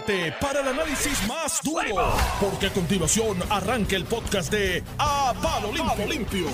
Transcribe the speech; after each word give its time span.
prepárate 0.00 0.34
para 0.40 0.60
el 0.60 0.68
análisis 0.68 1.26
más 1.26 1.60
duro, 1.62 2.12
porque 2.40 2.66
a 2.66 2.70
continuación 2.70 3.38
arranca 3.50 3.96
el 3.96 4.04
podcast 4.04 4.52
de 4.52 4.82
A 4.98 5.34
Palo 5.42 5.72
Limpio. 5.72 6.06
Limpio. 6.06 6.46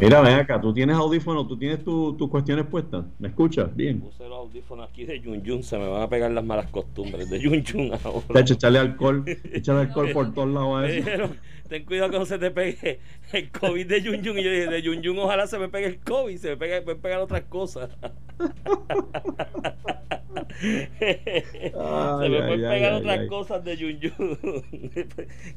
Mira, 0.00 0.20
ven 0.20 0.34
acá, 0.34 0.60
tú 0.60 0.72
tienes 0.72 0.96
audífonos, 0.96 1.46
tú 1.48 1.58
tienes 1.58 1.84
tus 1.84 2.28
cuestiones 2.30 2.66
puestas. 2.66 3.04
¿Me 3.18 3.28
escuchas? 3.28 3.74
Bien. 3.74 4.00
Puse 4.00 4.24
los 4.28 4.38
audífonos 4.38 4.88
aquí 4.88 5.04
de 5.04 5.20
Yun 5.20 5.42
Yun, 5.42 5.62
se 5.62 5.78
me 5.78 5.86
van 5.88 6.02
a 6.02 6.08
pegar 6.08 6.30
las 6.30 6.44
malas 6.44 6.70
costumbres 6.70 7.28
de 7.28 7.40
Yun 7.40 7.62
Yun 7.62 7.92
ahora. 8.04 8.40
hecho, 8.40 8.54
echarle 8.54 8.78
alcohol, 8.78 9.24
echarle 9.52 9.82
alcohol 9.82 10.10
por 10.12 10.32
todos 10.34 10.48
lados 10.48 10.82
a 10.82 10.88
eso. 10.88 11.34
ten 11.68 11.84
cuidado 11.84 12.10
que 12.10 12.18
no 12.18 12.26
se 12.26 12.38
te 12.38 12.50
pegue 12.50 13.00
el 13.32 13.50
COVID 13.50 13.86
de 13.86 14.02
Yun 14.02 14.22
Yun. 14.22 14.38
Y 14.38 14.44
yo 14.44 14.50
dije, 14.50 14.66
de 14.66 14.82
Yun 14.82 15.02
Yun 15.02 15.18
ojalá 15.18 15.46
se 15.46 15.58
me 15.58 15.68
pegue 15.68 15.86
el 15.86 15.98
COVID, 15.98 16.36
se 16.36 16.48
me 16.50 16.56
pegue, 16.56 16.82
pueden 16.82 17.00
pegar 17.00 17.20
otras 17.20 17.42
cosas. 17.42 17.90
se 20.34 22.28
me 22.28 22.42
pueden 22.42 22.60
pegar 22.60 22.92
otras 22.94 23.28
cosas 23.28 23.64
de 23.64 23.76
Yun 23.76 24.00
Yun. 24.00 24.12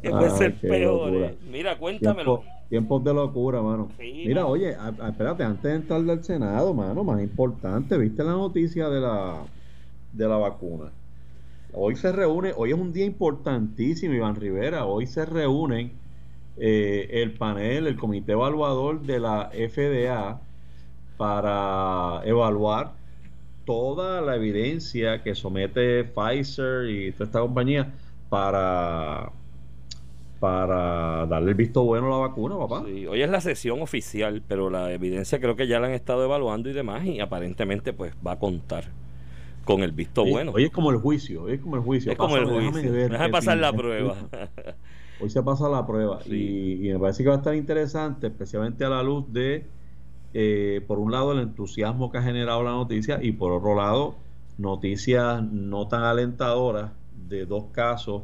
que 0.02 0.10
pueden 0.10 0.38
ser 0.38 0.56
peores. 0.56 1.36
Mira, 1.50 1.78
cuéntamelo. 1.78 2.44
tiempos 2.70 3.04
de 3.04 3.14
locura, 3.14 3.62
mano. 3.62 3.90
Mira, 4.00 4.46
oye, 4.46 4.76
espérate, 5.08 5.44
antes 5.44 5.64
de 5.64 5.76
entrar 5.76 6.02
del 6.02 6.24
Senado, 6.24 6.74
mano, 6.74 7.04
más 7.04 7.22
importante, 7.22 7.98
¿viste 7.98 8.24
la 8.24 8.32
noticia 8.32 8.90
de 8.90 9.02
la, 9.02 9.44
de 10.12 10.28
la 10.28 10.38
vacuna? 10.38 10.92
Hoy 11.74 11.96
se 11.96 12.12
reúne, 12.12 12.54
hoy 12.56 12.72
es 12.72 12.78
un 12.78 12.94
día 12.94 13.06
importantísimo, 13.06 14.14
Iván 14.14 14.36
Rivera, 14.36 14.86
hoy 14.86 15.08
se 15.08 15.26
reúnen 15.26 15.92
eh, 16.58 17.10
el 17.24 17.34
panel, 17.34 17.88
el 17.88 17.96
comité 17.96 18.34
evaluador 18.34 19.02
de 19.02 19.20
la 19.20 19.50
FDA 19.52 20.40
para 21.18 22.22
evaluar 22.26 22.92
toda 23.66 24.22
la 24.22 24.36
evidencia 24.36 25.24
que 25.24 25.36
somete 25.36 26.04
Pfizer 26.04 26.90
y 26.90 27.12
toda 27.12 27.26
esta 27.26 27.40
compañía 27.40 27.94
para 28.30 29.32
para 30.40 31.26
darle 31.26 31.52
el 31.52 31.56
visto 31.56 31.86
bueno 31.86 32.08
a 32.08 32.10
la 32.20 32.28
vacuna, 32.28 32.58
papá. 32.58 32.82
hoy 32.82 33.22
es 33.22 33.30
la 33.30 33.40
sesión 33.40 33.82
oficial, 33.82 34.44
pero 34.46 34.70
la 34.70 34.92
evidencia 34.92 35.40
creo 35.40 35.56
que 35.56 35.68
ya 35.68 35.80
la 35.80 35.88
han 35.88 35.94
estado 35.94 36.26
evaluando 36.26 36.70
y 36.70 36.74
demás, 36.74 37.06
y 37.06 37.22
aparentemente 37.22 37.94
pues 37.94 38.14
va 38.26 38.34
a 38.34 38.40
contar 38.40 38.84
con 39.64 39.84
el 39.84 39.94
visto 39.94 40.26
bueno. 40.26 40.52
Hoy 40.54 40.66
es 40.66 40.72
como 40.72 40.92
el 40.92 40.98
juicio, 40.98 41.44
hoy 41.44 41.54
es 41.54 41.62
como 41.62 41.78
el 41.78 41.82
juicio. 41.82 42.12
Es 42.12 42.18
como 42.18 42.36
el 42.36 42.46
juicio. 42.46 42.92
Déjame 42.92 43.30
pasar 43.30 43.58
la 43.58 43.72
prueba. 43.72 44.16
Hoy 45.22 45.30
se 45.30 45.42
pasa 45.42 45.70
la 45.70 45.88
prueba 45.88 46.20
y, 46.26 46.90
me 46.92 47.00
parece 47.00 47.24
que 47.24 47.30
va 47.30 47.36
a 47.36 47.38
estar 47.38 47.56
interesante, 47.56 48.28
especialmente 48.28 48.84
a 48.84 48.90
la 48.90 49.04
luz 49.04 49.32
de, 49.32 49.66
eh, 50.34 50.82
por 50.88 51.00
un 51.00 51.12
lado, 51.12 51.32
el 51.32 51.40
entusiasmo 51.40 52.12
que 52.12 52.18
ha 52.18 52.24
generado 52.24 52.64
la 52.64 52.72
noticia 52.72 53.20
y 53.22 53.34
por 53.34 53.52
otro 53.52 53.76
lado, 53.76 54.16
noticias 54.58 55.44
no 55.44 55.88
tan 55.88 56.04
alentadoras 56.04 56.92
de 57.28 57.46
dos 57.46 57.66
casos 57.72 58.24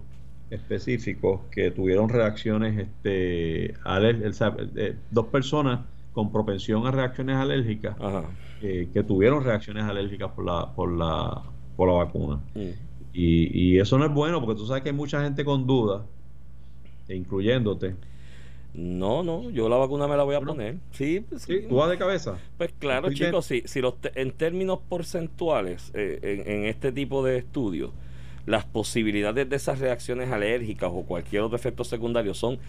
específicos 0.49 1.41
que 1.51 1.71
tuvieron 1.71 2.09
reacciones, 2.09 2.77
este, 2.79 3.75
eh, 3.75 4.95
dos 5.11 5.25
personas 5.27 5.81
con 6.13 6.31
propensión 6.31 6.87
a 6.87 6.91
reacciones 6.91 7.35
alérgicas 7.35 7.95
eh, 8.61 8.89
que 8.91 9.03
tuvieron 9.03 9.43
reacciones 9.43 9.83
alérgicas 9.83 10.31
por 10.31 10.45
la, 10.45 10.73
por 10.73 10.91
la, 10.91 11.43
por 11.75 11.87
la 11.87 11.93
vacuna. 11.95 12.39
Mm. 12.55 12.69
Y, 13.13 13.73
y, 13.73 13.79
eso 13.79 13.97
no 13.97 14.05
es 14.05 14.13
bueno 14.13 14.39
porque 14.39 14.59
tú 14.59 14.67
sabes 14.67 14.83
que 14.83 14.89
hay 14.89 14.95
mucha 14.95 15.21
gente 15.23 15.43
con 15.43 15.65
dudas 15.65 16.03
incluyéndote. 17.15 17.95
No, 18.73 19.23
no, 19.23 19.49
yo 19.49 19.67
la 19.67 19.77
vacuna 19.77 20.07
me 20.07 20.15
la 20.15 20.23
voy 20.23 20.35
a 20.35 20.41
poner. 20.41 20.77
Sí, 20.91 21.25
pues, 21.27 21.43
sí, 21.43 21.61
¿Tú 21.67 21.75
vas 21.75 21.89
de 21.89 21.97
cabeza? 21.97 22.37
Pues 22.57 22.71
claro, 22.77 23.11
chicos, 23.11 23.45
sí, 23.45 23.63
si 23.65 23.81
los 23.81 23.95
en 24.15 24.31
términos 24.31 24.79
porcentuales, 24.87 25.91
eh, 25.95 26.43
en, 26.45 26.65
este 26.65 26.91
tipo 26.91 27.23
de 27.23 27.37
estudios, 27.37 27.91
las 28.45 28.65
posibilidades 28.65 29.49
de 29.49 29.55
esas 29.55 29.79
reacciones 29.79 30.31
alérgicas 30.31 30.91
o 30.93 31.03
cualquier 31.03 31.41
otro 31.41 31.55
efecto 31.55 31.83
secundario 31.83 32.33
son 32.33 32.59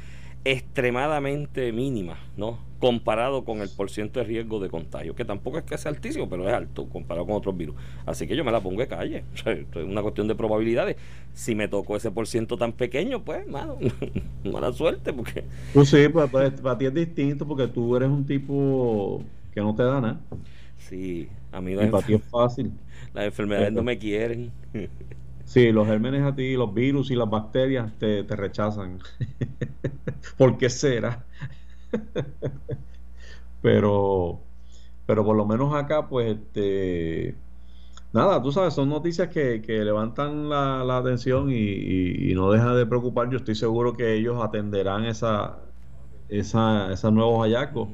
extremadamente 0.45 1.73
mínima, 1.73 2.19
¿no? 2.37 2.59
Comparado 2.79 3.45
con 3.45 3.61
el 3.61 3.69
porciento 3.69 4.21
de 4.21 4.25
riesgo 4.25 4.59
de 4.59 4.71
contagio, 4.71 5.15
que 5.15 5.25
tampoco 5.25 5.59
es 5.59 5.65
que 5.65 5.77
sea 5.77 5.91
altísimo, 5.91 6.29
pero 6.31 6.49
es 6.49 6.55
alto 6.55 6.89
comparado 6.89 7.27
con 7.27 7.37
otros 7.37 7.57
virus. 7.57 7.77
Así 8.07 8.27
que 8.27 8.35
yo 8.35 8.45
me 8.45 8.51
la 8.51 8.61
pongo 8.61 8.81
de 8.81 8.89
calle. 8.89 9.25
es 9.45 9.85
una 9.85 10.03
cuestión 10.03 10.29
de 10.29 10.35
probabilidades. 10.35 10.97
Si 11.35 11.55
me 11.55 11.69
tocó 11.69 11.97
ese 11.97 12.11
porciento 12.11 12.57
tan 12.57 12.73
pequeño, 12.73 13.23
pues, 13.23 13.47
mano, 13.47 13.77
mala 14.45 14.73
suerte, 14.73 15.13
porque. 15.13 15.45
Pues 15.75 15.91
sí, 15.91 16.09
pues, 16.09 16.31
pues, 16.31 16.53
para 16.61 16.79
ti 16.79 16.87
es 16.87 16.95
distinto 16.95 17.47
porque 17.47 17.69
tú 17.69 17.95
eres 17.97 18.09
un 18.09 18.25
tipo 18.25 19.23
que 19.53 19.61
no 19.61 19.75
te 19.75 19.83
da 19.83 20.01
nada. 20.01 20.21
Sí, 20.79 21.29
a 21.53 21.61
mí 21.61 21.77
para 21.77 22.07
ti 22.07 22.15
es 22.15 22.23
fácil. 22.25 22.73
Las 23.15 23.27
enfermedades 23.27 23.73
no 23.73 23.83
me 23.83 23.99
quieren. 23.99 24.53
Sí, 25.51 25.73
los 25.73 25.89
gérmenes 25.89 26.23
a 26.23 26.33
ti, 26.37 26.55
los 26.55 26.73
virus 26.73 27.11
y 27.11 27.17
las 27.17 27.29
bacterias 27.29 27.99
te, 27.99 28.23
te 28.23 28.37
rechazan. 28.37 29.01
¿Por 30.39 30.57
qué 30.57 30.71
será? 30.71 31.27
pero, 33.61 34.41
pero 35.07 35.25
por 35.25 35.37
lo 35.37 35.47
menos 35.47 35.75
acá, 35.75 36.09
pues, 36.09 36.37
este, 36.39 37.37
nada, 38.13 38.43
tú 38.43 38.53
sabes, 38.53 38.75
son 38.75 38.89
noticias 38.91 39.29
que, 39.29 39.63
que 39.63 39.85
levantan 39.85 40.49
la, 40.49 40.85
la 40.85 40.99
atención 40.99 41.51
y, 41.51 41.55
y, 41.57 42.35
no 42.35 42.51
dejan 42.53 42.77
de 42.77 42.87
preocupar. 42.87 43.31
Yo 43.31 43.39
estoy 43.39 43.57
seguro 43.57 43.95
que 43.97 44.15
ellos 44.15 44.43
atenderán 44.43 45.07
esa, 45.07 45.59
esa, 46.29 46.93
esos 46.93 47.13
nuevos 47.13 47.43
hallazgos. 47.43 47.91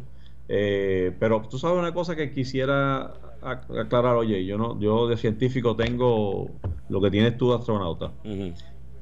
Eh, 0.49 1.17
pero 1.21 1.43
tú 1.49 1.59
sabes 1.59 1.79
una 1.79 1.95
cosa 1.95 2.17
que 2.17 2.33
quisiera 2.33 3.15
aclarar, 3.51 4.17
oye, 4.17 4.45
yo 4.45 4.59
no, 4.59 4.79
yo 4.81 5.07
de 5.09 5.17
científico 5.17 5.77
tengo 5.77 6.51
lo 6.89 7.01
que 7.01 7.11
tienes 7.11 7.37
tú 7.37 7.51
de 7.51 7.57
astronauta, 7.57 8.13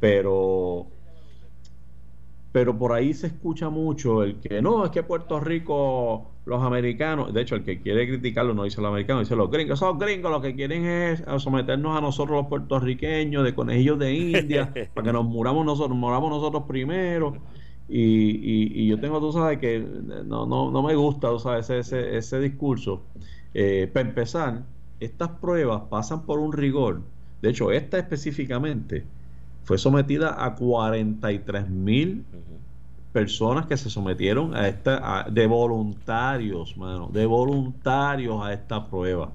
pero 0.01 0.87
pero 2.55 2.79
por 2.79 2.93
ahí 2.93 3.13
se 3.15 3.27
escucha 3.27 3.69
mucho 3.69 4.23
el 4.23 4.37
que 4.37 4.63
no, 4.63 4.85
es 4.85 4.93
que 4.93 5.03
Puerto 5.03 5.41
Rico, 5.41 6.31
los 6.45 6.63
americanos, 6.63 7.35
de 7.35 7.41
hecho 7.41 7.57
el 7.57 7.65
que 7.65 7.81
quiere 7.81 8.07
criticarlo 8.07 8.55
no 8.55 8.63
dice 8.63 8.81
los 8.81 8.91
americanos, 8.91 9.25
dice 9.25 9.35
los 9.35 9.51
gringos, 9.51 9.81
esos 9.81 9.99
gringos 9.99 10.31
lo 10.31 10.41
que 10.41 10.55
quieren 10.55 10.87
es 10.87 11.25
someternos 11.39 11.99
a 11.99 12.01
nosotros 12.01 12.37
los 12.37 12.47
puertorriqueños 12.47 13.43
de 13.43 13.57
conejillos 13.57 13.99
de 13.99 14.15
India, 14.15 14.73
para 14.95 15.05
que 15.05 15.13
nos 15.13 15.25
muramos 15.25 15.67
nosotros, 15.67 15.99
moramos 15.99 16.31
nosotros 16.31 16.63
primero. 16.69 17.35
Y, 17.89 18.81
y, 18.81 18.87
yo 18.87 19.01
tengo, 19.01 19.19
tú 19.19 19.33
sabes, 19.33 19.59
que 19.59 19.81
no, 20.25 20.47
no, 20.47 20.71
no 20.71 20.83
me 20.83 20.95
gusta, 20.95 21.31
tú 21.31 21.41
sabes, 21.41 21.69
ese, 21.69 21.81
ese, 21.81 22.17
ese 22.17 22.39
discurso. 22.39 23.03
Eh, 23.55 23.89
para 23.93 24.09
empezar, 24.09 24.63
estas 25.01 25.31
pruebas 25.31 25.83
pasan 25.89 26.27
por 26.27 26.41
un 26.41 26.53
rigor. 26.53 27.03
De 27.41 27.51
hecho, 27.51 27.71
esta 27.73 27.99
específicamente 27.99 29.05
fue 29.65 29.79
sometida 29.79 30.45
a 30.45 30.55
43 30.55 31.69
mil 31.71 32.25
personas 33.13 33.67
que 33.67 33.77
se 33.77 33.91
sometieron 33.91 34.57
a 34.57 34.67
esta, 34.67 35.27
de 35.31 35.47
voluntarios, 35.47 36.77
mano, 36.77 37.09
de 37.13 37.27
voluntarios 37.27 38.45
a 38.45 38.53
esta 38.53 38.85
prueba. 38.85 39.31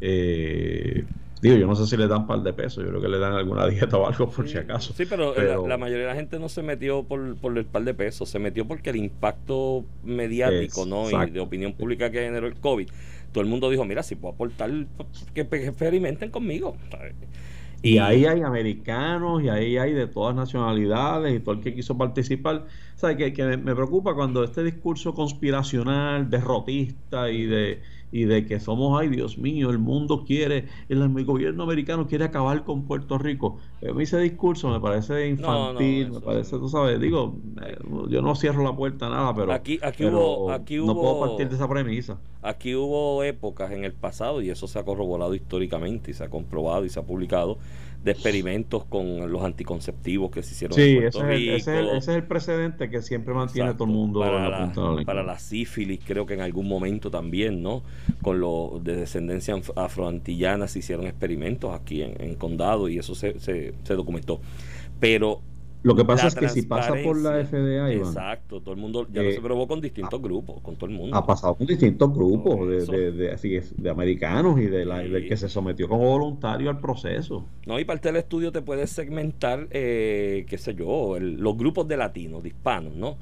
Eh, 0.00 1.04
digo, 1.40 1.56
yo 1.56 1.66
no 1.66 1.76
sé 1.76 1.86
si 1.86 1.96
le 1.96 2.08
dan 2.08 2.26
par 2.26 2.40
de 2.40 2.52
pesos, 2.52 2.84
yo 2.84 2.90
creo 2.90 3.00
que 3.00 3.08
le 3.08 3.18
dan 3.18 3.34
alguna 3.34 3.66
dieta 3.68 3.96
o 3.96 4.06
algo 4.06 4.28
por 4.28 4.48
si 4.48 4.58
acaso. 4.58 4.92
Sí, 4.92 5.06
pero, 5.06 5.34
La, 5.68 5.78
mayoría 5.78 6.06
de 6.06 6.10
la 6.10 6.16
gente 6.16 6.38
no 6.38 6.48
se 6.48 6.62
metió 6.62 7.04
por, 7.04 7.36
por 7.36 7.56
el 7.56 7.64
par 7.64 7.84
de 7.84 7.94
pesos, 7.94 8.28
se 8.28 8.40
metió 8.40 8.66
porque 8.66 8.90
el 8.90 8.96
impacto 8.96 9.84
mediático 10.02 10.84
¿no? 10.84 11.08
y 11.08 11.30
de 11.30 11.40
opinión 11.40 11.74
pública 11.74 12.10
que 12.10 12.20
generó 12.22 12.48
el 12.48 12.56
COVID 12.56 12.88
todo 13.36 13.44
el 13.44 13.50
mundo 13.50 13.68
dijo, 13.68 13.84
mira, 13.84 14.02
si 14.02 14.14
puedo 14.14 14.32
aportar, 14.32 14.70
que, 15.34 15.42
experimenten 15.42 16.30
conmigo. 16.30 16.74
Y, 17.82 17.98
ahí 17.98 18.24
hay 18.24 18.40
americanos 18.40 19.42
y 19.42 19.50
ahí 19.50 19.76
hay 19.76 19.92
de 19.92 20.06
todas 20.06 20.34
nacionalidades 20.34 21.36
y 21.36 21.40
todo 21.40 21.56
el 21.56 21.60
que 21.60 21.74
quiso 21.74 21.98
participar. 21.98 22.64
¿Sabes? 22.94 23.18
Que, 23.18 23.34
que 23.34 23.58
me 23.58 23.74
preocupa 23.74 24.14
cuando 24.14 24.42
este 24.42 24.64
discurso 24.64 25.12
conspiracional, 25.12 26.30
derrotista 26.30 27.30
y 27.30 27.44
de 27.44 27.82
y 28.16 28.24
de 28.24 28.46
que 28.46 28.60
somos, 28.60 28.98
ay 28.98 29.08
Dios 29.08 29.36
mío, 29.36 29.68
el 29.68 29.78
mundo 29.78 30.24
quiere, 30.26 30.64
el, 30.88 31.24
gobierno 31.26 31.64
americano 31.64 32.06
quiere 32.06 32.24
acabar 32.24 32.64
con 32.64 32.86
Puerto 32.86 33.18
Rico. 33.18 33.58
A 33.86 33.92
mí 33.92 34.04
ese 34.04 34.18
discurso 34.18 34.70
me 34.70 34.80
parece 34.80 35.28
infantil, 35.28 36.12
me 36.12 36.20
parece, 36.20 36.56
tú 36.56 36.70
sabes, 36.70 36.98
digo, 36.98 37.36
eh, 37.62 37.76
yo 38.08 38.22
no 38.22 38.34
cierro 38.34 38.64
la 38.64 38.74
puerta 38.74 39.08
a 39.08 39.10
nada, 39.10 39.34
pero, 39.34 39.52
aquí, 39.52 39.78
aquí 39.82 40.06
hubo, 40.06 40.50
aquí 40.50 40.80
hubo, 40.80 40.86
no 40.86 40.94
puedo 40.98 41.20
partir 41.20 41.50
de 41.50 41.56
esa 41.56 41.68
premisa. 41.68 42.18
Aquí 42.40 42.74
hubo 42.74 43.22
épocas 43.22 43.70
en 43.72 43.84
el 43.84 43.92
pasado, 43.92 44.40
y 44.40 44.48
eso 44.48 44.66
se 44.66 44.78
ha 44.78 44.84
corroborado 44.84 45.34
históricamente 45.34 46.10
y 46.10 46.14
se 46.14 46.24
ha 46.24 46.30
comprobado 46.30 46.86
y 46.86 46.88
se 46.88 46.98
ha 46.98 47.02
publicado, 47.02 47.58
de 48.06 48.12
experimentos 48.12 48.84
con 48.84 49.32
los 49.32 49.42
anticonceptivos 49.42 50.30
que 50.30 50.40
se 50.44 50.52
hicieron 50.52 50.78
en 50.78 51.00
Puerto 51.00 51.18
ese 51.18 51.28
Rico. 51.28 51.56
Es 51.56 51.66
el, 51.66 51.88
ese, 51.88 51.96
es 51.96 52.08
el, 52.08 52.22
precedente 52.22 52.88
que 52.88 53.02
siempre 53.02 53.34
mantiene 53.34 53.74
todo 53.74 53.84
el 53.84 53.90
mundo 53.90 54.20
para 54.20 54.48
la, 54.48 54.72
para 55.04 55.24
la 55.24 55.40
sífilis, 55.40 55.98
creo 56.06 56.24
que 56.24 56.34
en 56.34 56.40
algún 56.40 56.68
momento 56.68 57.10
también, 57.10 57.64
¿no? 57.64 57.82
Con 58.22 58.38
los 58.38 58.82
de 58.84 58.94
descendencia 58.94 59.56
afroantillana 59.74 60.68
se 60.68 60.78
hicieron 60.78 61.08
experimentos 61.08 61.74
aquí 61.74 62.02
en, 62.02 62.36
Condado 62.36 62.88
y 62.88 62.98
eso 62.98 63.16
se, 63.16 63.40
se, 63.40 63.74
se 63.82 63.94
documentó. 63.94 64.40
Pero 65.00 65.40
Lo 65.82 65.94
que 65.94 66.04
pasa 66.04 66.26
es 66.26 66.34
que 66.34 66.48
si 66.48 66.62
pasa 66.62 66.94
por 67.04 67.16
la 67.16 67.44
FDA, 67.44 67.92
exacto, 67.92 68.60
todo 68.60 68.74
el 68.74 68.80
mundo 68.80 69.06
ya 69.12 69.22
no 69.22 69.30
se 69.30 69.40
probó 69.40 69.68
con 69.68 69.80
distintos 69.80 70.20
grupos, 70.20 70.60
con 70.60 70.76
todo 70.76 70.90
el 70.90 70.96
mundo. 70.96 71.16
Ha 71.16 71.24
pasado 71.24 71.54
con 71.54 71.66
distintos 71.66 72.12
grupos 72.12 72.68
de, 72.68 73.12
de, 73.12 73.64
de, 73.76 73.90
americanos 73.90 74.58
y 74.60 74.66
de 74.66 74.84
la, 74.84 74.98
del 74.98 75.28
que 75.28 75.36
se 75.36 75.48
sometió 75.48 75.88
como 75.88 76.10
voluntario 76.10 76.70
al 76.70 76.80
proceso. 76.80 77.44
No, 77.66 77.78
y 77.78 77.84
parte 77.84 78.08
del 78.08 78.16
estudio 78.16 78.50
te 78.50 78.62
puedes 78.62 78.90
segmentar, 78.90 79.68
eh, 79.70 80.44
qué 80.48 80.58
sé 80.58 80.74
yo, 80.74 81.18
los 81.20 81.56
grupos 81.56 81.86
de 81.86 81.96
latinos, 81.96 82.42
de 82.42 82.48
hispanos, 82.48 82.94
¿no? 82.94 83.16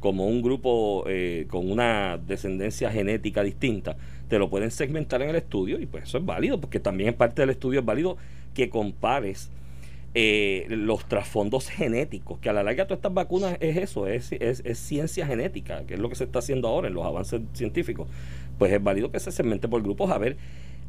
Como 0.00 0.28
un 0.28 0.42
grupo 0.42 1.04
eh, 1.08 1.46
con 1.48 1.70
una 1.70 2.18
descendencia 2.18 2.90
genética 2.90 3.42
distinta, 3.42 3.96
te 4.28 4.38
lo 4.38 4.50
pueden 4.50 4.70
segmentar 4.70 5.22
en 5.22 5.30
el 5.30 5.36
estudio 5.36 5.80
y 5.80 5.86
pues 5.86 6.04
eso 6.04 6.18
es 6.18 6.24
válido, 6.24 6.60
porque 6.60 6.78
también 6.78 7.10
en 7.10 7.14
parte 7.14 7.42
del 7.42 7.50
estudio 7.50 7.80
es 7.80 7.86
válido 7.86 8.16
que 8.52 8.70
compares 8.70 9.50
eh, 10.16 10.66
los 10.68 11.06
trasfondos 11.06 11.68
genéticos, 11.68 12.38
que 12.38 12.48
a 12.48 12.52
la 12.52 12.62
larga 12.62 12.86
todas 12.86 12.98
estas 12.98 13.14
vacunas 13.14 13.56
es 13.58 13.76
eso, 13.76 14.06
es, 14.06 14.30
es, 14.30 14.78
ciencia 14.78 15.26
genética, 15.26 15.84
que 15.86 15.94
es 15.94 16.00
lo 16.00 16.08
que 16.08 16.14
se 16.14 16.24
está 16.24 16.38
haciendo 16.38 16.68
ahora 16.68 16.86
en 16.86 16.94
los 16.94 17.04
avances 17.04 17.40
científicos. 17.52 18.08
Pues 18.56 18.72
es 18.72 18.82
válido 18.82 19.10
que 19.10 19.18
se 19.18 19.32
segmente 19.32 19.66
por 19.66 19.82
grupos 19.82 20.12
a 20.12 20.18
ver 20.18 20.36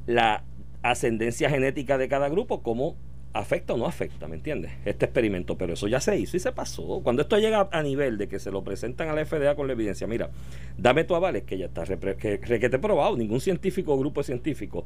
la 0.05 0.43
ascendencia 0.83 1.49
genética 1.49 1.97
de 1.97 2.07
cada 2.07 2.29
grupo, 2.29 2.61
cómo 2.61 2.95
afecta 3.33 3.73
o 3.73 3.77
no 3.77 3.87
afecta, 3.87 4.27
¿me 4.27 4.35
entiendes? 4.35 4.71
Este 4.85 5.05
experimento, 5.05 5.57
pero 5.57 5.73
eso 5.73 5.87
ya 5.87 5.99
se 5.99 6.17
hizo 6.17 6.37
y 6.37 6.39
se 6.39 6.51
pasó. 6.51 7.01
Cuando 7.03 7.23
esto 7.23 7.39
llega 7.39 7.67
a 7.71 7.81
nivel 7.81 8.19
de 8.19 8.27
que 8.27 8.37
se 8.37 8.51
lo 8.51 8.63
presentan 8.63 9.09
a 9.09 9.13
la 9.13 9.25
FDA 9.25 9.55
con 9.55 9.65
la 9.65 9.73
evidencia, 9.73 10.05
mira, 10.05 10.29
dame 10.77 11.03
tu 11.03 11.15
aval, 11.15 11.35
es 11.35 11.43
que 11.43 11.57
ya 11.57 11.65
está 11.65 11.83
que, 11.83 12.39
que 12.39 12.79
probado, 12.79 13.17
ningún 13.17 13.41
científico 13.41 13.93
o 13.93 13.97
grupo 13.97 14.21
científico 14.21 14.85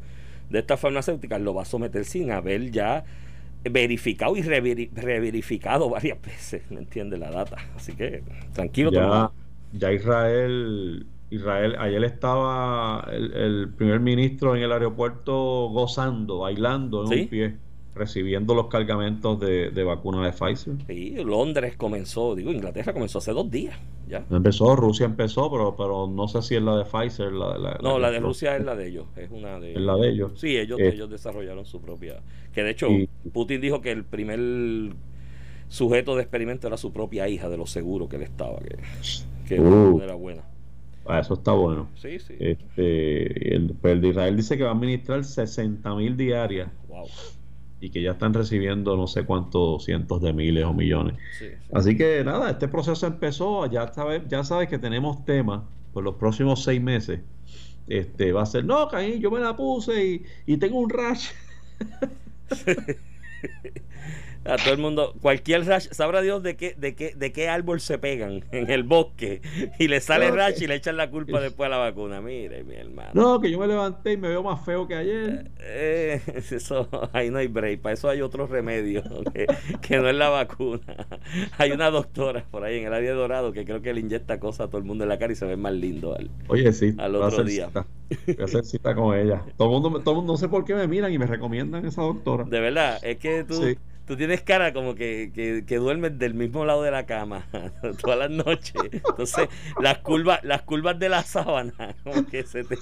de 0.50 0.60
estas 0.60 0.80
farmacéuticas 0.80 1.42
lo 1.42 1.54
va 1.54 1.64
a 1.64 1.66
someter 1.66 2.06
sin 2.06 2.32
haber 2.32 2.72
ya 2.72 3.04
verificado 3.64 4.36
y 4.36 4.42
reverificado 4.42 5.90
varias 5.90 6.22
veces, 6.26 6.70
¿me 6.72 6.80
entiende 6.80 7.18
la 7.18 7.32
data? 7.32 7.58
Así 7.76 7.94
que 7.94 8.24
tranquilo. 8.54 8.92
Ya, 8.92 9.32
ya 9.74 9.92
Israel, 9.92 11.06
Israel, 11.30 11.76
ayer 11.80 12.04
estaba 12.04 13.08
el, 13.12 13.74
primer 13.78 14.00
ministro 14.00 14.56
en 14.56 14.64
el 14.64 14.72
aeropuerto 14.72 15.70
gozando, 15.70 16.40
bailando 16.40 17.06
en 17.06 17.20
un 17.20 17.28
pie 17.28 17.58
recibiendo 18.00 18.56
los 18.56 18.68
cargamentos 18.68 19.40
de, 19.40 19.70
de 19.70 19.84
vacunas 19.84 20.26
de 20.26 20.32
Pfizer. 20.32 20.74
Sí, 20.88 21.16
Londres 21.24 21.76
comenzó, 21.76 22.34
digo, 22.34 22.52
Inglaterra 22.52 22.94
comenzó 22.94 23.20
hace 23.20 23.34
dos 23.34 23.52
días. 23.52 23.78
Ya. 24.08 24.26
Empezó, 24.32 24.76
Rusia 24.76 25.06
empezó, 25.06 25.52
pero, 25.52 25.76
pero 25.76 26.08
no 26.08 26.28
sé 26.28 26.42
si 26.42 26.56
es 26.56 26.64
la 26.64 26.78
de 26.78 26.86
Pfizer. 26.86 27.32
La, 27.32 27.78
no, 27.84 28.00
la, 28.00 28.10
de 28.10 28.20
Rusia 28.20 28.56
es 28.56 28.64
la 28.64 28.76
de 28.76 28.88
ellos, 28.88 29.06
es 29.16 29.30
una 29.30 29.60
de... 29.60 29.74
¿Es 29.74 29.82
la 29.82 29.96
de 29.98 30.10
ellos? 30.10 30.32
Sí, 30.36 30.58
ellos, 30.58 30.80
eh, 30.80 30.90
ellos 30.94 31.10
desarrollaron 31.10 31.66
su 31.66 31.80
propia... 31.82 32.22
Que 32.54 32.64
de 32.64 32.72
hecho, 32.72 32.88
Putin 33.32 33.62
dijo 33.62 33.82
que 33.82 33.92
el 33.92 34.04
primer 34.04 34.40
sujeto 35.68 36.16
de 36.16 36.24
experimento 36.24 36.66
era 36.68 36.78
su 36.78 36.92
propia 36.92 37.28
hija, 37.28 37.50
de 37.50 37.58
lo 37.58 37.68
seguro 37.68 38.10
que 38.10 38.16
él 38.16 38.24
estaba, 38.24 38.58
que, 38.60 38.78
que 39.48 39.60
uh. 39.60 40.02
era 40.02 40.16
buena. 40.16 40.42
Ah, 41.06 41.20
eso 41.20 41.36
está 41.36 41.52
bueno. 41.52 41.90
Sí, 41.96 42.20
sí. 42.20 42.36
Este, 42.40 43.56
el, 43.56 43.76
pues 43.80 43.94
el 43.94 44.02
de 44.02 44.08
Israel 44.10 44.36
dice 44.36 44.58
que 44.58 44.64
va 44.64 44.70
a 44.70 44.74
administrar 44.74 45.24
60 45.24 45.96
mil 45.96 46.18
diarias. 46.18 46.70
Wow 46.88 47.08
y 47.82 47.90
que 47.90 48.02
ya 48.02 48.12
están 48.12 48.34
recibiendo 48.34 48.96
no 48.98 49.08
sé 49.08 49.26
cuántos 49.26 49.86
cientos 49.86 50.22
de 50.22 50.34
miles 50.34 50.66
o 50.66 50.74
millones. 50.74 51.16
Así 51.74 51.96
que 51.96 52.24
nada, 52.24 52.52
este 52.52 52.68
proceso 52.68 53.08
empezó, 53.08 53.66
ya 53.68 53.92
sabes, 53.94 54.24
ya 54.28 54.44
sabes 54.44 54.68
que 54.68 54.78
tenemos 54.78 55.24
temas 55.26 55.62
por 55.94 56.04
los 56.04 56.16
próximos 56.16 56.64
seis 56.64 56.82
meses. 56.82 57.22
Este 57.88 58.32
va 58.32 58.44
a 58.44 58.46
ser, 58.46 58.66
no, 58.66 58.88
Caín, 58.88 59.20
yo 59.20 59.32
me 59.32 59.40
la 59.40 59.56
puse 59.56 60.06
y, 60.06 60.26
y 60.46 60.58
tengo 60.58 60.80
un 60.80 60.90
rash. 60.90 61.30
a 64.46 64.58
todo 64.58 64.74
el 64.74 64.80
mundo, 64.80 65.14
cualquier 65.22 65.66
rash, 65.66 65.88
sabrá 65.92 66.22
Dios 66.22 66.42
de 66.44 66.56
qué, 66.56 66.74
de 66.78 66.96
qué, 66.96 67.14
de 67.16 67.32
qué 67.32 67.50
árbol 67.50 67.82
se 67.82 67.98
pegan 67.98 68.44
en 68.52 68.70
el 68.70 68.84
bosque 68.84 69.42
y 69.78 69.88
le 69.88 70.00
sale 70.02 70.32
rash 70.32 70.62
y 70.62 70.68
le 70.68 70.76
echan 70.76 70.98
la 70.98 71.10
culpa 71.10 71.40
después 71.40 71.68
a 71.68 71.70
la 71.70 71.78
vacuna. 71.78 72.22
Mire, 72.22 72.64
mi 72.64 72.76
hermano. 72.76 73.12
No, 73.14 73.40
que 73.40 73.52
yo 73.52 73.60
me 73.60 73.68
levanté 73.68 74.14
y 74.14 74.18
me 74.18 74.30
veo 74.30 74.44
más 74.44 74.64
feo 74.66 74.88
que 74.88 74.96
ayer. 74.96 75.52
Eh, 75.60 76.22
eh, 76.28 76.44
eso, 76.52 76.88
ahí 77.14 77.30
no 77.30 77.38
hay 77.38 77.48
break, 77.48 77.82
para 77.82 77.94
eso 77.94 78.10
hay 78.10 78.22
otro 78.22 78.48
remedio 78.48 79.04
que, 79.82 79.98
no 79.98 80.10
es 80.10 80.16
la 80.16 80.30
vacuna. 80.30 81.08
Hay 81.58 81.72
una 81.72 81.92
doctora 81.92 82.46
por 82.50 82.64
ahí 82.64 82.80
en 82.80 82.88
el 82.88 82.94
área 82.94 83.12
de 83.12 83.16
Dorado 83.16 83.52
que 83.52 83.66
creo 83.66 83.82
que 83.82 83.94
le 83.94 84.00
inyecta 84.00 84.40
cosas 84.40 84.68
a 84.68 84.70
todo 84.70 84.78
el 84.78 84.86
mundo 84.86 85.04
en 85.04 85.10
la 85.10 85.20
cara 85.20 85.34
y 85.34 85.36
se 85.36 85.46
ve 85.46 85.58
más 85.58 85.74
lindo 85.74 86.16
al, 86.16 86.30
Oye, 86.48 86.72
sí, 86.72 86.96
al 86.98 87.16
otro 87.16 87.44
día. 87.44 87.70
Voy 88.26 88.38
a 88.40 88.46
hacer 88.46 88.66
cita 88.66 88.96
con 88.96 89.16
ella. 89.16 89.44
Todo 89.58 89.68
el 89.68 89.82
mundo, 89.82 90.02
todo 90.02 90.16
mundo, 90.16 90.34
no 90.34 90.38
sé 90.38 90.48
por 90.48 90.66
qué 90.66 90.74
me 90.74 90.88
miran 90.88 91.14
y 91.14 91.20
me 91.20 91.28
recomiendan 91.28 91.86
esa 91.86 92.02
doctora. 92.02 92.46
De 92.46 92.60
verdad, 92.60 93.00
es 93.04 93.18
que 93.18 93.29
tú, 93.48 93.78
tú 94.10 94.18
tienes 94.18 94.42
cara 94.42 94.74
como 94.74 94.96
que, 94.96 95.32
que, 95.36 95.64
que, 95.68 95.78
duermes 95.78 96.18
del 96.18 96.34
mismo 96.34 96.66
lado 96.66 96.82
de 96.82 96.90
la 96.90 97.06
cama 97.06 97.46
todas 98.02 98.18
las 98.18 98.32
noches. 98.32 98.74
Entonces, 98.92 99.50
las 99.80 100.00
curvas, 100.00 100.44
las 100.44 100.64
curvas 100.64 100.98
de 100.98 101.10
la 101.10 101.22
sábana, 101.22 101.96
como 102.04 102.26
que 102.26 102.42
se 102.42 102.64
te. 102.64 102.76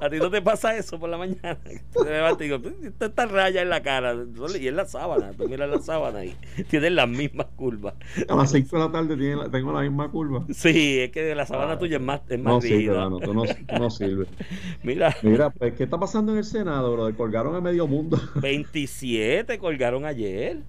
A 0.00 0.10
ti 0.10 0.16
no 0.16 0.30
te 0.30 0.42
pasa 0.42 0.76
eso 0.76 0.98
por 0.98 1.08
la 1.08 1.18
mañana. 1.18 1.56
Te 1.62 2.04
levantas 2.04 2.40
y 2.40 2.50
digo, 2.50 2.60
esta 2.98 3.26
raya 3.26 3.62
en 3.62 3.68
la 3.68 3.82
cara. 3.82 4.16
Y 4.58 4.66
es 4.66 4.74
la 4.74 4.84
sábana. 4.86 5.30
Tú 5.32 5.48
miras 5.48 5.70
la 5.70 5.78
sábana 5.78 6.24
y 6.24 6.34
tienes 6.68 6.92
las 6.92 7.08
mismas 7.08 7.46
curvas. 7.54 7.94
A 8.28 8.34
las 8.34 8.50
5 8.50 8.76
de 8.76 8.82
la 8.84 8.90
tarde 8.90 9.16
tengo 9.50 9.72
la 9.72 9.82
misma 9.82 10.10
curva. 10.10 10.44
Sí, 10.52 10.98
es 10.98 11.12
que 11.12 11.34
la 11.36 11.46
sábana 11.46 11.78
tuya 11.78 11.98
es 11.98 12.02
más, 12.02 12.22
es 12.28 12.40
más 12.40 12.54
no 12.54 12.60
Sirve, 12.60 12.96
no, 12.96 13.20
tú 13.20 13.32
no, 13.34 13.44
no 13.78 13.90
sirves. 13.90 14.28
Mira. 14.82 15.14
Mira, 15.22 15.50
pues, 15.50 15.74
¿qué 15.74 15.84
está 15.84 15.98
pasando 15.98 16.32
en 16.32 16.38
el 16.38 16.44
Senado, 16.44 16.92
bro? 16.92 17.14
Colgaron 17.16 17.54
a 17.54 17.60
medio 17.60 17.86
mundo. 17.86 18.20
27 18.36 19.58
colgaron 19.58 19.91
ayer. 20.04 20.62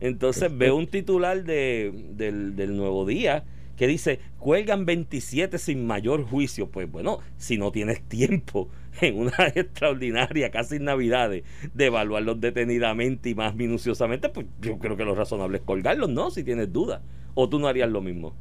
Entonces 0.00 0.56
veo 0.56 0.76
un 0.76 0.86
titular 0.86 1.44
de, 1.44 1.92
del, 2.10 2.54
del 2.54 2.76
Nuevo 2.76 3.06
Día 3.06 3.44
que 3.76 3.86
dice, 3.86 4.20
cuelgan 4.38 4.86
27 4.86 5.58
sin 5.58 5.86
mayor 5.86 6.24
juicio. 6.24 6.68
Pues 6.70 6.90
bueno, 6.90 7.18
si 7.36 7.58
no 7.58 7.70
tienes 7.70 8.02
tiempo 8.02 8.68
en 9.00 9.18
una 9.18 9.46
extraordinaria, 9.54 10.50
casi 10.50 10.78
Navidades, 10.78 11.44
de 11.74 11.86
evaluarlos 11.86 12.40
detenidamente 12.40 13.30
y 13.30 13.34
más 13.34 13.54
minuciosamente, 13.54 14.28
pues 14.28 14.46
yo 14.60 14.78
creo 14.78 14.96
que 14.96 15.04
lo 15.04 15.14
razonable 15.14 15.58
es 15.58 15.64
colgarlos, 15.64 16.10
¿no? 16.10 16.30
Si 16.30 16.42
tienes 16.42 16.72
dudas. 16.72 17.02
O 17.34 17.48
tú 17.48 17.58
no 17.58 17.68
harías 17.68 17.90
lo 17.90 18.00
mismo. 18.00 18.34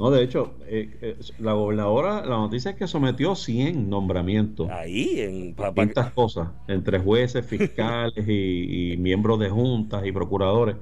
No, 0.00 0.10
de 0.10 0.22
hecho, 0.22 0.54
eh, 0.66 0.88
eh, 1.02 1.16
la 1.40 1.52
gobernadora, 1.52 2.24
la 2.24 2.38
noticia 2.38 2.70
es 2.70 2.78
que 2.78 2.86
sometió 2.86 3.34
100 3.34 3.90
nombramientos. 3.90 4.70
Ahí, 4.70 5.20
en 5.20 5.54
estas 5.76 6.12
cosas, 6.12 6.48
entre 6.68 6.98
jueces, 7.00 7.44
fiscales 7.44 8.26
y, 8.26 8.96
miembros 8.96 9.38
de 9.38 9.50
juntas 9.50 10.06
y 10.06 10.10
procuradores. 10.10 10.76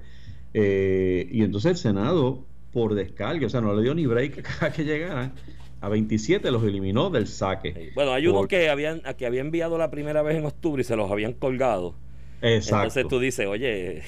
Eh, 0.54 1.28
y 1.32 1.42
entonces 1.42 1.72
el 1.72 1.76
Senado 1.78 2.44
por 2.72 2.94
descarga, 2.94 3.44
o 3.44 3.50
sea, 3.50 3.60
no 3.60 3.74
le 3.74 3.82
dio 3.82 3.92
ni 3.92 4.06
break 4.06 4.46
a 4.62 4.70
que 4.70 4.84
llegaran. 4.84 5.32
A 5.80 5.88
27 5.88 6.48
los 6.52 6.62
eliminó 6.62 7.10
del 7.10 7.26
saque. 7.26 7.90
Bueno, 7.96 8.12
hay 8.12 8.28
uno 8.28 8.46
que 8.46 8.68
habían 8.68 9.02
que 9.16 9.26
había 9.26 9.40
enviado 9.40 9.78
la 9.78 9.90
primera 9.90 10.22
vez 10.22 10.36
en 10.36 10.46
octubre 10.46 10.82
y 10.82 10.84
se 10.84 10.94
los 10.94 11.10
habían 11.10 11.32
colgado. 11.32 11.96
Exacto. 12.40 12.76
Entonces 12.76 13.08
tú 13.08 13.18
dices, 13.18 13.46
oye, 13.46 14.02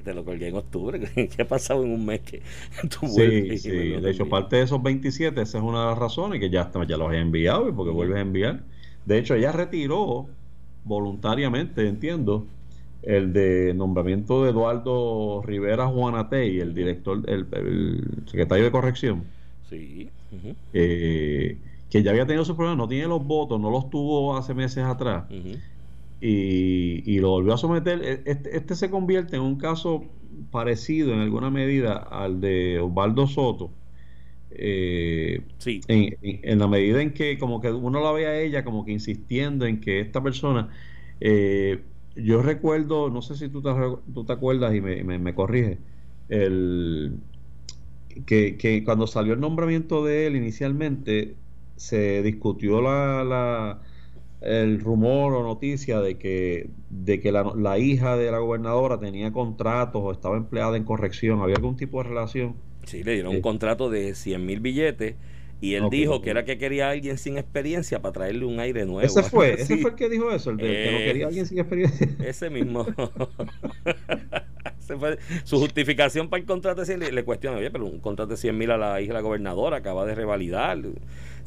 te 0.04 0.14
lo 0.14 0.24
colgué 0.24 0.48
en 0.48 0.56
octubre. 0.56 1.00
¿Qué 1.14 1.42
ha 1.42 1.48
pasado 1.48 1.84
en 1.84 1.92
un 1.92 2.04
mes 2.04 2.20
que 2.20 2.42
tú 2.88 3.06
Sí, 3.08 3.58
sí. 3.58 3.70
De 3.70 4.10
hecho, 4.10 4.28
parte 4.28 4.56
de 4.56 4.62
esos 4.62 4.82
27, 4.82 5.40
esa 5.40 5.58
es 5.58 5.64
una 5.64 5.80
de 5.80 5.86
las 5.86 5.98
razones 5.98 6.40
que 6.40 6.50
ya, 6.50 6.70
ya 6.86 6.96
los 6.96 7.12
he 7.12 7.18
enviado 7.18 7.68
y 7.68 7.72
porque 7.72 7.92
vuelves 7.92 8.18
a 8.18 8.20
enviar. 8.22 8.60
De 9.04 9.18
hecho, 9.18 9.34
ella 9.34 9.52
retiró 9.52 10.26
voluntariamente, 10.84 11.86
entiendo, 11.86 12.46
el 13.02 13.32
de 13.32 13.74
nombramiento 13.74 14.44
de 14.44 14.50
Eduardo 14.50 15.42
Rivera 15.42 15.86
Juanatey, 15.86 16.60
el 16.60 16.74
director, 16.74 17.22
el, 17.28 17.46
secretario 18.26 18.64
de 18.64 18.70
corrección. 18.70 19.24
Sí. 19.68 20.10
Eh, 20.72 21.56
que 21.90 22.02
ya 22.02 22.10
había 22.10 22.26
tenido 22.26 22.44
su 22.44 22.56
problema, 22.56 22.76
no 22.76 22.88
tiene 22.88 23.06
los 23.06 23.24
votos, 23.24 23.60
no 23.60 23.70
los 23.70 23.88
tuvo 23.88 24.36
hace 24.36 24.54
meses 24.54 24.84
atrás. 24.84 25.24
Y, 26.20 27.02
y, 27.10 27.18
lo 27.20 27.30
volvió 27.30 27.54
a 27.54 27.58
someter. 27.58 28.02
E, 28.02 28.22
este, 28.26 28.56
este, 28.56 28.74
se 28.74 28.90
convierte 28.90 29.36
en 29.36 29.42
un 29.42 29.56
caso 29.56 30.04
parecido 30.50 31.12
en 31.12 31.20
alguna 31.20 31.50
medida 31.50 31.96
al 31.96 32.40
de 32.40 32.80
Osvaldo 32.80 33.26
Soto. 33.26 33.70
Eh, 34.50 35.42
sí. 35.58 35.82
en, 35.88 36.16
en, 36.22 36.58
la 36.58 36.66
medida 36.66 37.02
en 37.02 37.12
que 37.12 37.38
como 37.38 37.60
que 37.60 37.70
uno 37.70 38.02
la 38.02 38.12
ve 38.12 38.26
a 38.26 38.40
ella 38.40 38.64
como 38.64 38.86
que 38.86 38.92
insistiendo 38.92 39.66
en 39.66 39.78
que 39.78 40.00
esta 40.00 40.22
persona 40.22 40.70
eh, 41.20 41.82
yo 42.16 42.42
recuerdo, 42.42 43.10
no 43.10 43.22
sé 43.22 43.36
si 43.36 43.48
tú 43.48 43.62
te, 43.62 43.70
tú 44.12 44.24
te 44.24 44.32
acuerdas 44.32 44.74
y 44.74 44.80
me, 44.80 45.02
me, 45.18 45.34
corrige, 45.34 45.78
el, 46.28 47.18
que, 48.26 48.82
cuando 48.84 49.06
salió 49.06 49.34
el 49.34 49.40
nombramiento 49.40 50.04
de 50.04 50.26
él 50.26 50.36
inicialmente 50.36 51.36
se 51.76 52.22
discutió 52.22 52.80
la, 52.80 53.24
la 53.24 53.82
el 54.40 54.80
rumor 54.80 55.34
o 55.34 55.42
noticia 55.42 56.00
de 56.00 56.16
que, 56.16 56.70
de 56.90 57.20
que 57.20 57.32
la, 57.32 57.52
la, 57.56 57.78
hija 57.78 58.16
de 58.16 58.30
la 58.30 58.38
gobernadora 58.38 58.98
tenía 59.00 59.32
contratos 59.32 60.00
o 60.04 60.12
estaba 60.12 60.36
empleada 60.36 60.76
en 60.76 60.84
corrección, 60.84 61.40
había 61.40 61.56
algún 61.56 61.76
tipo 61.76 62.02
de 62.02 62.08
relación. 62.08 62.54
Sí, 62.84 63.02
le 63.02 63.14
dieron 63.14 63.32
un 63.32 63.38
eh, 63.38 63.42
contrato 63.42 63.90
de 63.90 64.14
100 64.14 64.46
mil 64.46 64.60
billetes 64.60 65.16
y 65.60 65.74
él 65.74 65.90
dijo 65.90 66.22
que 66.22 66.30
era 66.30 66.44
que 66.44 66.56
quería 66.56 66.86
a 66.86 66.90
alguien 66.92 67.18
sin 67.18 67.36
experiencia 67.36 68.00
para 68.00 68.12
traerle 68.12 68.44
un 68.44 68.60
aire 68.60 68.86
nuevo. 68.86 69.00
Ese 69.00 69.24
fue, 69.24 69.54
ese 69.60 69.78
fue 69.78 69.90
el 69.90 69.96
que 69.96 70.08
dijo 70.08 70.30
eso, 70.30 70.50
el 70.50 70.56
de 70.58 70.62
que 70.62 70.92
no 70.92 70.98
quería 70.98 71.24
a 71.24 71.28
alguien 71.28 71.46
sin 71.46 71.58
experiencia. 71.58 72.08
Ese 72.24 72.48
mismo. 72.48 72.86
su 75.44 75.58
justificación 75.58 76.28
para 76.28 76.40
el 76.40 76.46
contrato 76.46 76.80
de 76.82 76.86
100 76.86 77.00
le, 77.00 77.12
le 77.12 77.24
cuestiona, 77.24 77.58
oye, 77.58 77.70
pero 77.70 77.86
un 77.86 77.98
contrato 77.98 78.30
de 78.30 78.36
100 78.36 78.56
mil 78.56 78.70
a 78.70 78.78
la 78.78 79.00
hija 79.00 79.08
de 79.12 79.14
la 79.14 79.20
gobernadora 79.20 79.78
acaba 79.78 80.06
de 80.06 80.14
revalidar 80.14 80.78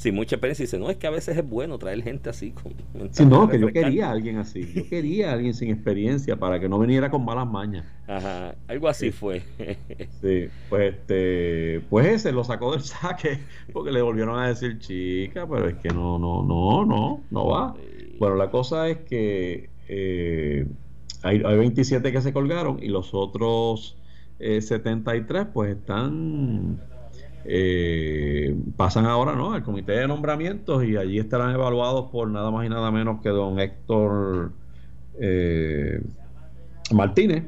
sin 0.02 0.16
mucha 0.16 0.36
experiencia. 0.36 0.64
Dice, 0.64 0.80
no, 0.80 0.90
es 0.90 0.98
que 0.98 1.06
a 1.06 1.12
veces 1.12 1.38
es 1.38 1.48
bueno 1.48 1.78
traer 1.78 2.02
gente 2.02 2.32
así. 2.32 2.52
Con, 2.52 2.74
sí, 3.12 3.24
no, 3.24 3.48
que 3.48 3.60
yo 3.60 3.68
quería 3.68 4.08
a 4.08 4.12
alguien 4.12 4.38
así. 4.38 4.74
Yo 4.74 4.90
quería 4.90 5.30
a 5.30 5.34
alguien 5.34 5.54
sin 5.54 5.70
experiencia 5.70 6.38
para 6.38 6.60
que 6.60 6.68
no 6.68 6.80
viniera 6.80 7.12
con 7.12 7.24
malas 7.24 7.48
mañas. 7.48 7.86
Ajá, 8.08 8.56
algo 8.68 8.88
así 8.88 9.12
fue. 9.12 9.44
sí, 10.22 10.48
pues 10.70 10.96
este, 10.96 11.82
pues 11.88 12.08
ese 12.08 12.32
lo 12.32 12.44
sacó 12.44 12.72
del 12.72 12.82
saque 12.82 13.42
porque 13.72 13.92
le 13.92 14.02
volvieron 14.02 14.40
a 14.40 14.48
decir, 14.48 14.80
chica, 14.80 15.48
pero 15.48 15.70
es 15.70 15.76
que 15.76 15.90
no, 15.90 16.18
no, 16.18 16.42
no, 16.42 16.84
no, 16.84 17.22
no 17.30 17.46
va. 17.46 17.76
Bueno, 18.18 18.36
la 18.36 18.50
cosa 18.50 18.90
es 18.90 18.98
que 19.02 19.70
eh, 19.88 20.66
hay, 21.22 21.44
hay 21.46 21.58
27 21.58 22.12
que 22.12 22.22
se 22.22 22.34
colgaron 22.34 22.82
y 22.82 22.88
los 22.88 23.14
otros 23.14 23.98
73 24.40 25.44
eh, 25.44 25.46
pues 25.54 25.78
están 25.78 26.80
eh, 27.46 28.56
pasan 28.78 29.06
ahora 29.06 29.36
¿no? 29.36 29.54
al 29.54 29.64
comité 29.64 29.94
de 29.94 30.08
nombramientos 30.08 30.84
y 30.84 30.98
allí 30.98 31.20
estarán 31.20 31.54
evaluados 31.54 32.12
por 32.12 32.30
nada 32.30 32.52
más 32.52 32.66
y 32.66 32.70
nada 32.70 32.92
menos 32.92 33.22
que 33.22 33.30
don 33.30 33.60
Héctor 33.60 34.52
eh, 35.20 36.02
Martínez 36.94 37.46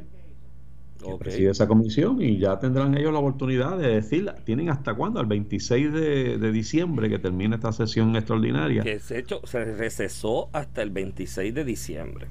que 1.04 1.18
preside 1.18 1.52
esa 1.52 1.68
comisión 1.68 2.22
y 2.22 2.38
ya 2.38 2.60
tendrán 2.60 2.98
ellos 2.98 3.12
la 3.14 3.20
oportunidad 3.20 3.78
de 3.78 3.88
decir, 3.88 4.32
tienen 4.46 4.70
hasta 4.70 4.94
cuándo, 4.94 5.20
al 5.20 5.26
26 5.26 5.92
de, 5.92 6.52
diciembre 6.52 7.10
que 7.10 7.20
termine 7.20 7.56
esta 7.56 7.72
sesión 7.72 8.16
extraordinaria. 8.16 8.84
Que 8.84 9.00
se, 9.00 9.20
hecho, 9.20 9.42
se 9.46 9.66
recesó 9.66 10.50
hasta 10.54 10.82
el 10.82 10.92
26 10.92 11.54
de 11.54 11.66
diciembre. 11.66 12.28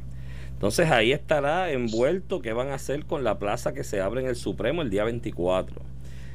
Entonces 0.52 0.90
ahí 0.90 1.12
estará 1.12 1.73
envuelto 1.73 2.40
qué 2.40 2.52
van 2.52 2.69
a 2.69 2.75
hacer 2.75 3.04
con 3.04 3.25
la 3.25 3.38
plaza 3.38 3.73
que 3.75 3.83
se 3.83 4.00
abre 4.00 4.23
en 4.23 4.28
el 4.28 4.37
Supremo 4.37 4.83
el 4.83 4.90
día 4.90 5.04
24. 5.04 5.83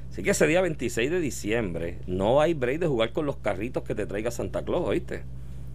Así 0.10 0.24
que 0.24 0.32
ese 0.32 0.48
día 0.48 0.62
26 0.62 1.12
de 1.12 1.20
diciembre 1.20 1.98
no 2.08 2.42
hay 2.42 2.54
break 2.54 2.80
de 2.80 2.88
jugar 2.88 3.12
con 3.14 3.26
los 3.26 3.38
carritos 3.38 3.84
que 3.84 3.96
te 3.96 4.06
traiga 4.06 4.32
Santa 4.32 4.64
Claus, 4.64 4.88
¿oíste? 4.88 5.24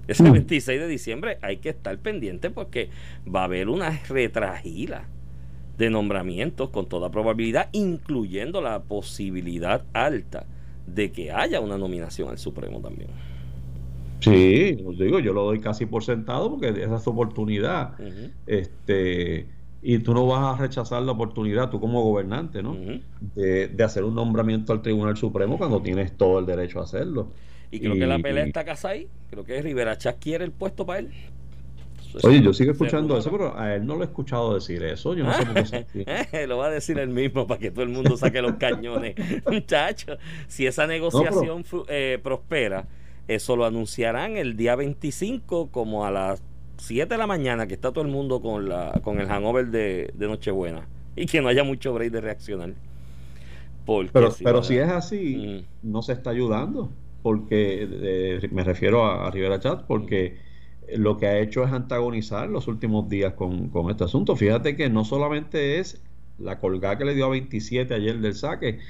Ese 0.09 0.29
26 0.29 0.79
mm. 0.79 0.83
de 0.83 0.89
diciembre 0.89 1.39
hay 1.43 1.59
que 1.59 1.69
estar 1.69 1.97
pendiente 1.99 2.51
porque 2.51 2.91
va 3.33 3.43
a 3.43 3.45
haber 3.45 3.69
una 3.69 4.01
retragila 4.09 5.07
de 5.79 5.91
nombramientos 5.91 6.71
con 6.71 6.87
toda 6.87 7.11
probabilidad, 7.11 7.69
incluyendo 7.73 8.61
la 8.61 8.83
posibilidad 8.83 9.85
alta 9.93 10.47
de 10.87 11.12
que 11.12 11.31
haya 11.31 11.61
una 11.61 11.79
nominación 11.79 12.29
al 12.29 12.39
Supremo 12.39 12.81
también. 12.81 13.11
Sí, 14.21 14.77
os 14.85 14.99
digo, 14.99 15.19
yo 15.19 15.33
lo 15.33 15.45
doy 15.45 15.61
casi 15.61 15.87
por 15.87 16.05
sentado 16.05 16.51
porque 16.51 16.69
esa 16.69 16.97
es 16.97 17.03
su 17.03 17.11
oportunidad. 17.11 17.95
Este 18.47 19.47
y 19.83 19.99
tú 19.99 20.15
no 20.15 20.27
vas 20.27 20.55
a 20.55 20.62
rechazar 20.62 21.03
la 21.03 21.12
oportunidad, 21.12 21.69
tú 21.69 21.81
como 21.81 22.03
gobernante, 22.03 22.62
¿no? 22.62 22.77
de, 23.35 23.85
hacer 23.85 24.05
un 24.05 24.15
nombramiento 24.15 24.73
al 24.73 24.81
Tribunal 24.81 25.17
Supremo 25.17 25.59
cuando 25.59 25.83
tienes 25.83 26.17
todo 26.17 26.39
el 26.39 26.47
derecho 26.47 26.79
a 26.81 26.85
hacerlo. 26.85 27.33
Y 27.71 27.81
creo 27.81 27.95
que 27.95 28.07
la 28.07 28.19
pelea 28.19 28.45
está 28.45 28.65
casa 28.65 28.91
ahí, 28.91 29.09
creo 29.31 29.45
que 29.45 29.61
Rivera 29.61 29.99
Chávez 29.99 30.21
quiere 30.21 30.45
el 30.45 30.53
puesto 30.53 30.87
para 30.87 31.01
él. 31.01 31.11
Oye, 32.23 32.43
yo 32.43 32.53
sigo 32.53 32.73
escuchando 32.73 33.17
eso, 33.17 33.31
pero 33.31 33.59
a 33.59 33.75
él 33.75 33.87
no 33.87 33.97
lo 33.97 34.03
he 34.03 34.05
escuchado 34.05 34.55
decir 34.55 34.83
eso. 34.83 35.15
Yo 35.15 35.25
no 35.25 35.33
sé 35.33 35.47
por 35.47 35.55
qué. 35.65 36.47
lo 36.47 36.59
va 36.59 36.67
a 36.67 36.71
decir 36.71 36.99
él 36.99 37.09
mismo 37.09 37.47
para 37.47 37.59
que 37.59 37.71
todo 37.71 37.85
el 37.85 37.89
mundo 37.89 38.17
saque 38.19 38.43
los 38.43 38.55
cañones. 38.57 39.15
Muchachos, 39.51 40.19
si 40.47 40.67
esa 40.67 40.87
negociación 40.87 41.65
eh, 41.89 42.19
prospera, 42.23 42.87
eso 43.29 43.57
lo 43.57 43.65
anunciarán 43.65 44.37
el 44.37 44.57
día 44.57 44.77
25 44.77 45.71
como 45.71 46.05
a 46.05 46.11
las 46.11 46.43
7 46.83 47.15
de 47.15 47.19
la 47.19 47.29
mañana 47.29 47.69
que 47.69 47.75
está 47.75 47.93
todo 47.93 48.05
el 48.05 48.11
mundo 48.11 48.41
con, 48.41 48.69
la, 48.69 49.01
con 49.05 49.21
el 49.21 49.29
hangover 49.29 49.69
de, 49.69 50.12
Nochebuena 50.19 50.89
y 51.15 51.27
que 51.27 51.41
no 51.41 51.49
haya 51.49 51.62
mucho 51.62 51.95
break 51.95 52.11
de 52.11 52.21
reaccionar. 52.21 52.75
pero 54.12 54.31
si, 54.33 54.43
pero 54.43 54.62
si 54.65 54.79
es 54.79 54.89
así, 54.89 55.65
mm. 55.85 55.91
no 55.93 56.03
se 56.03 56.12
está 56.12 56.31
ayudando, 56.31 56.91
porque 57.23 57.89
eh, 57.89 58.49
me 58.51 58.65
refiero 58.65 59.07
a, 59.07 59.31
Rivera 59.31 59.61
Chat, 59.61 59.85
porque 59.87 60.39
lo 60.97 61.19
que 61.19 61.27
ha 61.27 61.39
hecho 61.39 61.62
es 61.62 61.73
antagonizar 61.73 62.49
los 62.49 62.67
últimos 62.67 63.09
días 63.09 63.35
con, 63.35 63.71
este 63.89 64.03
asunto. 64.03 64.35
Fíjate 64.35 64.75
que 64.75 64.91
no 64.91 65.05
solamente 65.05 65.79
es 65.79 66.03
la 66.41 66.59
colgada 66.59 66.99
que 66.99 67.05
le 67.05 67.15
dio 67.15 67.27
a 67.27 67.31
27 67.31 67.95
ayer 67.95 68.19
del 68.19 68.35
saque, 68.35 68.81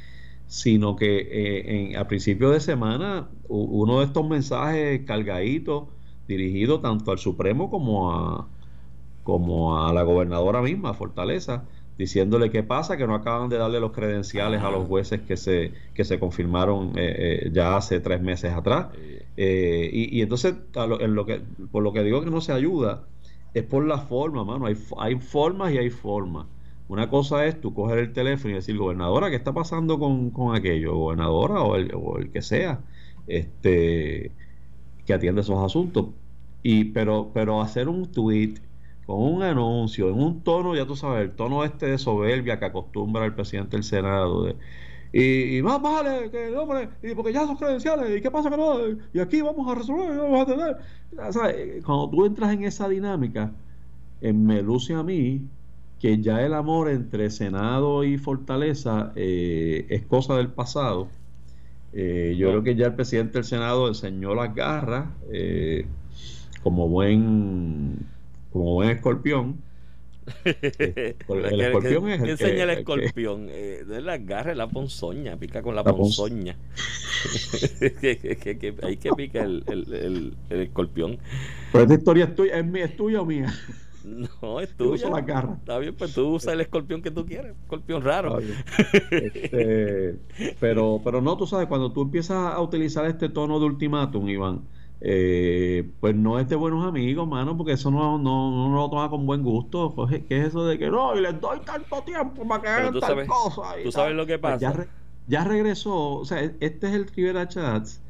sino 0.47 0.97
que 0.97 1.19
eh, 1.19 1.91
en, 1.91 1.97
a 1.99 2.09
principio 2.09 2.49
de 2.51 2.61
semana 2.61 3.29
uno 3.49 3.99
de 3.99 4.07
estos 4.07 4.27
mensajes 4.27 5.03
cargaditos 5.05 5.89
dirigido 6.37 6.81
tanto 6.81 7.11
al 7.13 7.19
Supremo 7.19 7.71
como 7.71 8.13
a, 8.13 8.49
como 9.23 9.79
a 9.85 9.93
la 9.93 10.03
gobernadora 10.03 10.63
misma, 10.63 10.95
Fortaleza, 10.95 11.65
diciéndole 11.99 12.51
qué 12.51 12.63
pasa, 12.63 12.97
que 12.97 13.07
no 13.07 13.15
acaban 13.15 13.49
de 13.49 13.59
darle 13.59 13.81
los 13.81 13.93
credenciales 13.93 14.63
a 14.63 14.71
los 14.71 14.87
jueces 14.87 15.21
que 15.21 15.37
se, 15.37 15.73
que 15.95 16.05
se 16.05 16.19
confirmaron 16.19 16.93
eh, 16.97 17.45
eh, 17.47 17.51
ya 17.53 17.77
hace 17.77 18.01
tres 18.01 18.21
meses 18.21 18.53
atrás. 18.53 18.89
Eh, 19.37 19.91
y, 19.93 20.21
entonces, 20.23 20.55
en 21.01 21.15
lo 21.15 21.27
que, 21.27 21.41
por 21.71 21.83
lo 21.83 21.93
que 21.93 22.03
digo 22.03 22.23
que 22.23 22.31
no 22.31 22.41
se 22.41 22.53
ayuda, 22.53 23.05
es 23.55 23.63
por 23.65 23.87
la 23.87 23.99
forma, 23.99 24.45
mano. 24.45 24.67
Hay, 24.67 24.77
hay 24.99 25.17
formas 25.17 25.73
y 25.73 25.79
hay 25.79 25.91
formas. 25.91 26.47
Una 26.89 27.09
cosa 27.09 27.47
es 27.47 27.61
tú 27.61 27.75
coger 27.75 27.99
el 27.99 28.13
teléfono 28.13 28.53
y 28.53 28.55
decir, 28.57 28.77
gobernadora, 28.77 29.31
¿qué 29.31 29.37
está 29.37 29.53
pasando 29.53 29.99
con, 29.99 30.31
con 30.31 30.55
aquello? 30.57 30.95
Gobernadora 30.95 31.63
o 31.63 31.77
el, 31.77 31.93
o 31.95 32.19
el 32.19 32.31
que 32.31 32.43
sea. 32.43 32.81
Este 33.27 34.33
que 35.07 35.15
atiende 35.15 35.41
esos 35.41 35.59
asuntos. 35.65 36.07
Y, 36.63 36.85
pero, 36.85 37.31
pero 37.35 37.61
hacer 37.61 37.89
un 37.89 38.11
tweet 38.11 38.55
con 39.07 39.21
un 39.21 39.43
anuncio, 39.43 40.09
en 40.09 40.15
un 40.15 40.43
tono, 40.43 40.77
ya 40.77 40.87
tú 40.87 40.97
sabes, 40.97 41.29
el 41.29 41.35
tono 41.35 41.65
este 41.65 41.87
de 41.87 41.99
soberbia 41.99 42.59
que 42.59 42.67
acostumbra 42.67 43.25
el 43.25 43.35
presidente 43.35 43.77
del 43.77 43.85
Senado. 43.85 44.55
y, 45.13 45.61
más 45.63 45.83
vale 45.83 46.31
que 46.31 46.57
hombre, 46.57 46.89
y 47.03 47.15
porque 47.15 47.33
ya 47.33 47.47
son 47.47 47.57
credenciales, 47.57 48.17
y 48.17 48.23
qué 48.23 48.31
pasa 48.31 48.49
que 48.49 48.57
no, 48.57 48.79
y 49.13 49.19
aquí 49.19 49.43
vamos 49.43 49.69
a 49.71 49.75
resolver, 49.75 50.17
vamos 50.17 50.43
a 50.43 50.47
tener. 50.47 51.83
Cuando 51.85 52.09
tú 52.11 52.25
entras 52.25 52.53
en 52.53 52.65
esa 52.65 52.89
dinámica, 52.89 53.53
me 54.21 54.63
luce 54.63 54.95
a 54.95 55.03
mí 55.03 55.43
que 55.99 56.21
ya 56.21 56.43
el 56.43 56.55
amor 56.55 56.91
entre 56.91 57.31
Senado 57.31 58.05
y 58.05 58.19
Fortaleza 58.19 59.13
eh, 59.17 59.87
es 59.89 60.03
cosa 60.03 60.37
del 60.37 60.49
pasado 60.49 61.09
eh, 61.93 62.35
yo 62.39 62.49
creo 62.49 62.63
que 62.63 62.75
ya 62.75 62.87
el 62.87 62.95
presidente 62.95 63.35
del 63.35 63.45
Senado 63.45 63.87
enseñó 63.87 64.35
las 64.35 64.55
garras 64.55 65.09
eh, 65.31 65.87
como 66.63 66.89
buen 66.89 68.07
como 68.53 68.75
buen 68.75 68.91
escorpión. 68.91 69.63
el, 70.45 71.61
escorpión 71.61 72.09
es 72.09 72.21
el 72.21 72.25
que, 72.25 72.31
enseña 72.33 72.63
el 72.65 72.71
escorpión? 72.71 73.49
Eh, 73.51 73.85
de 73.87 74.01
las 74.01 74.25
garras, 74.25 74.57
la 74.57 74.69
ponzoña, 74.69 75.37
pica 75.37 75.63
con 75.63 75.75
la, 75.75 75.83
ponzoña. 75.83 76.57
hay 78.83 78.97
que 78.99 79.11
picar 79.17 79.47
el, 79.47 79.65
el, 79.67 80.37
el, 80.51 80.61
escorpión. 80.61 81.19
Pero 81.73 81.85
esta 81.85 81.95
historia 81.95 82.25
es 82.27 82.35
tuya, 82.37 82.59
es, 82.59 82.75
es 82.75 82.97
tuya 82.97 83.21
o 83.21 83.25
mía. 83.25 83.53
No, 84.05 84.61
es 84.61 84.75
tuya. 84.77 85.09
la 85.11 85.21
garra. 85.21 85.55
Está 85.55 85.79
bien, 85.79 85.95
pues 85.95 86.15
tú 86.15 86.29
usas 86.29 86.55
el 86.55 86.61
escorpión 86.61 87.03
que 87.03 87.11
tú 87.11 87.25
quieres, 87.25 87.55
escorpión 87.63 88.03
raro. 88.03 88.39
Este, 89.11 90.17
pero, 90.61 91.01
pero 91.05 91.21
no, 91.21 91.37
tú 91.37 91.47
sabes, 91.47 91.67
cuando 91.67 91.93
tú 91.93 92.03
empiezas 92.03 92.55
a 92.55 92.61
utilizar 92.61 93.07
este 93.07 93.29
tono 93.29 93.59
de 93.61 93.67
ultimátum, 93.67 94.29
Iván, 94.29 94.63
eh, 95.05 95.91
pues 95.99 96.15
no 96.15 96.39
es 96.39 96.49
de 96.49 96.55
buenos 96.55 96.87
amigos, 96.87 97.27
mano, 97.27 97.57
porque 97.57 97.73
eso 97.73 97.91
no, 97.91 98.19
no, 98.19 98.69
no 98.69 98.77
lo 98.77 98.89
toma 98.89 99.11
con 99.11 99.27
buen 99.27 99.43
gusto. 99.43 99.93
Pues, 99.97 100.23
¿Qué 100.29 100.39
es 100.39 100.49
eso 100.49 100.65
de 100.65 100.79
que 100.79 100.91
no, 100.91 101.17
y 101.17 101.21
les 101.21 101.41
doy 101.41 101.59
tanto 101.61 102.03
tiempo 102.03 102.47
para 102.47 102.63
que 102.63 102.69
hagan 102.69 103.01
tal 103.01 103.27
cosa? 103.27 103.75
tú 103.83 103.91
sabes 103.91 104.15
lo 104.15 104.27
que 104.27 104.39
pues 104.39 104.63
pasa. 104.63 104.87
ya, 105.27 105.43
regresó, 105.43 106.19
o 106.19 106.25
sea, 106.25 106.41
este 106.61 106.87
es 106.87 106.95
el 106.95 107.09
Rivera 107.09 107.49
Chats 107.49 108.01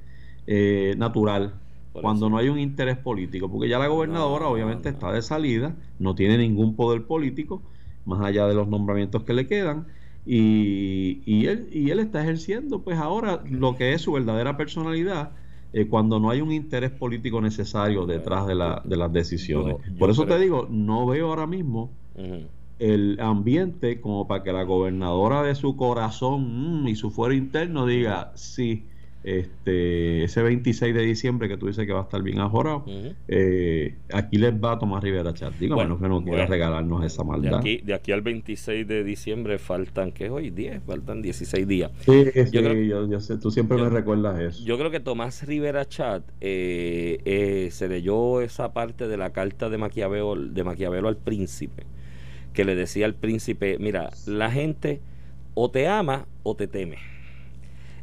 eh, 0.47 0.95
natural 0.99 1.55
cuando 1.93 2.29
no 2.29 2.37
hay 2.37 2.51
un 2.51 2.59
interés 2.59 2.99
político, 2.99 3.51
porque 3.51 3.69
ya 3.69 3.79
la 3.79 3.87
gobernadora 3.87 4.49
obviamente 4.49 4.91
está 4.91 5.13
de 5.13 5.23
salida, 5.23 5.75
no 5.99 6.15
tiene 6.15 6.37
ningún 6.39 6.77
poder 6.77 7.05
político, 7.07 7.63
más 8.05 8.21
allá 8.21 8.47
de 8.47 8.55
los 8.55 8.69
nombramientos 8.69 9.25
que 9.25 9.33
le 9.35 9.47
quedan, 9.47 9.87
y, 10.25 11.23
y, 11.27 11.47
él, 11.47 11.69
y 11.73 11.91
él 11.91 11.99
está 12.01 12.23
ejerciendo 12.23 12.81
pues 12.83 12.99
ahora 12.99 13.43
lo 13.51 13.77
que 13.77 13.93
es 13.93 14.03
su 14.03 14.13
verdadera 14.13 14.57
personalidad 14.57 15.33
eh, 15.73 15.87
cuando 15.89 16.21
no 16.21 16.31
hay 16.31 16.41
un 16.41 16.53
interés 16.53 16.91
político 16.91 17.41
necesario 17.41 18.07
detrás 18.07 18.47
de, 18.47 18.55
la, 18.55 18.83
de 18.85 18.97
las 18.97 19.13
decisiones. 19.13 19.77
Por 19.99 20.11
eso 20.11 20.27
te 20.27 20.39
digo, 20.39 20.67
no 20.71 21.07
veo 21.07 21.29
ahora 21.29 21.47
mismo 21.47 21.91
el 22.79 23.19
ambiente 23.21 24.01
como 24.01 24.27
para 24.27 24.43
que 24.43 24.53
la 24.53 24.65
gobernadora 24.65 25.43
de 25.43 25.55
su 25.55 25.77
corazón 25.77 26.83
mm, 26.83 26.89
y 26.89 26.97
su 26.97 27.11
fuero 27.11 27.33
interno 27.33 27.87
diga, 27.87 28.33
sí, 28.35 28.87
este 29.25 30.25
ese 30.25 30.43
26 30.43 30.95
de 30.95 31.03
diciembre 31.03 31.49
que 31.49 31.57
tú 31.57 31.67
dices 31.67 31.87
que 31.87 31.93
va 31.93 32.01
a 32.01 32.03
estar 32.05 32.23
bien 32.23 32.41
ajorado, 32.41 32.85
eh, 33.29 33.97
aquí 34.13 34.37
les 34.37 34.53
va 34.53 34.73
a 34.73 34.79
tomar 34.79 35.03
Rivera 35.03 35.33
Chat. 35.33 35.55
Digo, 35.55 35.75
bueno, 35.75 35.99
que 35.99 36.09
no 36.09 36.23
quiera 36.23 36.47
regalarnos 36.47 37.05
esa 37.05 37.25
maldad. 37.25 37.51
De 37.51 37.57
aquí, 37.57 37.77
de 37.85 37.95
aquí 37.95 38.13
al 38.13 38.23
26 38.23 38.87
de 38.87 39.05
diciembre 39.05 39.59
faltan, 39.59 40.13
¿qué 40.13 40.27
es 40.27 40.31
hoy? 40.31 40.51
10, 40.51 40.83
faltan 40.85 41.23
16 41.23 41.67
días. 41.67 41.91
Sí, 42.01 42.25
yo, 42.53 43.07
yo, 43.07 43.21
sé, 43.21 43.39
tú 43.39 43.51
siempre 43.51 43.79
me 43.79 43.89
recuerdas 43.89 44.41
eso. 44.41 44.65
Yo 44.65 44.79
creo 44.79 44.91
que 44.91 45.01
Tomás 45.01 45.47
Rivera 45.47 45.87
Chat 45.87 46.23
eh, 46.41 47.19
eh, 47.25 47.69
se 47.71 47.89
leyó 47.89 48.41
esa 48.41 48.73
parte 48.73 49.09
de 49.09 49.17
la 49.17 49.31
carta 49.31 49.69
de 49.69 49.79
Maquiavelo, 49.79 50.37
de 50.37 50.65
Maquiavelo 50.65 51.09
al 51.09 51.17
príncipe 51.17 51.85
que 52.53 52.65
le 52.65 52.75
decía 52.75 53.07
al 53.07 53.15
príncipe, 53.15 53.79
mira, 53.79 54.11
la 54.27 54.51
gente 54.51 55.01
o 55.55 55.71
te 55.71 55.89
ama 55.89 56.27
o 56.43 56.55
te 56.55 56.67
teme. 56.67 56.99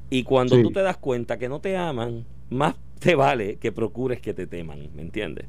Y 0.10 0.24
cuando 0.24 0.62
tú 0.62 0.72
te 0.72 0.82
das 0.82 0.98
cuenta 0.98 1.38
que 1.38 1.50
no 1.50 1.60
te 1.62 1.78
aman, 1.78 2.26
más 2.50 2.76
te 3.00 3.16
vale 3.16 3.58
que 3.58 3.72
procures 3.72 4.20
que 4.22 4.34
te 4.34 4.48
teman, 4.48 4.90
¿me 4.96 5.02
entiendes? 5.02 5.46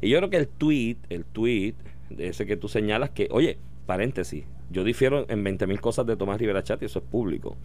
Y 0.00 0.08
yo 0.08 0.18
creo 0.18 0.30
que 0.30 0.36
el 0.36 0.48
tweet, 0.48 0.96
el 1.08 1.24
tweet, 1.24 1.74
ese 2.18 2.46
que 2.46 2.56
tú 2.56 2.68
señalas 2.68 3.10
que, 3.10 3.28
oye, 3.30 3.58
paréntesis, 3.86 4.44
yo 4.70 4.84
difiero 4.84 5.26
en 5.28 5.42
20 5.44 5.66
mil 5.66 5.80
cosas 5.80 6.06
de 6.06 6.16
Tomás 6.16 6.38
Rivera 6.38 6.62
Chat 6.62 6.82
y 6.82 6.86
eso 6.86 6.98
es 6.98 7.04
público. 7.04 7.56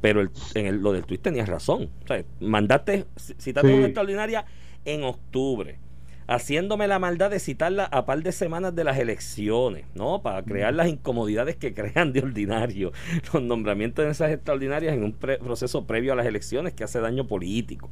Pero 0.00 0.20
el, 0.20 0.30
en 0.54 0.82
lo 0.82 0.92
del 0.92 1.04
tweet 1.04 1.18
tenías 1.18 1.48
razón. 1.48 1.90
O 2.02 2.06
sea, 2.06 2.22
mandaste, 2.40 3.06
citaste 3.16 3.72
una 3.72 3.86
extraordinaria 3.86 4.44
en 4.84 5.02
octubre 5.04 5.78
haciéndome 6.26 6.88
la 6.88 6.98
maldad 6.98 7.30
de 7.30 7.38
citarla 7.38 7.84
a 7.84 8.06
par 8.06 8.22
de 8.22 8.32
semanas 8.32 8.74
de 8.74 8.84
las 8.84 8.98
elecciones, 8.98 9.84
¿no? 9.94 10.22
Para 10.22 10.42
crear 10.42 10.74
las 10.74 10.88
incomodidades 10.88 11.56
que 11.56 11.74
crean 11.74 12.12
de 12.12 12.20
ordinario 12.20 12.92
los 13.32 13.42
nombramientos 13.42 14.04
de 14.04 14.10
esas 14.10 14.30
extraordinarias 14.32 14.94
en 14.94 15.04
un 15.04 15.12
proceso 15.12 15.86
previo 15.86 16.12
a 16.12 16.16
las 16.16 16.26
elecciones 16.26 16.72
que 16.72 16.84
hace 16.84 17.00
daño 17.00 17.26
político. 17.26 17.90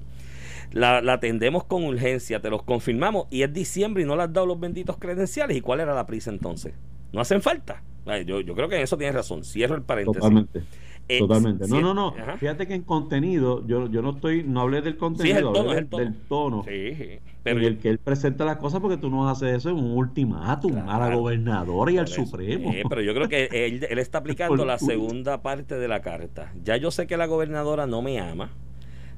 La, 0.72 0.98
atendemos 1.12 1.64
con 1.64 1.84
urgencia, 1.84 2.40
te 2.40 2.48
los 2.48 2.62
confirmamos 2.62 3.26
y 3.30 3.42
es 3.42 3.52
diciembre 3.52 4.04
y 4.04 4.06
no 4.06 4.16
le 4.16 4.22
has 4.22 4.32
dado 4.32 4.46
los 4.46 4.58
benditos 4.58 4.96
credenciales. 4.96 5.56
¿Y 5.56 5.60
cuál 5.60 5.80
era 5.80 5.94
la 5.94 6.06
prisa 6.06 6.30
entonces? 6.30 6.72
No 7.12 7.20
hacen 7.20 7.42
falta. 7.42 7.82
Yo, 8.26 8.40
yo 8.40 8.54
creo 8.54 8.68
que 8.68 8.76
en 8.76 8.82
eso 8.82 8.96
tienes 8.96 9.14
razón. 9.14 9.44
Cierro 9.44 9.74
el 9.74 9.82
paréntesis. 9.82 10.20
Totalmente. 10.20 10.62
Eh, 11.08 11.18
Totalmente. 11.18 11.66
No, 11.68 11.80
no, 11.80 11.94
no. 11.94 12.14
Fíjate 12.38 12.66
que 12.66 12.74
en 12.74 12.82
contenido, 12.82 13.66
yo, 13.66 13.90
yo 13.90 14.02
no 14.02 14.10
estoy, 14.10 14.44
no 14.44 14.60
hablé 14.60 14.82
del 14.82 14.96
contenido, 14.96 15.52
del, 15.52 16.14
tono. 16.28 16.64
Sí, 16.66 17.18
Pero 17.42 17.60
el 17.60 17.78
que 17.78 17.90
él 17.90 17.98
presenta 17.98 18.44
las 18.44 18.56
cosas 18.56 18.80
porque 18.80 18.96
tú 18.96 19.10
no 19.10 19.28
haces 19.28 19.56
eso 19.56 19.70
en 19.70 19.76
un 19.76 19.96
ultimátum 19.96 20.78
a 20.88 20.98
la 20.98 21.14
gobernadora 21.14 21.90
y 21.92 21.98
al 21.98 22.08
Supremo. 22.08 22.72
pero 22.88 23.02
yo 23.02 23.14
creo 23.14 23.28
que 23.28 23.48
él, 23.50 23.86
él 23.88 23.98
está 23.98 24.18
aplicando 24.22 24.64
la 24.64 24.78
segunda 24.78 25.42
parte 25.42 25.76
de 25.76 25.88
la 25.88 26.00
carta. 26.02 26.52
Ya 26.64 26.76
yo 26.76 26.90
sé 26.90 27.06
que 27.06 27.16
la 27.16 27.26
gobernadora 27.26 27.86
no 27.86 28.00
me 28.00 28.20
ama, 28.20 28.50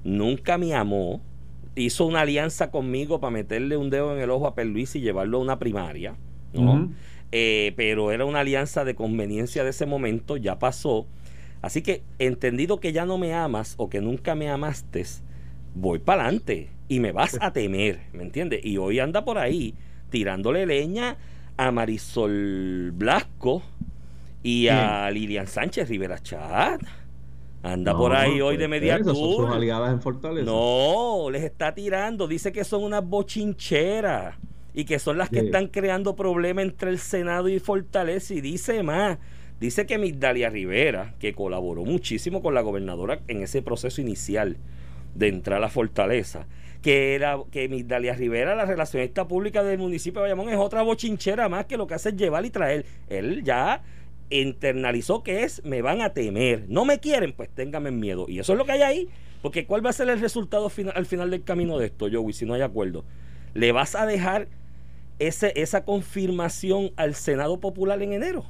nunca 0.03 0.59
me 0.59 0.75
amó, 0.75 1.21
hizo 1.77 2.07
una 2.07 2.23
alianza 2.23 2.71
conmigo 2.71 3.21
para 3.21 3.31
meterle 3.31 3.77
un 3.77 3.91
dedo 3.91 4.15
en 4.17 4.23
el 4.23 4.31
ojo 4.31 4.47
a 4.47 4.55
Perluis 4.55 4.97
y 4.97 5.01
llevarlo 5.01 5.39
a 5.39 5.41
una 5.41 5.59
primaria, 5.59 6.17
¿no? 6.53 6.91
Eh, 7.33 7.73
pero 7.77 8.13
era 8.13 8.25
una 8.25 8.41
alianza 8.41 8.85
de 8.85 8.95
conveniencia 8.95 9.65
de 9.65 9.71
ese 9.71 9.87
momento, 9.87 10.37
ya 10.37 10.59
pasó 10.59 11.07
Así 11.65 11.81
que, 11.81 12.03
entendido 12.19 12.79
que 12.79 12.93
ya 12.93 13.07
no 13.07 13.17
me 13.17 13.33
amas 13.33 13.73
o 13.79 13.89
que 13.89 14.03
nunca 14.03 14.35
me 14.35 14.51
amaste, 14.51 15.03
voy 15.75 15.99
para 15.99 16.25
adelante 16.25 16.69
y 16.89 17.01
me 17.01 17.11
vas 17.11 17.39
a 17.41 17.55
temer, 17.55 18.01
¿me 18.13 18.23
entiendes? 18.23 18.61
Y 18.63 18.77
hoy 18.77 18.99
anda 18.99 19.25
por 19.25 19.39
ahí 19.39 19.75
tirándole 20.11 20.67
leña 20.67 21.17
a 21.57 21.71
Marisol 21.71 22.93
Blasco 22.93 23.63
y 24.43 24.69
a 24.69 25.11
Lilian 25.11 25.47
Sánchez 25.47 25.89
Rivera 25.89 26.19
Chat. 26.19 26.83
Anda 27.63 27.97
por 27.97 28.15
ahí 28.15 28.43
hoy 28.43 28.59
de 28.59 28.69
media 28.69 29.03
Son 29.03 29.51
aliadas 29.51 29.91
en 29.91 30.03
Fortaleza. 30.03 30.45
No, 30.45 31.31
les 31.31 31.45
está 31.45 31.75
tirando. 31.75 32.29
Dice 32.29 32.53
que 32.53 32.63
son 32.63 32.85
unas 32.85 33.03
bochincheras 33.03 34.37
y 34.75 34.85
que 34.85 34.99
son 34.99 35.17
las 35.17 35.31
que 35.31 35.39
están 35.39 35.69
creando 35.69 36.15
problemas 36.15 36.67
entre 36.67 36.91
el 36.91 36.99
Senado 36.99 37.49
y 37.49 37.59
Fortaleza. 37.59 38.35
Y 38.35 38.43
dice 38.43 38.83
más, 38.83 39.17
Dice 39.65 39.87
que 39.87 39.97
Migdalia 39.97 40.51
Rivera, 40.51 41.15
que 41.19 41.33
colaboró 41.33 41.87
muchísimo 41.87 42.43
con 42.43 42.53
la 42.53 42.61
gobernadora 42.61 43.21
en 43.29 43.43
ese 43.43 43.63
proceso 43.63 44.03
inicial 44.03 44.59
de 45.15 45.29
entrar 45.29 45.57
a 45.57 45.61
la 45.61 45.71
fortaleza, 45.71 46.47
que 46.83 47.15
era 47.15 47.39
que 47.51 47.67
Migdalia 47.71 48.13
Rivera, 48.13 48.55
la 48.57 48.67
relacionista 48.67 49.27
pública 49.27 49.63
del 49.63 49.79
municipio 49.79 50.21
de 50.21 50.25
Bayamón, 50.25 50.51
es 50.51 50.59
otra 50.59 50.83
bochinchera 50.83 51.49
más 51.49 51.65
que 51.65 51.79
lo 51.79 51.87
que 51.87 51.95
hace 51.95 52.11
es 52.11 52.17
llevar 52.17 52.45
y 52.45 52.51
traer. 52.51 52.85
Él 53.09 53.43
ya 53.43 53.83
internalizó 54.29 55.23
que 55.23 55.45
es 55.45 55.65
me 55.65 55.81
van 55.81 56.03
a 56.03 56.13
temer. 56.13 56.67
No 56.69 56.85
me 56.85 57.01
quieren, 57.01 57.33
pues 57.33 57.49
ténganme 57.49 57.91
miedo. 57.91 58.27
Y 58.29 58.41
eso 58.41 58.53
es 58.53 58.59
lo 58.59 58.67
que 58.67 58.73
hay 58.73 58.83
ahí. 58.83 59.09
Porque 59.41 59.65
¿cuál 59.65 59.83
va 59.83 59.89
a 59.89 59.95
ser 59.95 60.11
el 60.11 60.21
resultado 60.21 60.69
final, 60.69 60.93
al 60.95 61.07
final 61.07 61.31
del 61.31 61.43
camino 61.43 61.79
de 61.79 61.87
esto, 61.87 62.07
Joey, 62.13 62.35
si 62.35 62.45
no 62.45 62.53
hay 62.53 62.61
acuerdo? 62.61 63.03
¿Le 63.55 63.73
vas 63.73 63.95
a 63.95 64.05
dejar 64.05 64.47
ese, 65.19 65.55
esa 65.57 65.87
confirmación 65.87 66.91
al 66.97 67.15
Senado 67.15 67.61
Popular 67.61 68.03
en 68.03 68.13
enero? 68.13 68.45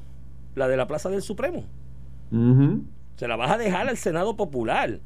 La 0.54 0.68
de 0.68 0.76
la 0.76 0.86
Plaza 0.86 1.08
del 1.10 1.22
Supremo. 1.22 1.64
Se 3.16 3.28
la 3.28 3.36
vas 3.36 3.52
a 3.52 3.58
dejar 3.58 3.88
al 3.88 3.96
Senado 3.96 4.36
Popular, 4.36 4.98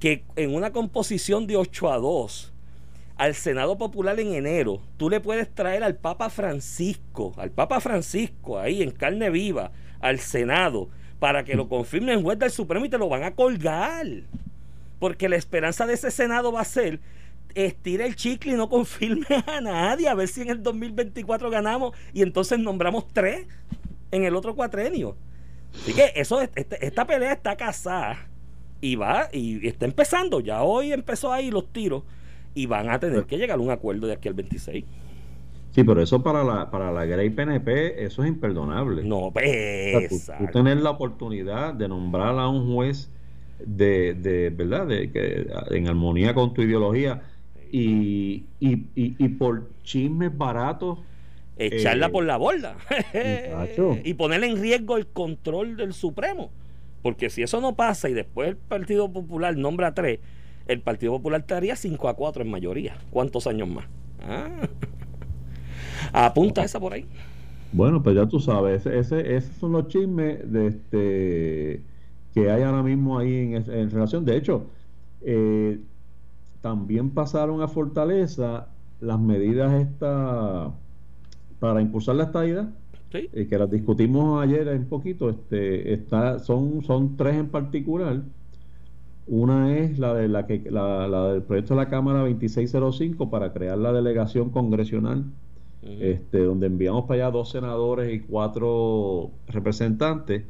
que 0.00 0.24
en 0.34 0.54
una 0.54 0.72
composición 0.72 1.46
de 1.46 1.56
8 1.56 1.92
a 1.92 1.98
2, 1.98 2.52
al 3.16 3.34
Senado 3.34 3.78
Popular 3.78 4.18
en 4.20 4.34
enero, 4.34 4.82
tú 4.96 5.08
le 5.08 5.20
puedes 5.20 5.54
traer 5.54 5.82
al 5.84 5.96
Papa 5.96 6.28
Francisco, 6.28 7.34
al 7.36 7.50
Papa 7.50 7.80
Francisco 7.80 8.58
ahí 8.58 8.82
en 8.82 8.90
carne 8.90 9.30
viva, 9.30 9.70
al 10.00 10.18
Senado, 10.18 10.88
para 11.18 11.44
que 11.44 11.54
lo 11.54 11.68
confirme 11.68 12.12
el 12.12 12.22
juez 12.22 12.38
del 12.38 12.50
Supremo 12.50 12.84
y 12.84 12.90
te 12.90 12.98
lo 12.98 13.08
van 13.08 13.22
a 13.22 13.34
colgar. 13.34 14.06
Porque 14.98 15.28
la 15.28 15.36
esperanza 15.36 15.86
de 15.86 15.94
ese 15.94 16.10
Senado 16.10 16.52
va 16.52 16.62
a 16.62 16.64
ser 16.64 17.00
estira 17.54 18.04
el 18.04 18.16
chicle 18.16 18.52
y 18.52 18.56
no 18.56 18.68
confirme 18.68 19.26
a 19.46 19.60
nadie, 19.60 20.08
a 20.08 20.14
ver 20.14 20.28
si 20.28 20.42
en 20.42 20.50
el 20.50 20.62
2024 20.62 21.48
ganamos 21.48 21.96
y 22.12 22.22
entonces 22.22 22.58
nombramos 22.58 23.08
tres 23.08 23.46
en 24.10 24.24
el 24.24 24.36
otro 24.36 24.54
cuatrenio. 24.54 25.16
Así 25.74 25.92
que 25.92 26.12
eso, 26.14 26.40
este, 26.40 26.84
esta 26.84 27.06
pelea 27.06 27.32
está 27.32 27.56
casada 27.56 28.28
y 28.80 28.96
va 28.96 29.28
y 29.32 29.66
está 29.66 29.84
empezando. 29.86 30.40
Ya 30.40 30.62
hoy 30.62 30.92
empezó 30.92 31.32
ahí 31.32 31.50
los 31.50 31.72
tiros 31.72 32.02
y 32.54 32.66
van 32.66 32.88
a 32.90 32.98
tener 32.98 33.24
que 33.24 33.36
llegar 33.36 33.58
a 33.58 33.62
un 33.62 33.70
acuerdo 33.70 34.06
de 34.06 34.14
aquí 34.14 34.28
al 34.28 34.34
26. 34.34 34.84
Sí, 35.72 35.84
pero 35.84 36.02
eso 36.02 36.22
para 36.22 36.42
la, 36.42 36.70
para 36.70 36.90
la 36.90 37.04
Grey 37.04 37.28
PNP, 37.28 38.02
eso 38.02 38.22
es 38.22 38.28
imperdonable. 38.28 39.04
No, 39.04 39.30
pues. 39.30 40.26
tú, 40.38 40.46
tener 40.50 40.78
la 40.78 40.90
oportunidad 40.90 41.74
de 41.74 41.86
nombrar 41.86 42.38
a 42.38 42.48
un 42.48 42.72
juez 42.72 43.10
de, 43.58 44.14
de 44.14 44.48
¿verdad? 44.48 44.86
De, 44.86 45.10
que, 45.10 45.46
en 45.70 45.88
armonía 45.88 46.32
con 46.32 46.54
tu 46.54 46.62
ideología 46.62 47.22
y, 47.70 48.44
y, 48.58 48.86
y 48.94 49.28
por 49.28 49.68
chismes 49.82 50.36
baratos 50.36 51.00
echarla 51.56 52.06
eh, 52.06 52.10
por 52.10 52.24
la 52.24 52.36
borda 52.36 52.76
y 54.04 54.14
poner 54.14 54.44
en 54.44 54.60
riesgo 54.60 54.96
el 54.96 55.06
control 55.06 55.76
del 55.76 55.92
Supremo. 55.92 56.50
Porque 57.02 57.30
si 57.30 57.42
eso 57.42 57.60
no 57.60 57.76
pasa 57.76 58.08
y 58.08 58.14
después 58.14 58.48
el 58.48 58.56
Partido 58.56 59.12
Popular 59.12 59.56
nombra 59.56 59.94
tres, 59.94 60.20
el 60.66 60.80
Partido 60.80 61.12
Popular 61.12 61.40
estaría 61.40 61.76
5 61.76 62.08
a 62.08 62.14
4 62.14 62.42
en 62.42 62.50
mayoría. 62.50 62.96
¿Cuántos 63.10 63.46
años 63.46 63.68
más? 63.68 63.86
Ah. 64.22 64.48
Apunta 66.12 66.64
esa 66.64 66.80
por 66.80 66.92
ahí. 66.92 67.06
Bueno, 67.72 68.02
pues 68.02 68.16
ya 68.16 68.26
tú 68.26 68.40
sabes, 68.40 68.86
ese, 68.86 69.36
esos 69.36 69.54
son 69.56 69.72
los 69.72 69.88
chismes 69.88 70.50
de 70.50 70.66
este, 70.68 71.82
que 72.34 72.50
hay 72.50 72.62
ahora 72.62 72.82
mismo 72.82 73.18
ahí 73.18 73.54
en, 73.54 73.90
relación. 73.90 74.24
De 74.24 74.36
hecho, 74.36 74.66
eh, 75.20 75.78
también 76.62 77.10
pasaron 77.10 77.62
a 77.62 77.68
Fortaleza 77.68 78.68
las 79.00 79.20
medidas 79.20 79.74
estas 79.74 80.72
para 81.58 81.80
impulsar 81.80 82.16
la 82.16 82.24
estadidad, 82.24 82.70
eh, 83.12 83.46
que 83.48 83.58
las 83.58 83.70
discutimos 83.70 84.42
ayer 84.42 84.68
un 84.68 84.86
poquito, 84.86 85.30
este, 85.30 85.92
está, 85.92 86.38
son, 86.38 86.82
son 86.84 87.16
tres 87.16 87.36
en 87.36 87.48
particular. 87.48 88.22
Una 89.26 89.76
es 89.76 89.98
la 89.98 90.14
de 90.14 90.28
la 90.28 90.46
que 90.46 90.70
la, 90.70 91.32
del 91.32 91.42
proyecto 91.42 91.74
de 91.74 91.80
la 91.80 91.88
Cámara 91.88 92.20
2605 92.20 93.30
para 93.30 93.52
crear 93.52 93.78
la 93.78 93.92
delegación 93.92 94.50
congresional, 94.50 95.24
este, 95.82 96.40
donde 96.40 96.66
enviamos 96.66 97.04
para 97.06 97.24
allá 97.26 97.32
dos 97.32 97.50
senadores 97.50 98.12
y 98.12 98.20
cuatro 98.20 99.30
representantes. 99.48 100.44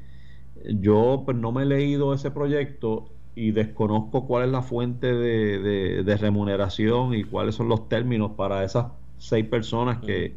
Yo 0.81 1.23
pues 1.25 1.37
no 1.37 1.53
me 1.53 1.63
he 1.63 1.67
leído 1.67 2.13
ese 2.15 2.31
proyecto 2.31 3.11
y 3.35 3.53
desconozco 3.53 4.27
cuál 4.27 4.47
es 4.47 4.51
la 4.51 4.63
fuente 4.63 5.15
de, 5.15 6.03
de 6.03 6.17
remuneración 6.17 7.15
y 7.15 7.25
cuáles 7.25 7.55
son 7.55 7.69
los 7.69 7.89
términos 7.89 8.33
para 8.37 8.65
esas 8.65 8.87
seis 9.19 9.47
personas 9.47 9.99
que, 9.99 10.35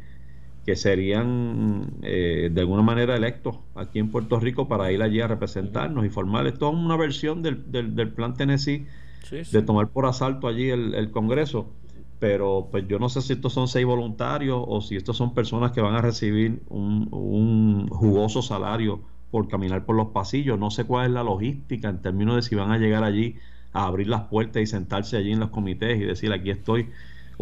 que 0.64 0.76
serían 0.76 1.94
eh, 2.02 2.50
de 2.52 2.60
alguna 2.60 2.82
manera 2.82 3.16
electos 3.16 3.56
aquí 3.74 3.98
en 3.98 4.10
Puerto 4.10 4.38
Rico 4.38 4.68
para 4.68 4.92
ir 4.92 5.02
allí 5.02 5.20
a 5.20 5.26
representarnos 5.26 6.04
y 6.04 6.10
formar. 6.10 6.46
Esto 6.46 6.68
es 6.68 6.74
una 6.74 6.96
versión 6.96 7.42
del, 7.42 7.70
del, 7.70 8.08
plan 8.10 8.34
Tennessee 8.34 8.86
de 9.30 9.62
tomar 9.62 9.88
por 9.88 10.06
asalto 10.06 10.48
allí 10.48 10.70
el, 10.70 11.10
Congreso. 11.10 11.70
Pero 12.18 12.68
pues 12.70 12.86
yo 12.86 12.98
no 12.98 13.08
sé 13.08 13.22
si 13.22 13.32
estos 13.32 13.54
son 13.54 13.66
seis 13.66 13.86
voluntarios 13.86 14.62
o 14.66 14.82
si 14.82 14.96
estos 14.96 15.16
son 15.16 15.32
personas 15.32 15.72
que 15.72 15.80
van 15.80 15.94
a 15.94 16.02
recibir 16.02 16.60
un, 16.68 17.08
un 17.10 17.88
jugoso 17.88 18.42
salario 18.42 19.00
por 19.30 19.48
caminar 19.48 19.86
por 19.86 19.96
los 19.96 20.08
pasillos. 20.08 20.58
No 20.58 20.70
sé 20.70 20.84
cuál 20.84 21.06
es 21.06 21.12
la 21.12 21.24
logística 21.24 21.88
en 21.88 22.02
términos 22.02 22.36
de 22.36 22.42
si 22.42 22.54
van 22.54 22.72
a 22.72 22.76
llegar 22.78 23.04
allí 23.04 23.36
a 23.72 23.86
abrir 23.86 24.08
las 24.08 24.22
puertas 24.22 24.62
y 24.62 24.66
sentarse 24.66 25.16
allí 25.16 25.32
en 25.32 25.40
los 25.40 25.48
comités 25.48 25.98
y 25.98 26.04
decir 26.04 26.32
aquí 26.32 26.50
estoy 26.50 26.90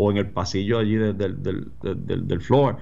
o 0.00 0.12
en 0.12 0.16
el 0.16 0.30
pasillo 0.30 0.78
allí 0.78 0.94
del, 0.94 1.18
del, 1.18 1.72
del, 1.82 2.40
floor. 2.40 2.76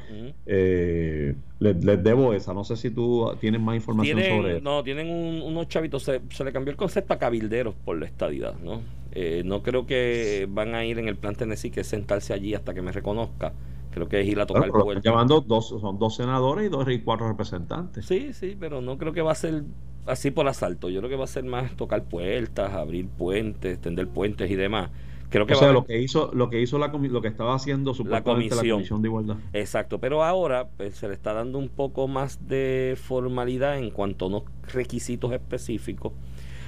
Eh, 0.44 1.34
les, 1.58 1.80
debo 1.80 2.34
esa. 2.34 2.52
No 2.52 2.62
sé 2.62 2.76
si 2.76 2.90
tú 2.90 3.34
tienes 3.40 3.58
más 3.58 3.74
información 3.74 4.20
sobre 4.22 4.56
eso. 4.56 4.60
No, 4.62 4.84
tienen 4.84 5.08
unos 5.42 5.66
chavitos. 5.66 6.02
Se, 6.02 6.20
le 6.44 6.52
cambió 6.52 6.72
el 6.72 6.76
concepto 6.76 7.14
a 7.14 7.18
cabilderos 7.18 7.74
por 7.74 7.98
la 7.98 8.04
estadidad. 8.04 8.56
¿no? 8.62 8.82
Eh, 9.12 9.40
no 9.46 9.62
creo 9.62 9.86
que 9.86 10.46
van 10.50 10.74
a 10.74 10.84
ir 10.84 10.98
en 10.98 11.08
el 11.08 11.16
plan 11.16 11.34
Tennessee 11.34 11.70
que 11.70 11.84
sentarse 11.84 12.34
allí 12.34 12.52
hasta 12.52 12.74
que 12.74 12.82
me 12.82 12.92
reconozca. 12.92 13.54
Creo 13.92 14.10
que 14.10 14.20
es 14.20 14.26
ir 14.28 14.38
a 14.38 14.44
tocar 14.44 14.64
claro, 14.64 14.84
puertas. 14.84 15.02
Llamando 15.02 15.40
dos, 15.40 15.68
son 15.68 15.98
dos 15.98 16.16
senadores 16.16 16.66
y 16.66 16.68
dos 16.68 16.86
y 16.90 16.98
cuatro 16.98 17.26
representantes. 17.26 18.04
Sí, 18.04 18.34
sí, 18.34 18.58
pero 18.60 18.82
no 18.82 18.98
creo 18.98 19.14
que 19.14 19.22
va 19.22 19.32
a 19.32 19.36
ser 19.36 19.62
así 20.04 20.30
por 20.30 20.46
asalto. 20.48 20.90
Yo 20.90 21.00
creo 21.00 21.08
que 21.08 21.16
va 21.16 21.24
a 21.24 21.28
ser 21.28 21.44
más 21.44 21.76
tocar 21.76 22.04
puertas, 22.04 22.74
abrir 22.74 23.08
puentes, 23.08 23.80
tender 23.80 24.06
puentes 24.06 24.50
y 24.50 24.54
demás. 24.54 24.90
Creo 25.36 25.46
que 25.46 25.52
o 25.52 25.56
sea, 25.58 25.70
lo 25.70 25.84
que 25.84 26.00
hizo, 26.00 26.30
lo 26.32 26.48
que 26.48 26.62
hizo 26.62 26.78
la 26.78 26.88
lo 26.88 27.20
que 27.20 27.28
estaba 27.28 27.54
haciendo 27.54 27.92
la 28.06 28.22
comisión. 28.22 28.66
la 28.66 28.72
comisión 28.72 29.02
de 29.02 29.08
igualdad. 29.08 29.36
Exacto, 29.52 29.98
pero 30.00 30.24
ahora 30.24 30.68
pues, 30.78 30.96
se 30.96 31.08
le 31.08 31.12
está 31.12 31.34
dando 31.34 31.58
un 31.58 31.68
poco 31.68 32.08
más 32.08 32.48
de 32.48 32.96
formalidad 32.96 33.76
en 33.78 33.90
cuanto 33.90 34.24
a 34.24 34.28
unos 34.28 34.44
requisitos 34.72 35.32
específicos, 35.32 36.14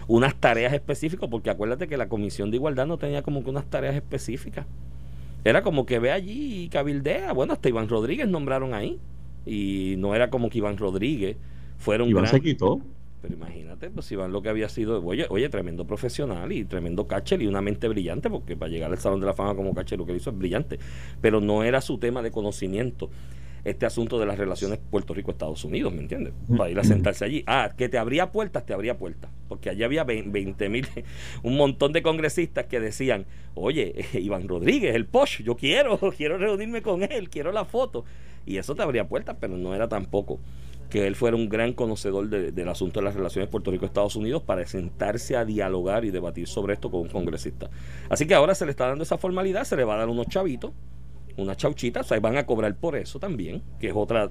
unas 0.06 0.34
tareas 0.34 0.74
específicas, 0.74 1.30
porque 1.30 1.48
acuérdate 1.48 1.88
que 1.88 1.96
la 1.96 2.10
comisión 2.10 2.50
de 2.50 2.58
igualdad 2.58 2.86
no 2.86 2.98
tenía 2.98 3.22
como 3.22 3.42
que 3.42 3.48
unas 3.48 3.64
tareas 3.64 3.94
específicas. 3.94 4.66
Era 5.44 5.62
como 5.62 5.86
que 5.86 5.98
ve 5.98 6.12
allí 6.12 6.64
y 6.64 6.68
cabildea. 6.68 7.32
Bueno, 7.32 7.54
hasta 7.54 7.70
Iván 7.70 7.88
Rodríguez 7.88 8.28
nombraron 8.28 8.74
ahí. 8.74 8.98
Y 9.46 9.94
no 9.96 10.14
era 10.14 10.28
como 10.28 10.50
que 10.50 10.58
Iván 10.58 10.76
Rodríguez 10.76 11.38
fuera 11.78 12.04
un 12.04 12.10
Iván 12.10 12.26
se 12.26 12.42
quitó. 12.42 12.82
Pero 13.20 13.34
imagínate, 13.34 13.90
pues 13.90 14.10
Iván 14.12 14.32
lo 14.32 14.42
que 14.42 14.48
había 14.48 14.68
sido, 14.68 15.04
oye, 15.04 15.26
oye, 15.28 15.48
tremendo 15.48 15.86
profesional 15.86 16.52
y 16.52 16.64
tremendo 16.64 17.06
catcher 17.08 17.42
y 17.42 17.46
una 17.46 17.60
mente 17.60 17.88
brillante, 17.88 18.30
porque 18.30 18.56
para 18.56 18.70
llegar 18.70 18.90
al 18.90 18.98
Salón 18.98 19.20
de 19.20 19.26
la 19.26 19.34
Fama 19.34 19.56
como 19.56 19.74
catcher 19.74 19.98
lo 19.98 20.06
que 20.06 20.14
hizo 20.14 20.30
es 20.30 20.38
brillante. 20.38 20.78
Pero 21.20 21.40
no 21.40 21.64
era 21.64 21.80
su 21.80 21.98
tema 21.98 22.22
de 22.22 22.30
conocimiento 22.30 23.10
este 23.64 23.86
asunto 23.86 24.18
de 24.18 24.26
las 24.26 24.38
relaciones 24.38 24.78
Puerto 24.78 25.14
Rico-Estados 25.14 25.64
Unidos, 25.64 25.92
¿me 25.92 26.00
entiendes? 26.00 26.32
Para 26.56 26.70
ir 26.70 26.78
a 26.78 26.84
sentarse 26.84 27.24
allí. 27.24 27.44
Ah, 27.46 27.72
que 27.76 27.88
te 27.88 27.98
abría 27.98 28.30
puertas, 28.30 28.64
te 28.64 28.72
abría 28.72 28.98
puertas. 28.98 29.30
Porque 29.48 29.70
allí 29.70 29.82
había 29.82 30.04
20 30.04 30.68
mil, 30.68 30.86
un 31.42 31.56
montón 31.56 31.92
de 31.92 32.02
congresistas 32.02 32.66
que 32.66 32.80
decían, 32.80 33.26
oye, 33.54 33.94
Iván 34.14 34.48
Rodríguez, 34.48 34.94
el 34.94 35.06
Posh, 35.06 35.42
yo 35.42 35.56
quiero, 35.56 35.98
quiero 36.16 36.38
reunirme 36.38 36.82
con 36.82 37.02
él, 37.02 37.28
quiero 37.30 37.52
la 37.52 37.64
foto. 37.64 38.04
Y 38.46 38.56
eso 38.56 38.74
te 38.74 38.82
abría 38.82 39.08
puertas, 39.08 39.36
pero 39.38 39.56
no 39.58 39.74
era 39.74 39.88
tampoco 39.88 40.38
que 40.90 41.06
él 41.06 41.16
fuera 41.16 41.36
un 41.36 41.48
gran 41.48 41.72
conocedor 41.72 42.28
del 42.28 42.68
asunto 42.68 43.00
de 43.00 43.04
las 43.04 43.14
relaciones 43.14 43.50
Puerto 43.50 43.70
Rico-Estados 43.70 44.16
Unidos 44.16 44.42
para 44.42 44.66
sentarse 44.66 45.36
a 45.36 45.44
dialogar 45.44 46.04
y 46.04 46.10
debatir 46.10 46.48
sobre 46.48 46.74
esto 46.74 46.90
con 46.90 47.02
un 47.02 47.08
congresista. 47.08 47.68
Así 48.08 48.26
que 48.26 48.34
ahora 48.34 48.54
se 48.54 48.64
le 48.64 48.70
está 48.70 48.86
dando 48.86 49.04
esa 49.04 49.18
formalidad, 49.18 49.64
se 49.64 49.76
le 49.76 49.84
va 49.84 49.94
a 49.94 49.98
dar 49.98 50.08
unos 50.08 50.28
chavitos, 50.28 50.72
unas 51.36 51.56
chauchitas, 51.56 52.06
o 52.06 52.08
sea, 52.08 52.20
van 52.20 52.36
a 52.36 52.46
cobrar 52.46 52.74
por 52.74 52.96
eso 52.96 53.18
también, 53.18 53.62
que 53.78 53.88
es 53.88 53.94
otra... 53.94 54.30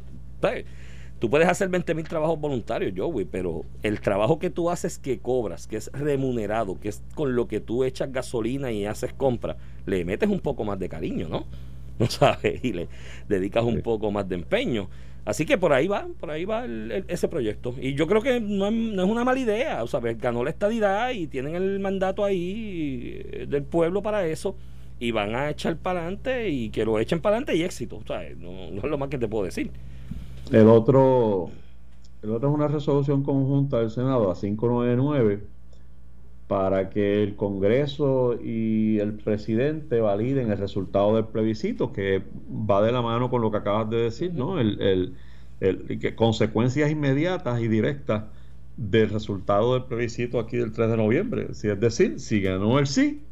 Tú 1.20 1.32
puedes 1.32 1.48
hacer 1.48 1.70
20 1.70 1.96
mil 1.96 2.08
trabajos 2.08 2.40
voluntarios, 2.40 2.94
Joey, 2.96 3.26
pero 3.26 3.66
el 3.82 4.02
trabajo 4.02 4.38
que 4.38 4.52
tú 4.52 4.70
haces 4.70 5.00
que 5.00 5.18
cobras, 5.18 5.66
que 5.66 5.78
es 5.78 5.92
remunerado, 5.92 6.80
que 6.80 6.90
es 6.90 7.02
con 7.16 7.36
lo 7.36 7.48
que 7.48 7.60
tú 7.60 7.84
echas 7.84 8.12
gasolina 8.12 8.72
y 8.72 8.86
haces 8.86 9.14
compra, 9.14 9.58
le 9.88 10.06
metes 10.06 10.30
un 10.30 10.40
poco 10.40 10.64
más 10.64 10.78
de 10.78 10.90
cariño, 10.90 11.28
¿no? 11.28 11.46
¿No 12.00 12.08
sabes? 12.08 12.64
Y 12.64 12.74
le 12.74 12.88
dedicas 13.28 13.64
un 13.64 13.82
poco 13.82 14.12
más 14.12 14.30
de 14.30 14.36
empeño. 14.36 14.90
Así 15.28 15.46
que 15.46 15.58
por 15.58 15.74
ahí 15.74 15.90
va, 15.90 16.08
por 16.22 16.32
ahí 16.32 16.46
va 16.46 16.64
ese 17.10 17.28
proyecto. 17.28 17.76
Y 17.82 17.96
yo 17.96 18.08
creo 18.08 18.22
que 18.22 18.40
no 18.40 18.68
es, 18.70 19.10
una 19.10 19.26
mala 19.26 19.38
idea. 19.38 19.84
O 19.84 19.88
sea, 19.88 20.00
pues, 20.00 20.18
ganó 20.18 20.42
la 20.42 20.52
estadidad 20.52 21.12
y 21.12 21.28
tienen 21.28 21.54
el 21.54 21.82
mandato 21.82 22.24
ahí 22.24 23.22
eh, 23.26 23.46
del 23.46 23.64
pueblo 23.64 24.02
para 24.02 24.26
eso. 24.26 24.56
Y 25.02 25.12
van 25.12 25.36
a 25.36 25.50
echar 25.50 25.76
para 25.76 26.00
adelante 26.00 26.48
y 26.48 26.70
que 26.70 26.86
lo 26.86 26.98
echen 26.98 27.20
para 27.20 27.36
adelante 27.36 27.58
y 27.58 27.64
éxito. 27.64 27.98
O 27.98 28.08
sea, 28.08 28.22
no, 28.38 28.72
no, 28.72 28.78
es 28.78 28.86
lo 28.86 28.98
más 28.98 29.10
que 29.10 29.18
te 29.18 29.28
puedo 29.28 29.44
decir. 29.44 29.70
El 30.50 30.68
otro, 30.70 31.50
el 32.24 32.32
otro 32.32 32.48
es 32.48 32.56
una 32.56 32.70
resolución 32.70 33.22
conjunta 33.22 33.80
del 33.80 33.92
Senado, 33.92 34.32
a 34.32 34.34
599 34.34 35.57
para 36.48 36.90
que 36.90 37.24
el 37.24 37.36
Congreso 37.36 38.40
y 38.42 39.00
el 39.00 39.14
presidente 39.14 40.00
validen 40.00 40.50
el 40.50 40.58
resultado 40.58 41.16
del 41.16 41.26
plebiscito, 41.26 41.92
que 41.92 42.24
va 42.50 42.82
de 42.82 42.94
la 42.94 43.02
mano 43.02 43.30
con 43.30 43.42
lo 43.42 43.52
que 43.52 43.58
acabas 43.58 43.90
de 43.90 43.98
decir, 43.98 44.34
¿no? 44.34 44.60
El, 44.60 45.14
que 45.60 46.16
consecuencias 46.16 46.90
inmediatas 46.92 47.60
y 47.62 47.68
directas 47.68 48.26
del 48.78 49.10
resultado 49.10 49.74
del 49.74 49.86
plebiscito 49.86 50.40
aquí 50.40 50.56
del 50.56 50.72
3 50.72 50.92
de 50.92 50.98
noviembre. 50.98 51.54
Si 51.54 51.68
es 51.68 51.80
decir, 51.80 52.20
si 52.20 52.42
ganó 52.42 52.80
el 52.80 52.88
sí, 52.88 53.24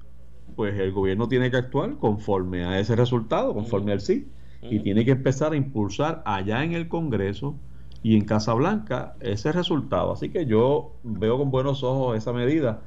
pues 0.56 0.78
el 0.78 0.92
gobierno 0.92 1.28
tiene 1.30 1.52
que 1.52 1.58
actuar 1.58 1.98
conforme 1.98 2.66
a 2.66 2.80
ese 2.80 2.96
resultado, 2.96 3.54
conforme 3.54 3.94
al 3.94 4.02
sí, 4.02 4.28
y 4.64 4.80
tiene 4.80 5.06
que 5.06 5.12
empezar 5.12 5.54
a 5.54 5.56
impulsar 5.56 6.24
allá 6.26 6.64
en 6.64 6.74
el 6.74 6.88
Congreso 6.90 7.56
y 8.02 8.18
en 8.18 8.26
Casa 8.26 8.54
Blanca 8.56 9.16
ese 9.22 9.52
resultado. 9.52 10.12
Así 10.12 10.30
que 10.30 10.48
yo 10.48 10.96
veo 11.04 11.38
con 11.38 11.52
buenos 11.52 11.84
ojos 11.84 12.18
esa 12.18 12.34
medida 12.34 12.82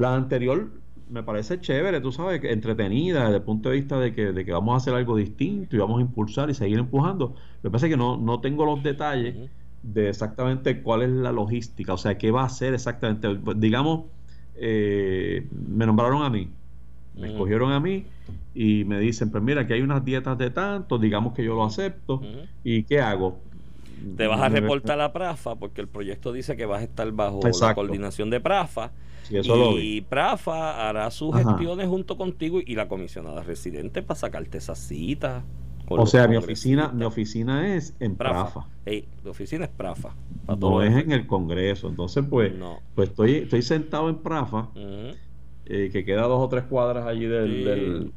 la 0.00 0.14
anterior 0.14 0.70
me 1.10 1.22
parece 1.22 1.60
chévere, 1.60 2.00
tú 2.00 2.12
sabes, 2.12 2.42
entretenida 2.44 3.24
desde 3.24 3.36
el 3.36 3.42
punto 3.42 3.68
de 3.68 3.76
vista 3.76 3.98
de 3.98 4.14
que, 4.14 4.32
de 4.32 4.44
que 4.44 4.52
vamos 4.52 4.74
a 4.74 4.76
hacer 4.76 4.94
algo 4.94 5.16
distinto 5.16 5.76
y 5.76 5.78
vamos 5.78 5.98
a 5.98 6.02
impulsar 6.02 6.48
y 6.50 6.54
seguir 6.54 6.78
empujando. 6.78 7.34
Lo 7.62 7.70
que 7.70 7.72
pasa 7.72 7.86
es 7.86 7.90
que 7.90 7.96
no, 7.96 8.16
no 8.16 8.40
tengo 8.40 8.64
los 8.64 8.82
detalles 8.82 9.50
de 9.82 10.08
exactamente 10.08 10.82
cuál 10.82 11.02
es 11.02 11.10
la 11.10 11.32
logística, 11.32 11.92
o 11.92 11.98
sea, 11.98 12.16
qué 12.16 12.30
va 12.30 12.42
a 12.42 12.46
hacer 12.46 12.74
exactamente. 12.74 13.28
Digamos, 13.56 14.04
eh, 14.54 15.46
me 15.50 15.84
nombraron 15.84 16.22
a 16.22 16.30
mí, 16.30 16.48
me 17.16 17.32
escogieron 17.32 17.72
a 17.72 17.80
mí 17.80 18.04
y 18.54 18.84
me 18.84 19.00
dicen, 19.00 19.30
pues 19.30 19.42
mira, 19.42 19.66
que 19.66 19.74
hay 19.74 19.82
unas 19.82 20.04
dietas 20.04 20.38
de 20.38 20.50
tanto, 20.50 20.96
digamos 20.96 21.34
que 21.34 21.44
yo 21.44 21.54
lo 21.56 21.64
acepto, 21.64 22.22
¿y 22.62 22.84
qué 22.84 23.00
hago? 23.00 23.38
Te 24.16 24.26
vas 24.26 24.40
a 24.40 24.48
reportar 24.48 25.00
a 25.00 25.12
Prafa 25.12 25.56
porque 25.56 25.80
el 25.80 25.88
proyecto 25.88 26.32
dice 26.32 26.56
que 26.56 26.64
vas 26.66 26.80
a 26.80 26.84
estar 26.84 27.10
bajo 27.12 27.40
la 27.60 27.74
coordinación 27.74 28.30
de 28.30 28.40
Prafa 28.40 28.92
y 29.30 30.00
Prafa 30.02 30.88
hará 30.88 31.10
sus 31.10 31.34
gestiones 31.36 31.88
junto 31.88 32.16
contigo 32.16 32.60
y 32.64 32.74
la 32.74 32.88
comisionada 32.88 33.42
residente 33.42 34.02
para 34.02 34.18
sacarte 34.18 34.58
esas 34.58 34.78
citas. 34.78 35.44
O 35.88 36.06
sea, 36.06 36.28
mi 36.28 36.36
oficina, 36.36 36.88
mi 36.88 37.04
oficina 37.04 37.74
es 37.74 37.96
en 37.98 38.14
Prafa. 38.14 38.66
mi 38.86 39.04
oficina 39.28 39.64
es 39.64 39.70
Prafa. 39.70 40.14
No 40.58 40.82
es 40.82 40.96
en 40.96 41.12
el 41.12 41.26
Congreso. 41.26 41.88
Entonces, 41.88 42.24
pues, 42.28 42.52
pues 42.94 43.08
estoy, 43.08 43.34
estoy 43.36 43.62
sentado 43.62 44.08
en 44.08 44.18
Prafa, 44.18 44.68
eh, 45.66 45.90
que 45.92 46.04
queda 46.04 46.22
dos 46.22 46.40
o 46.40 46.48
tres 46.48 46.64
cuadras 46.64 47.06
allí 47.06 47.26
del, 47.26 48.12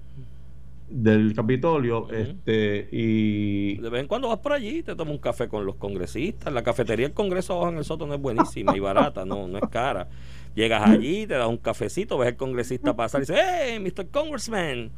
del 0.89 1.33
Capitolio, 1.33 2.09
este, 2.11 2.87
y 2.91 3.77
de 3.77 3.89
vez 3.89 4.01
en 4.01 4.07
cuando 4.07 4.27
vas 4.29 4.39
por 4.39 4.53
allí, 4.53 4.83
te 4.83 4.95
tomas 4.95 5.15
un 5.15 5.19
café 5.19 5.47
con 5.47 5.65
los 5.65 5.75
congresistas. 5.75 6.53
La 6.53 6.61
cafetería 6.61 7.07
del 7.07 7.15
Congreso 7.15 7.53
abajo 7.53 7.69
en 7.69 7.77
el 7.79 7.85
Soto 7.85 8.05
no 8.05 8.13
es 8.13 8.21
buenísima 8.21 8.77
y 8.77 8.79
barata, 8.79 9.25
no, 9.25 9.47
no 9.47 9.57
es 9.57 9.69
cara. 9.69 10.07
Llegas 10.55 10.87
allí, 10.87 11.25
te 11.25 11.33
das 11.33 11.47
un 11.47 11.57
cafecito, 11.57 12.17
ves 12.17 12.29
el 12.29 12.35
congresista 12.35 12.95
pasar 12.95 13.21
y 13.21 13.25
dices, 13.25 13.39
¡Hey, 13.43 13.79
Mr. 13.79 14.07
Congressman! 14.09 14.91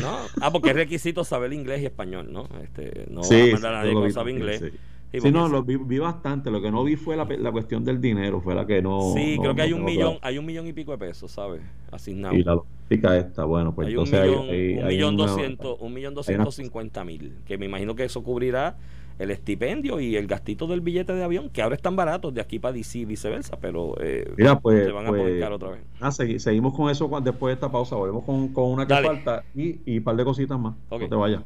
¿No? 0.00 0.18
Ah, 0.40 0.50
porque 0.50 0.70
es 0.70 0.76
requisito 0.76 1.22
saber 1.24 1.52
inglés 1.52 1.82
y 1.82 1.86
español, 1.86 2.32
¿no? 2.32 2.48
Este, 2.62 3.06
no 3.08 3.22
sí, 3.22 3.50
a 3.50 3.52
mandar 3.52 3.74
a 3.74 3.78
nadie 3.78 3.94
que 3.94 4.00
no 4.00 4.10
sabe 4.10 4.32
inglés. 4.32 4.64
Sí. 5.12 5.30
no, 5.30 5.48
lo 5.48 5.62
vi, 5.62 5.98
bastante. 5.98 6.50
Lo 6.50 6.60
que 6.60 6.70
no 6.70 6.82
vi 6.82 6.96
fue 6.96 7.16
la, 7.16 7.24
la, 7.24 7.52
cuestión 7.52 7.84
del 7.84 8.00
dinero, 8.00 8.40
fue 8.40 8.54
la 8.54 8.66
que 8.66 8.82
no. 8.82 9.12
Sí, 9.14 9.38
creo 9.40 9.54
que 9.54 9.62
hay 9.62 9.72
un 9.72 9.84
millón, 9.84 10.18
hay 10.20 10.36
un 10.36 10.44
millón 10.44 10.66
y 10.66 10.72
pico 10.72 10.90
de 10.90 10.98
pesos, 10.98 11.30
¿sabes? 11.30 11.62
Asignado. 11.92 12.34
Y 12.34 12.42
la 12.42 12.54
logística 12.56 13.16
esta, 13.16 13.44
bueno, 13.44 13.74
pues 13.74 13.86
hay 13.86 13.92
entonces 13.94 14.20
un 14.20 14.26
millón, 14.26 14.50
hay, 14.50 14.78
un 14.78 14.88
millón 14.88 15.16
doscientos, 15.16 15.76
un 15.80 15.94
millón 15.94 16.14
doscientos 16.14 16.56
cincuenta 16.56 17.04
mil, 17.04 17.36
que 17.46 17.56
me 17.56 17.66
imagino 17.66 17.94
que 17.94 18.04
eso 18.04 18.22
cubrirá 18.22 18.76
el 19.18 19.30
estipendio 19.30 20.00
y 20.00 20.16
el 20.16 20.26
gastito 20.26 20.66
del 20.66 20.80
billete 20.80 21.12
de 21.12 21.22
avión, 21.24 21.50
que 21.50 21.60
ahora 21.62 21.76
están 21.76 21.96
baratos 21.96 22.32
de 22.34 22.40
aquí 22.40 22.58
para 22.58 22.72
DC 22.72 22.98
y 22.98 23.04
viceversa, 23.04 23.58
pero 23.60 23.94
eh, 24.00 24.32
Mira, 24.36 24.58
pues, 24.58 24.86
se 24.86 24.92
van 24.92 25.06
a 25.06 25.10
poner 25.10 25.40
pues, 25.40 25.50
otra 25.50 25.70
vez. 25.70 25.80
Ah, 26.00 26.12
seguimos 26.12 26.74
con 26.74 26.90
eso 26.90 27.08
después 27.22 27.50
de 27.50 27.54
esta 27.54 27.70
pausa, 27.70 27.96
volvemos 27.96 28.24
con, 28.24 28.48
con 28.48 28.70
una 28.70 28.86
que 28.86 28.94
falta 28.94 29.44
y, 29.54 29.80
y 29.84 29.98
un 29.98 30.04
par 30.04 30.16
de 30.16 30.24
cositas 30.24 30.58
más. 30.58 30.74
No 30.90 30.98
te 30.98 31.14
vayas. 31.14 31.42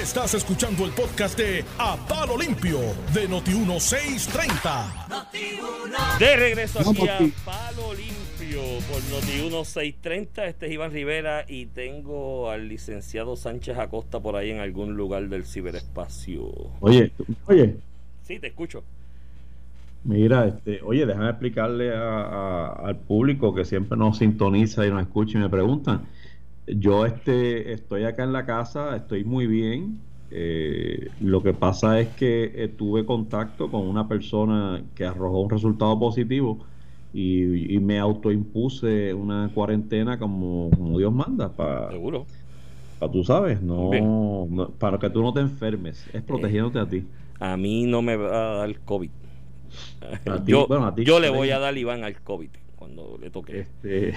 Estás 0.00 0.34
escuchando 0.34 0.84
el 0.84 0.92
podcast 0.92 1.36
de 1.38 1.64
A 1.78 1.96
Palo 1.96 2.38
Limpio 2.38 2.78
de 3.12 3.28
Noti1630. 3.28 6.18
de 6.18 6.36
regreso 6.36 6.80
aquí 6.80 7.08
a 7.08 7.18
Palo 7.44 7.94
Limpio 7.94 8.29
por 8.56 9.02
Noti 9.10 9.42
1630. 9.42 10.46
Este 10.46 10.66
es 10.66 10.72
Iván 10.72 10.90
Rivera 10.90 11.44
y 11.46 11.66
tengo 11.66 12.50
al 12.50 12.68
licenciado 12.68 13.36
Sánchez 13.36 13.78
Acosta 13.78 14.18
por 14.18 14.34
ahí 14.34 14.50
en 14.50 14.58
algún 14.58 14.96
lugar 14.96 15.28
del 15.28 15.44
ciberespacio. 15.44 16.50
Oye, 16.80 17.12
oye. 17.46 17.76
Sí, 18.22 18.40
te 18.40 18.48
escucho. 18.48 18.82
Mira, 20.02 20.48
este, 20.48 20.80
oye, 20.82 21.06
déjame 21.06 21.30
explicarle 21.30 21.92
al 21.94 22.96
público 22.96 23.54
que 23.54 23.64
siempre 23.64 23.96
nos 23.96 24.18
sintoniza 24.18 24.84
y 24.86 24.90
nos 24.90 25.02
escucha 25.02 25.38
y 25.38 25.42
me 25.42 25.48
preguntan. 25.48 26.06
Yo 26.66 27.06
este, 27.06 27.72
estoy 27.72 28.04
acá 28.04 28.24
en 28.24 28.32
la 28.32 28.46
casa, 28.46 28.96
estoy 28.96 29.24
muy 29.24 29.46
bien. 29.46 30.00
Eh, 30.32 31.08
lo 31.20 31.42
que 31.42 31.52
pasa 31.52 32.00
es 32.00 32.08
que 32.08 32.50
eh, 32.54 32.68
tuve 32.68 33.04
contacto 33.04 33.70
con 33.70 33.86
una 33.86 34.08
persona 34.08 34.82
que 34.94 35.04
arrojó 35.04 35.40
un 35.40 35.50
resultado 35.50 35.98
positivo 35.98 36.64
y, 37.12 37.78
me 37.80 37.98
autoimpuse 37.98 39.12
una 39.14 39.50
cuarentena 39.52 40.18
como, 40.18 40.70
Dios 40.98 41.12
manda. 41.12 41.50
Para, 41.52 41.90
Seguro. 41.90 42.26
Para 42.98 43.12
tú 43.12 43.24
sabes, 43.24 43.62
no, 43.62 43.90
para 44.78 44.98
que 44.98 45.10
tú 45.10 45.22
no 45.22 45.32
te 45.32 45.40
enfermes, 45.40 46.08
es 46.12 46.22
protegiéndote 46.22 46.78
a 46.78 46.88
ti. 46.88 47.04
A 47.38 47.56
mí 47.56 47.86
no 47.86 48.02
me 48.02 48.16
va 48.16 48.28
a 48.52 48.56
dar 48.58 48.80
COVID. 48.80 49.10
yo, 50.46 50.68
yo 50.96 51.20
le 51.20 51.30
voy 51.30 51.50
a 51.50 51.58
dar 51.58 51.76
Iván 51.78 52.04
al 52.04 52.20
COVID 52.20 52.50
cuando 52.80 53.18
le 53.20 53.30
toque. 53.30 53.60
Este... 53.60 54.14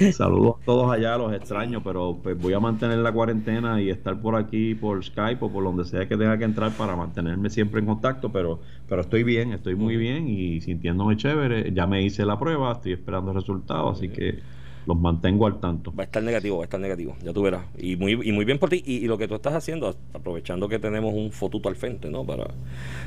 Saludos 0.12 0.56
a 0.62 0.64
todos 0.64 0.90
allá, 0.90 1.18
los 1.18 1.30
extraño, 1.34 1.82
pero 1.82 2.18
pues 2.22 2.40
voy 2.40 2.54
a 2.54 2.58
mantener 2.58 2.98
la 2.98 3.12
cuarentena 3.12 3.82
y 3.82 3.90
estar 3.90 4.18
por 4.18 4.34
aquí 4.34 4.74
por 4.74 5.04
Skype 5.04 5.44
o 5.44 5.52
por 5.52 5.62
donde 5.62 5.84
sea 5.84 6.08
que 6.08 6.16
tenga 6.16 6.38
que 6.38 6.44
entrar 6.44 6.72
para 6.72 6.96
mantenerme 6.96 7.50
siempre 7.50 7.80
en 7.80 7.86
contacto, 7.86 8.32
pero, 8.32 8.60
pero 8.88 9.02
estoy 9.02 9.24
bien, 9.24 9.52
estoy 9.52 9.74
muy 9.74 9.98
bien 9.98 10.26
y 10.26 10.62
sintiéndome 10.62 11.18
chévere. 11.18 11.70
Ya 11.74 11.86
me 11.86 12.02
hice 12.02 12.24
la 12.24 12.38
prueba, 12.38 12.72
estoy 12.72 12.94
esperando 12.94 13.34
resultados, 13.34 13.98
así 13.98 14.08
que 14.08 14.40
los 14.86 14.98
mantengo 14.98 15.46
al 15.46 15.58
tanto. 15.58 15.92
Va 15.94 16.04
a 16.04 16.06
estar 16.06 16.22
negativo, 16.22 16.58
va 16.58 16.62
a 16.62 16.66
estar 16.66 16.80
negativo, 16.80 17.16
ya 17.22 17.32
tú 17.32 17.42
verás. 17.42 17.64
Y 17.76 17.96
muy, 17.96 18.12
y 18.12 18.32
muy 18.32 18.44
bien 18.44 18.58
por 18.58 18.70
ti. 18.70 18.82
Y, 18.86 19.06
lo 19.06 19.18
que 19.18 19.28
tú 19.28 19.34
estás 19.34 19.54
haciendo, 19.54 19.96
aprovechando 20.14 20.68
que 20.68 20.78
tenemos 20.78 21.12
un 21.12 21.32
fotuto 21.32 21.68
al 21.68 21.76
frente, 21.76 22.08
¿no? 22.08 22.24
Para 22.24 22.46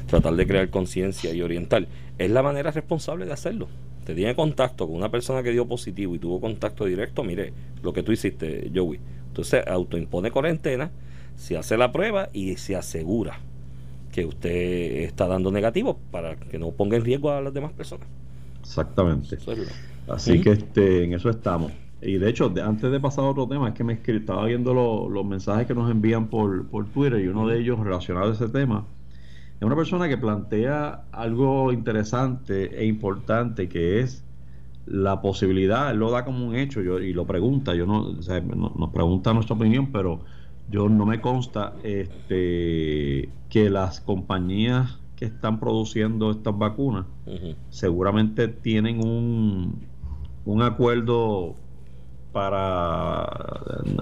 tratar 0.07 0.35
de 0.35 0.45
crear 0.45 0.69
conciencia 0.69 1.33
y 1.33 1.41
orientar, 1.41 1.87
es 2.17 2.29
la 2.29 2.43
manera 2.43 2.71
responsable 2.71 3.25
de 3.25 3.33
hacerlo. 3.33 3.67
Te 4.05 4.13
tiene 4.13 4.35
contacto 4.35 4.87
con 4.87 4.95
una 4.95 5.09
persona 5.09 5.41
que 5.41 5.51
dio 5.51 5.67
positivo 5.67 6.15
y 6.15 6.19
tuvo 6.19 6.41
contacto 6.41 6.85
directo, 6.85 7.23
mire, 7.23 7.53
lo 7.81 7.93
que 7.93 8.03
tú 8.03 8.11
hiciste, 8.11 8.69
Joey. 8.73 8.99
Entonces 9.27 9.65
autoimpone 9.65 10.31
cuarentena, 10.31 10.91
se 11.35 11.57
hace 11.57 11.77
la 11.77 11.91
prueba 11.91 12.29
y 12.33 12.57
se 12.57 12.75
asegura 12.75 13.39
que 14.11 14.25
usted 14.25 15.03
está 15.03 15.27
dando 15.27 15.51
negativo 15.51 15.99
para 16.11 16.35
que 16.35 16.57
no 16.57 16.71
ponga 16.71 16.97
en 16.97 17.05
riesgo 17.05 17.31
a 17.31 17.39
las 17.41 17.53
demás 17.53 17.71
personas. 17.71 18.07
Exactamente. 18.61 19.37
Así 20.07 20.41
que 20.41 20.51
este, 20.51 21.03
en 21.03 21.13
eso 21.13 21.29
estamos. 21.29 21.71
Y 22.01 22.17
de 22.17 22.29
hecho, 22.29 22.53
antes 22.63 22.91
de 22.91 22.99
pasar 22.99 23.25
a 23.25 23.27
otro 23.29 23.47
tema, 23.47 23.69
es 23.69 23.73
que 23.75 23.83
me 23.83 23.93
estaba 23.93 24.45
viendo 24.45 24.73
los 24.73 25.25
mensajes 25.25 25.67
que 25.67 25.75
nos 25.75 25.91
envían 25.91 26.27
por, 26.27 26.65
por 26.67 26.85
Twitter 26.85 27.19
y 27.19 27.27
uno 27.27 27.47
de 27.47 27.59
ellos 27.59 27.79
relacionado 27.79 28.31
a 28.31 28.33
ese 28.33 28.47
tema. 28.47 28.85
Es 29.59 29.65
una 29.65 29.75
persona 29.75 30.07
que 30.07 30.17
plantea 30.17 31.03
algo 31.11 31.73
interesante 31.73 32.79
e 32.79 32.85
importante 32.85 33.67
que 33.67 33.99
es 33.99 34.23
la 34.85 35.21
posibilidad, 35.21 35.91
él 35.91 35.97
lo 35.97 36.09
da 36.09 36.25
como 36.25 36.47
un 36.47 36.55
hecho 36.55 36.81
yo, 36.81 36.99
y 36.99 37.13
lo 37.13 37.25
pregunta, 37.25 37.75
yo 37.75 37.85
no, 37.85 38.11
nos 38.11 38.89
pregunta 38.91 39.33
nuestra 39.33 39.55
opinión, 39.55 39.91
pero 39.91 40.21
yo 40.71 40.89
no 40.89 41.05
me 41.05 41.21
consta 41.21 41.73
este, 41.83 43.29
que 43.49 43.69
las 43.69 44.01
compañías 44.01 44.99
que 45.19 45.25
están 45.25 45.59
produciendo 45.59 46.31
estas 46.31 46.57
vacunas 46.57 47.05
seguramente 47.69 48.47
tienen 48.47 49.05
un, 49.05 49.81
un 50.45 50.61
acuerdo 50.61 51.55
para, 52.31 53.27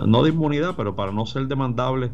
no 0.05 0.21
de 0.21 0.29
inmunidad, 0.29 0.75
pero 0.77 0.95
para 0.95 1.11
no 1.11 1.25
ser 1.25 1.47
demandable 1.47 2.11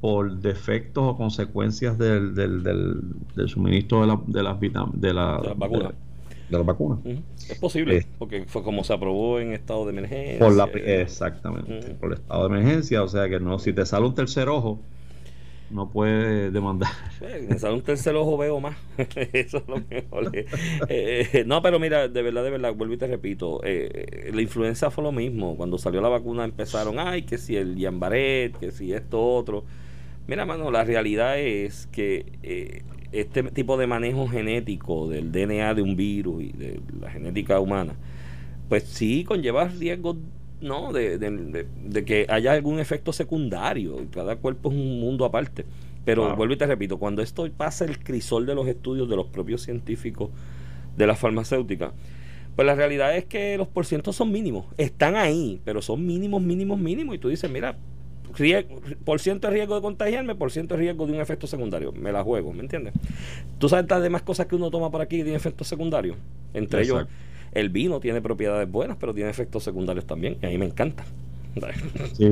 por 0.00 0.38
defectos 0.38 1.04
o 1.04 1.16
consecuencias 1.16 1.96
del, 1.96 2.34
del, 2.34 2.64
del, 2.64 3.48
suministro 3.48 4.00
de, 4.00 4.06
la, 4.08 4.20
de 4.26 4.42
las 4.42 4.60
de 4.60 5.14
la, 5.14 5.54
vacunas. 5.56 5.92
De, 6.50 6.58
las 6.58 6.66
vacunas. 6.66 6.98
Es 7.48 7.58
posible, 7.60 7.98
eh, 7.98 8.06
porque 8.18 8.46
fue 8.48 8.64
como 8.64 8.82
se 8.82 8.94
aprobó 8.94 9.38
en 9.38 9.52
estado 9.52 9.84
de 9.84 9.92
emergencia. 9.92 10.38
Por 10.40 10.56
la, 10.56 10.64
exactamente, 10.64 11.94
por 12.00 12.12
el 12.12 12.18
estado 12.18 12.48
de 12.48 12.58
emergencia, 12.58 13.00
o 13.04 13.08
sea 13.08 13.28
que 13.28 13.38
no, 13.38 13.60
si 13.60 13.72
te 13.72 13.86
sale 13.86 14.06
un 14.06 14.14
tercer 14.16 14.48
ojo, 14.48 14.80
no 15.74 15.90
puede 15.90 16.52
demandar. 16.52 16.92
En 17.20 17.72
un 17.72 17.82
tercer 17.82 18.14
ojo 18.14 18.38
veo 18.38 18.60
más. 18.60 18.76
Eso 19.32 19.58
es 19.58 19.68
lo 19.68 19.82
mejor. 19.90 20.30
Eh, 20.88 21.28
eh, 21.32 21.44
no, 21.46 21.62
pero 21.62 21.78
mira, 21.80 22.08
de 22.08 22.22
verdad, 22.22 22.44
de 22.44 22.50
verdad, 22.50 22.74
vuelvo 22.74 22.94
y 22.94 22.96
te 22.96 23.06
repito, 23.06 23.60
eh, 23.64 24.30
la 24.32 24.42
influencia 24.42 24.90
fue 24.90 25.02
lo 25.02 25.12
mismo. 25.12 25.56
Cuando 25.56 25.78
salió 25.78 26.00
la 26.00 26.08
vacuna 26.08 26.44
empezaron, 26.44 26.98
ay, 26.98 27.22
que 27.22 27.38
si 27.38 27.56
el 27.56 27.76
Yambaret, 27.76 28.56
que 28.56 28.70
si 28.70 28.92
esto 28.92 29.20
otro. 29.22 29.64
Mira, 30.26 30.46
mano, 30.46 30.70
la 30.70 30.84
realidad 30.84 31.38
es 31.38 31.86
que 31.86 32.84
este 33.12 33.42
tipo 33.44 33.76
de 33.76 33.86
manejo 33.86 34.28
genético 34.28 35.08
del 35.08 35.32
DNA 35.32 35.74
de 35.74 35.82
un 35.82 35.96
virus 35.96 36.44
y 36.44 36.52
de 36.52 36.80
la 37.00 37.10
genética 37.10 37.58
humana, 37.60 37.94
pues 38.68 38.84
sí 38.84 39.24
conlleva 39.24 39.68
riesgos 39.68 40.16
no, 40.64 40.92
de, 40.92 41.18
de, 41.18 42.04
que 42.04 42.26
haya 42.28 42.52
algún 42.52 42.80
efecto 42.80 43.12
secundario. 43.12 43.96
Cada 44.10 44.36
cuerpo 44.36 44.70
es 44.70 44.76
un 44.76 45.00
mundo 45.00 45.24
aparte. 45.24 45.64
Pero 46.04 46.34
vuelvo 46.36 46.54
y 46.54 46.56
te 46.56 46.66
repito, 46.66 46.98
cuando 46.98 47.22
esto 47.22 47.48
pasa 47.56 47.84
el 47.84 47.98
crisol 47.98 48.44
de 48.46 48.54
los 48.54 48.66
estudios 48.66 49.08
de 49.08 49.16
los 49.16 49.26
propios 49.26 49.62
científicos 49.62 50.30
de 50.96 51.06
la 51.06 51.14
farmacéutica, 51.14 51.92
pues 52.56 52.66
la 52.66 52.74
realidad 52.74 53.16
es 53.16 53.24
que 53.24 53.56
los 53.56 53.68
porcientos 53.68 54.16
son 54.16 54.30
mínimos. 54.30 54.66
Están 54.76 55.16
ahí, 55.16 55.60
pero 55.64 55.80
son 55.80 56.04
mínimos, 56.06 56.42
mínimos, 56.42 56.78
mínimos. 56.78 57.14
Y 57.14 57.18
tú 57.18 57.28
dices, 57.28 57.50
mira, 57.50 57.76
por 59.04 59.20
ciento 59.20 59.48
de 59.48 59.54
riesgo 59.54 59.76
de 59.76 59.80
contagiarme, 59.80 60.34
por 60.34 60.50
ciento 60.50 60.74
de 60.74 60.80
riesgo 60.80 61.06
de 61.06 61.12
un 61.12 61.20
efecto 61.20 61.46
secundario. 61.46 61.92
Me 61.92 62.12
la 62.12 62.22
juego, 62.22 62.52
¿me 62.52 62.60
entiendes? 62.60 62.94
Tú 63.58 63.68
sabes 63.68 63.88
las 63.88 64.02
demás 64.02 64.22
cosas 64.22 64.46
que 64.46 64.56
uno 64.56 64.70
toma 64.70 64.90
por 64.90 65.00
aquí 65.00 65.22
de 65.22 65.34
efectos 65.34 65.68
secundarios. 65.68 66.16
Entre 66.52 66.82
ellos 66.82 67.06
el 67.54 67.70
vino 67.70 68.00
tiene 68.00 68.20
propiedades 68.20 68.70
buenas, 68.70 68.96
pero 68.98 69.14
tiene 69.14 69.30
efectos 69.30 69.62
secundarios 69.62 70.06
también, 70.06 70.36
y 70.42 70.46
a 70.46 70.48
mí 70.48 70.58
me 70.58 70.66
encanta. 70.66 71.04
Sí, 72.14 72.28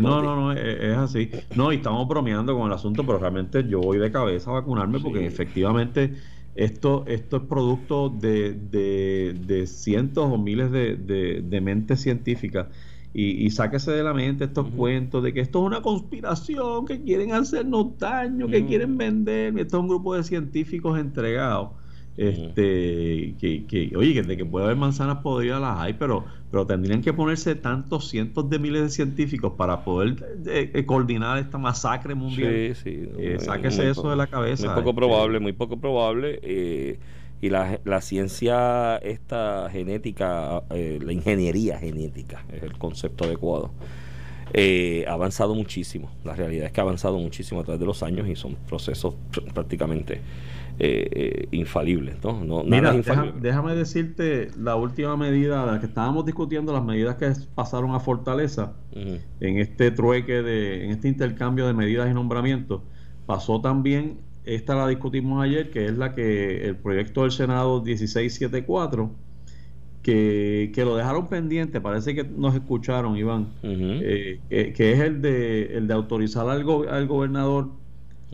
no, 0.00 0.22
no, 0.22 0.36
no, 0.36 0.52
es, 0.52 0.96
así. 0.96 1.30
No, 1.54 1.72
y 1.72 1.76
estamos 1.76 2.08
bromeando 2.08 2.56
con 2.56 2.68
el 2.68 2.72
asunto, 2.72 3.04
pero 3.04 3.18
realmente 3.18 3.66
yo 3.68 3.80
voy 3.80 3.98
de 3.98 4.10
cabeza 4.10 4.50
a 4.50 4.54
vacunarme 4.54 4.98
porque 4.98 5.26
efectivamente 5.26 6.14
esto, 6.54 7.04
esto 7.06 7.36
es 7.36 7.42
producto 7.42 8.08
de, 8.08 8.54
de, 8.54 9.66
cientos 9.66 10.24
o 10.30 10.38
miles 10.38 10.70
de, 10.70 10.96
de 10.96 11.60
mentes 11.60 12.00
científicas. 12.00 12.68
Y, 13.14 13.44
y, 13.44 13.50
sáquese 13.50 13.90
de 13.90 14.02
la 14.02 14.14
mente 14.14 14.44
estos 14.44 14.68
cuentos 14.68 15.22
de 15.22 15.34
que 15.34 15.40
esto 15.40 15.58
es 15.58 15.66
una 15.66 15.82
conspiración, 15.82 16.86
que 16.86 17.02
quieren 17.02 17.34
hacernos 17.34 17.98
daño, 17.98 18.48
que 18.48 18.64
quieren 18.64 18.96
vender. 18.96 19.58
Esto 19.58 19.76
es 19.76 19.82
un 19.82 19.88
grupo 19.88 20.14
de 20.14 20.22
científicos 20.22 20.98
entregados 20.98 21.72
este 22.16 23.34
que, 23.38 23.64
que, 23.66 23.92
oye, 23.96 24.12
que 24.14 24.36
que 24.36 24.44
puede 24.44 24.66
haber 24.66 24.76
manzanas 24.76 25.18
podridas 25.18 25.60
las 25.60 25.78
hay, 25.78 25.94
pero, 25.94 26.24
pero 26.50 26.66
tendrían 26.66 27.00
que 27.00 27.12
ponerse 27.12 27.54
tantos 27.54 28.08
cientos 28.08 28.48
de 28.50 28.58
miles 28.58 28.82
de 28.82 28.90
científicos 28.90 29.54
para 29.56 29.84
poder 29.84 30.16
eh, 30.46 30.70
eh, 30.74 30.84
coordinar 30.84 31.38
esta 31.38 31.58
masacre 31.58 32.14
mundial. 32.14 32.74
Sí, 32.74 32.82
sí. 32.82 33.08
Eh, 33.18 33.38
sáquese 33.40 33.88
eso 33.88 34.10
de 34.10 34.16
la 34.16 34.26
cabeza. 34.26 34.66
Muy 34.66 34.74
poco 34.74 34.90
este. 34.90 35.00
probable, 35.00 35.40
muy 35.40 35.52
poco 35.52 35.78
probable. 35.78 36.98
y 37.40 37.48
la, 37.48 37.80
la, 37.84 38.00
ciencia, 38.00 38.98
esta 38.98 39.68
genética, 39.70 40.62
la 40.70 41.12
ingeniería 41.12 41.78
genética, 41.78 42.44
es 42.52 42.62
el 42.62 42.76
concepto 42.78 43.24
adecuado. 43.24 43.70
ha 44.54 45.12
avanzado 45.12 45.54
muchísimo. 45.54 46.10
La 46.24 46.34
realidad 46.36 46.66
es 46.66 46.72
que 46.72 46.80
ha 46.80 46.84
avanzado 46.84 47.18
muchísimo 47.18 47.60
a 47.60 47.64
través 47.64 47.80
de 47.80 47.86
los 47.86 48.02
años 48.02 48.28
y 48.28 48.36
son 48.36 48.56
procesos 48.68 49.14
prácticamente 49.54 50.20
eh, 50.78 51.08
eh, 51.12 51.48
infalible. 51.52 52.14
¿no? 52.22 52.64
Mira, 52.64 52.94
déjame 53.40 53.74
decirte 53.74 54.50
la 54.58 54.76
última 54.76 55.16
medida, 55.16 55.66
la 55.66 55.80
que 55.80 55.86
estábamos 55.86 56.24
discutiendo, 56.24 56.72
las 56.72 56.84
medidas 56.84 57.16
que 57.16 57.32
pasaron 57.54 57.94
a 57.94 58.00
Fortaleza 58.00 58.72
en 58.92 59.58
este 59.58 59.90
trueque, 59.90 60.42
de, 60.42 60.84
en 60.84 60.90
este 60.90 61.08
intercambio 61.08 61.66
de 61.66 61.74
medidas 61.74 62.10
y 62.10 62.14
nombramientos. 62.14 62.82
Pasó 63.26 63.60
también, 63.60 64.18
esta 64.44 64.74
la 64.74 64.88
discutimos 64.88 65.42
ayer, 65.42 65.70
que 65.70 65.86
es 65.86 65.96
la 65.96 66.14
que 66.14 66.66
el 66.66 66.76
proyecto 66.76 67.22
del 67.22 67.32
Senado 67.32 67.82
1674, 67.82 69.10
que, 70.02 70.72
que 70.74 70.84
lo 70.84 70.96
dejaron 70.96 71.28
pendiente, 71.28 71.80
parece 71.80 72.14
que 72.14 72.24
nos 72.24 72.54
escucharon, 72.54 73.16
Iván, 73.16 73.52
eh, 73.62 74.40
que, 74.48 74.92
es 74.92 75.00
el 75.00 75.22
de, 75.22 75.76
el 75.76 75.86
de 75.86 75.94
autorizar 75.94 76.48
al, 76.48 76.66
al 76.88 77.06
gobernador 77.06 77.81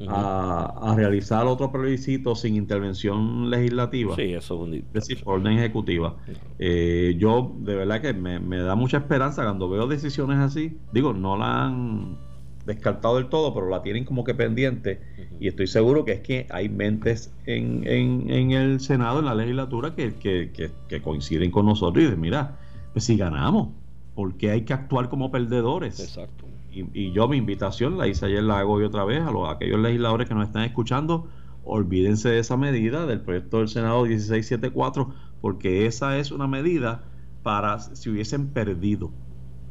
a, 0.07 0.95
realizar 0.97 1.47
otro 1.47 1.73
plebiscito 1.73 2.35
sin 2.35 2.57
intervención 2.57 3.51
legislativa. 3.51 4.15
Sí, 4.17 4.35
eso 4.35 4.67
es, 4.67 4.75
es 4.75 4.93
decir, 4.93 5.25
por 5.25 5.41
orden 5.41 5.59
ejecutiva. 5.59 6.17
Eh, 6.59 7.17
yo, 7.19 7.55
de 7.59 7.75
verdad 7.75 8.01
que 8.01 8.13
me, 8.13 8.59
da 8.59 8.75
mucha 8.75 8.99
esperanza 8.99 9.43
cuando 9.43 9.69
veo 9.69 9.87
decisiones 9.87 10.39
así. 10.39 10.79
Digo, 10.93 11.13
no 11.13 11.37
la 11.37 11.65
han 11.65 12.19
descartado 12.67 13.17
del 13.17 13.29
todo, 13.29 13.55
pero 13.55 13.69
la 13.69 13.83
tienen 13.83 14.05
como 14.05 14.25
que 14.25 14.35
pendiente. 14.35 15.01
Y 15.41 15.49
estoy 15.49 15.67
seguro 15.67 16.05
que 16.05 16.13
es 16.13 16.21
que 16.21 16.47
hay 16.51 16.69
mentes 16.69 17.33
en, 17.47 17.83
en, 17.87 18.53
el 18.53 18.81
Senado, 18.81 19.21
en 19.21 19.25
la 19.25 19.35
legislatura, 19.35 19.95
que, 19.95 20.15
que, 20.15 21.03
coinciden 21.03 21.51
con 21.51 21.67
nosotros 21.67 22.03
y 22.03 22.07
dicen, 22.07 22.21
mira, 22.21 22.59
pues 22.93 23.05
si 23.05 23.17
ganamos, 23.17 23.71
¿por 24.15 24.37
qué 24.37 24.51
hay 24.51 24.63
que 24.63 24.75
actuar 24.75 25.09
como 25.09 25.31
perdedores? 25.31 26.01
Exacto. 26.01 26.48
Y, 26.71 27.13
yo 27.13 27.29
mi 27.29 27.37
invitación 27.37 27.99
la 27.99 28.07
hice 28.07 28.27
ayer, 28.27 28.43
la 28.43 28.59
hago 28.59 28.75
hoy 28.75 28.85
otra 28.85 29.05
vez 29.05 29.23
a, 29.23 29.31
los, 29.31 29.49
aquellos 29.49 29.81
legisladores 29.81 30.29
que 30.29 30.35
nos 30.35 30.47
están 30.47 30.63
escuchando, 30.63 31.29
olvídense 31.65 32.29
de 32.29 32.39
esa 32.39 32.57
medida 32.57 33.07
del 33.07 33.21
proyecto 33.21 33.59
del 33.59 33.69
Senado 33.69 34.03
1674, 34.03 35.11
porque 35.41 35.87
esa 35.87 36.19
es 36.19 36.31
una 36.31 36.47
medida 36.47 37.05
para 37.43 37.79
si 37.79 38.11
hubiesen 38.11 38.49
perdido. 38.49 39.11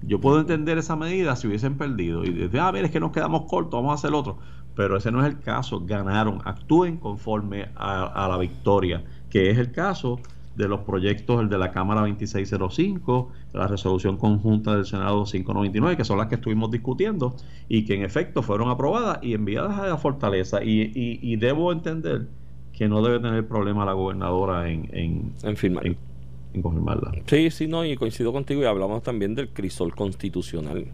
Yo 0.04 0.20
puedo 0.20 0.40
entender 0.40 0.78
esa 0.78 0.96
medida 0.96 1.36
si 1.36 1.48
hubiesen 1.48 1.78
perdido 1.78 2.24
y 2.24 2.32
decir, 2.32 2.60
ah, 2.60 2.72
ver, 2.72 2.86
es 2.86 2.92
que 2.92 3.00
nos 3.00 3.12
quedamos 3.12 3.44
cortos, 3.44 3.74
vamos 3.74 3.92
a 3.92 3.96
hacer 3.96 4.14
otro. 4.14 4.38
Pero 4.76 4.98
ese 4.98 5.12
no 5.12 5.22
es 5.22 5.28
el 5.28 5.40
caso, 5.40 5.84
ganaron, 5.86 6.42
actúen 6.46 6.98
conforme 6.98 7.70
a, 7.76 8.04
a 8.04 8.28
la 8.28 8.38
victoria, 8.38 9.04
que 9.30 9.50
es 9.50 9.58
el 9.58 9.72
caso 9.72 10.20
de 10.58 10.68
los 10.68 10.82
proyectos, 10.82 11.40
el 11.40 11.50
de 11.50 11.58
la 11.60 11.72
Cámara 11.72 12.02
2605, 12.02 13.32
la 13.54 13.68
resolución 13.68 14.18
conjunta 14.18 14.76
del 14.76 14.86
Senado 14.86 15.24
599, 15.24 15.96
que 15.96 16.04
son 16.04 16.18
las 16.18 16.28
que 16.28 16.36
estuvimos 16.36 16.72
discutiendo 16.72 17.36
y 17.70 17.86
que 17.86 17.94
en 17.94 18.02
efecto 18.02 18.42
fueron 18.42 18.70
aprobadas 18.70 19.20
y 19.22 19.36
enviadas 19.36 19.78
a 19.80 19.88
la 19.88 19.98
Fortaleza. 19.98 20.64
Y, 20.64 20.92
y, 20.96 21.36
debo 21.36 21.72
entender 21.72 22.28
que 22.74 22.88
no 22.88 23.04
debe 23.04 23.20
tener 23.20 23.48
problema 23.48 23.86
la 23.86 23.94
gobernadora 23.94 24.70
en, 24.70 24.90
en, 24.94 25.34
en 25.44 25.56
firmar. 25.56 25.86
En, 25.86 26.62
confirmarla. 26.62 27.12
Sí, 27.28 27.52
sí, 27.52 27.68
no, 27.68 27.86
y 27.86 27.96
coincido 27.96 28.34
contigo 28.34 28.64
y 28.64 28.66
hablamos 28.66 29.04
también 29.04 29.36
del 29.36 29.50
crisol 29.50 29.96
constitucional 29.96 30.88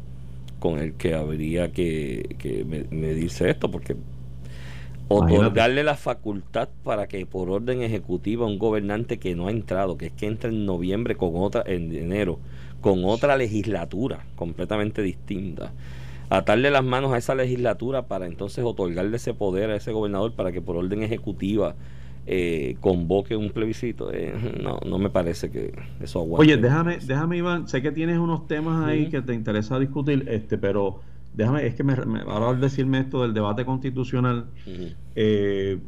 con 0.59 0.77
el 0.77 0.95
que 0.95 1.13
habría 1.13 1.71
que, 1.71 2.35
que 2.37 2.65
medirse 2.91 3.49
esto, 3.49 3.71
porque 3.71 3.95
otorgarle 5.13 5.83
la 5.83 5.95
facultad 5.95 6.69
para 6.83 7.07
que 7.07 7.25
por 7.25 7.49
orden 7.49 7.81
ejecutiva 7.81 8.45
un 8.45 8.59
gobernante 8.59 9.17
que 9.17 9.35
no 9.35 9.47
ha 9.47 9.51
entrado, 9.51 9.97
que 9.97 10.07
es 10.07 10.11
que 10.13 10.27
entra 10.27 10.49
en 10.49 10.65
noviembre 10.65 11.15
con 11.15 11.31
otra, 11.35 11.63
en 11.65 11.93
enero, 11.95 12.39
con 12.81 13.05
otra 13.05 13.37
legislatura 13.37 14.25
completamente 14.35 15.01
distinta, 15.01 15.71
atarle 16.29 16.71
las 16.71 16.83
manos 16.83 17.13
a 17.13 17.17
esa 17.17 17.35
legislatura 17.35 18.07
para 18.07 18.25
entonces 18.25 18.63
otorgarle 18.63 19.17
ese 19.17 19.33
poder 19.33 19.69
a 19.69 19.75
ese 19.75 19.91
gobernador 19.91 20.33
para 20.33 20.51
que 20.51 20.61
por 20.61 20.75
orden 20.75 21.03
ejecutiva 21.03 21.75
eh, 22.25 22.77
convoque 22.79 23.35
un 23.35 23.49
plebiscito. 23.49 24.11
Eh, 24.13 24.33
no, 24.61 24.79
no 24.85 24.97
me 24.97 25.09
parece 25.09 25.51
que 25.51 25.73
eso 26.01 26.19
aguante. 26.19 26.41
Oye, 26.41 26.61
déjame, 26.61 26.97
déjame 26.99 27.37
Iván, 27.37 27.67
sé 27.67 27.81
que 27.81 27.91
tienes 27.91 28.17
unos 28.17 28.47
temas 28.47 28.85
ahí 28.85 29.09
que 29.09 29.21
te 29.21 29.33
interesa 29.33 29.79
discutir, 29.79 30.25
este, 30.29 30.57
pero 30.57 31.01
déjame, 31.33 31.65
es 31.65 31.75
que 31.75 31.83
me, 31.83 31.93
ahora 31.93 32.49
al 32.49 32.61
decirme 32.61 32.99
esto 32.99 33.21
del 33.21 33.33
debate 33.33 33.65
constitucional, 33.65 34.47
eh, 35.15 35.79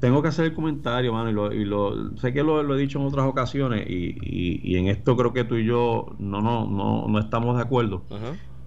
tengo 0.00 0.22
que 0.22 0.28
hacer 0.28 0.46
el 0.46 0.54
comentario, 0.54 1.12
mano, 1.12 1.52
y 1.52 1.64
lo, 1.64 2.16
sé 2.18 2.32
que 2.32 2.42
lo, 2.42 2.74
he 2.74 2.78
dicho 2.78 3.00
en 3.00 3.06
otras 3.06 3.26
ocasiones, 3.26 3.88
y, 3.88 4.18
y, 4.22 4.76
en 4.76 4.88
esto 4.88 5.16
creo 5.16 5.32
que 5.32 5.44
tú 5.44 5.56
y 5.56 5.64
yo 5.64 6.14
no, 6.18 6.40
no, 6.40 6.66
no, 6.66 7.06
no 7.08 7.18
estamos 7.18 7.56
de 7.56 7.62
acuerdo, 7.62 8.02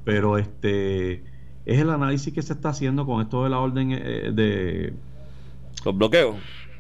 pero 0.04 0.38
este 0.38 1.24
es 1.66 1.80
el 1.80 1.90
análisis 1.90 2.34
que 2.34 2.42
se 2.42 2.54
está 2.54 2.70
haciendo 2.70 3.06
con 3.06 3.22
esto 3.22 3.44
de 3.44 3.50
la 3.50 3.60
orden 3.60 3.92
eh, 3.92 4.32
de... 4.34 4.94
Los 5.86 5.98
bloqueos. 5.98 6.36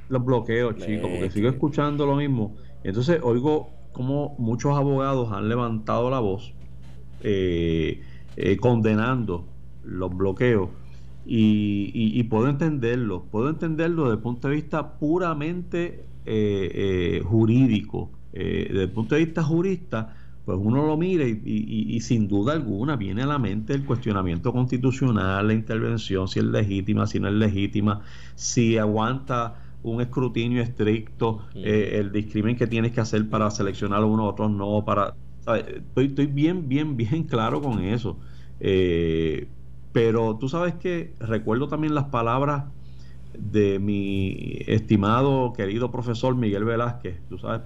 Los 0.10 0.26
bloqueos, 0.26 0.76
chicos, 0.78 1.10
porque 1.10 1.30
sigo 1.32 1.50
escuchando 1.50 2.06
lo 2.06 2.16
mismo. 2.16 2.56
Entonces 2.84 3.20
oigo 3.24 3.70
como 3.94 4.36
muchos 4.38 4.76
abogados 4.76 5.32
han 5.32 5.48
levantado 5.48 6.10
la 6.10 6.20
voz. 6.20 6.54
Eh, 7.22 8.02
eh, 8.38 8.58
condenando 8.58 9.46
los 9.84 10.16
bloqueos. 10.16 10.70
Y, 11.26 12.24
puedo 12.24 12.48
entenderlo, 12.48 13.24
puedo 13.30 13.50
entenderlo 13.50 14.04
desde 14.04 14.16
el 14.16 14.22
punto 14.22 14.48
de 14.48 14.56
vista 14.56 14.98
puramente 14.98 16.06
eh, 16.26 16.72
eh, 16.74 17.24
jurídico, 17.24 18.10
desde 18.32 18.84
el 18.84 18.90
punto 18.90 19.16
de 19.16 19.26
vista 19.26 19.44
jurista, 19.44 20.16
pues 20.46 20.58
uno 20.60 20.86
lo 20.88 20.98
mira 20.98 21.26
y, 21.28 22.00
sin 22.02 22.28
duda 22.28 22.54
alguna 22.54 22.96
viene 22.96 23.22
a 23.22 23.28
la 23.28 23.38
mente 23.38 23.74
el 23.74 23.86
cuestionamiento 23.86 24.52
constitucional, 24.52 25.46
la 25.46 25.54
intervención, 25.54 26.28
si 26.28 26.40
es 26.40 26.46
legítima, 26.46 27.06
si 27.06 27.20
no 27.20 27.28
es 27.28 27.36
legítima, 27.36 28.02
si 28.36 28.78
aguanta 28.78 29.56
un 29.84 30.02
escrutinio 30.02 30.62
estricto, 30.62 31.42
el 31.54 32.12
discrimen 32.12 32.56
que 32.56 32.66
tienes 32.66 32.94
que 32.94 33.02
hacer 33.02 33.30
para 33.30 33.52
seleccionar 33.52 34.02
a 34.02 34.06
uno 34.06 34.24
u 34.24 34.28
otro 34.28 34.50
no, 34.50 34.84
para 34.86 35.14
Estoy, 35.58 36.06
estoy 36.08 36.28
bien, 36.28 36.68
bien, 36.68 36.98
bien 36.98 37.24
claro 37.26 37.62
con 37.62 37.84
eso. 37.84 38.20
Eh, 38.60 39.52
pero 39.92 40.38
tú 40.38 40.48
sabes 40.48 40.76
que 40.76 41.16
recuerdo 41.20 41.68
también 41.68 41.94
las 41.96 42.06
palabras 42.06 42.66
de 43.34 43.80
mi 43.80 44.60
estimado, 44.68 45.54
querido 45.54 45.92
profesor 45.92 46.36
Miguel 46.36 46.66
Velázquez, 46.66 47.26
tú 47.28 47.38
sabes, 47.38 47.62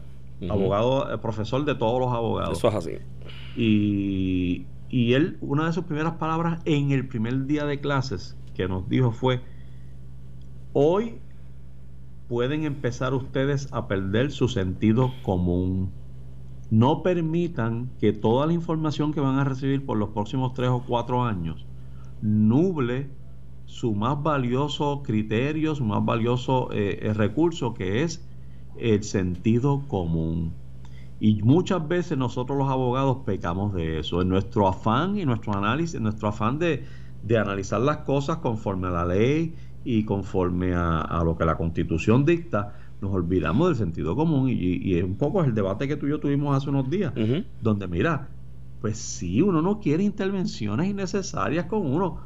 abogado, 0.50 1.12
eh, 1.14 1.18
profesor 1.18 1.66
de 1.66 1.76
todos 1.76 2.00
los 2.00 2.12
abogados. 2.14 2.58
Eso 2.58 2.68
es 2.70 2.76
así. 2.76 2.98
Y, 3.56 4.68
y 4.90 5.14
él, 5.14 5.38
una 5.42 5.66
de 5.66 5.74
sus 5.74 5.86
primeras 5.86 6.14
palabras 6.14 6.62
en 6.66 6.92
el 6.92 7.08
primer 7.08 7.46
día 7.46 7.66
de 7.66 7.80
clases 7.80 8.38
que 8.54 8.68
nos 8.68 8.88
dijo 8.90 9.12
fue, 9.12 9.42
hoy 10.74 11.22
pueden 12.28 12.64
empezar 12.64 13.14
ustedes 13.14 13.70
a 13.72 13.88
perder 13.88 14.32
su 14.32 14.48
sentido 14.48 15.22
común 15.24 16.05
no 16.80 17.04
permitan 17.04 17.90
que 18.02 18.12
toda 18.12 18.46
la 18.46 18.54
información 18.54 19.14
que 19.14 19.22
van 19.22 19.40
a 19.40 19.46
recibir 19.46 19.86
por 19.86 19.98
los 19.98 20.10
próximos 20.10 20.54
tres 20.54 20.70
o 20.70 20.84
cuatro 20.86 21.24
años 21.24 21.66
nuble 22.22 23.10
su 23.66 23.94
más 23.94 24.22
valioso 24.22 25.02
criterio, 25.02 25.74
su 25.74 25.86
más 25.86 26.04
valioso 26.04 26.70
eh, 26.74 27.00
eh, 27.02 27.14
recurso, 27.14 27.74
que 27.74 28.04
es 28.04 28.28
el 28.78 29.04
sentido 29.04 29.84
común. 29.88 30.52
Y 31.22 31.42
muchas 31.44 31.88
veces 31.88 32.18
nosotros 32.18 32.58
los 32.58 32.70
abogados 32.70 33.20
pecamos 33.26 33.74
de 33.74 34.00
eso, 34.00 34.22
en 34.22 34.28
nuestro 34.28 34.68
afán 34.68 35.18
y 35.18 35.26
nuestro 35.26 35.56
análisis, 35.56 35.96
en 35.96 36.04
nuestro 36.04 36.28
afán 36.28 36.60
de, 36.60 36.84
analizar 37.38 37.80
las 37.80 37.98
cosas 37.98 38.38
conforme 38.38 38.88
a 38.88 38.92
la 38.92 39.06
ley 39.06 39.56
y 39.86 40.04
conforme 40.04 40.76
a 40.76 41.22
lo 41.24 41.38
que 41.38 41.46
la 41.46 41.56
constitución 41.56 42.26
dicta, 42.26 42.74
nos 43.06 43.14
olvidamos 43.14 43.68
del 43.70 43.78
sentido 43.78 44.16
común 44.16 44.50
y, 44.50 45.00
un 45.02 45.16
poco 45.16 45.42
es 45.42 45.48
el 45.48 45.56
debate 45.56 45.88
que 45.88 45.96
tú 45.96 46.08
y 46.08 46.10
yo 46.10 46.20
tuvimos 46.20 46.58
hace 46.58 46.70
unos 46.70 46.90
días, 46.90 47.14
donde 47.62 47.88
mira, 47.88 48.30
pues 48.82 48.98
sí, 48.98 49.42
uno 49.42 49.62
no 49.62 49.80
quiere 49.80 50.04
intervenciones 50.04 50.90
innecesarias 50.90 51.66
con 51.66 51.86
uno, 51.86 52.20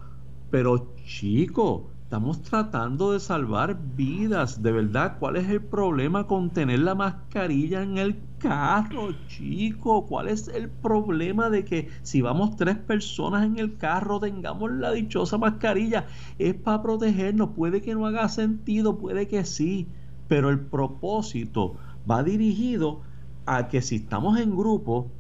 pero 0.50 0.94
chico, 1.06 1.90
estamos 2.04 2.42
tratando 2.42 3.12
de 3.12 3.20
salvar 3.20 3.78
vidas, 3.96 4.64
de 4.64 4.72
verdad, 4.72 5.18
¿cuál 5.20 5.36
es 5.36 5.50
el 5.50 5.62
problema 5.62 6.28
con 6.28 6.50
tener 6.50 6.80
la 6.80 6.96
mascarilla 6.96 7.84
en 7.84 7.98
el 7.98 8.16
carro, 8.40 9.10
chico? 9.28 10.06
¿Cuál 10.08 10.30
es 10.30 10.48
el 10.48 10.70
problema 10.70 11.50
de 11.50 11.66
que 11.66 11.90
si 12.04 12.22
vamos 12.22 12.56
tres 12.56 12.78
personas 12.78 13.46
en 13.46 13.60
el 13.60 13.76
carro 13.76 14.20
tengamos 14.20 14.72
la 14.72 14.92
dichosa 14.92 15.38
mascarilla? 15.38 16.08
Es 16.40 16.56
para 16.56 16.82
protegernos, 16.82 17.50
puede 17.50 17.82
que 17.82 17.94
no 17.94 18.06
haga 18.06 18.30
sentido, 18.30 18.98
puede 18.98 19.28
que 19.28 19.44
sí 19.44 19.90
pero 20.30 20.50
el 20.50 20.60
propósito 20.60 21.76
va 22.10 22.24
dirigido 22.24 23.02
a 23.46 23.68
que 23.68 23.82
si 23.82 23.98
estamos 23.98 24.40
en 24.40 24.56
grupo, 24.56 25.12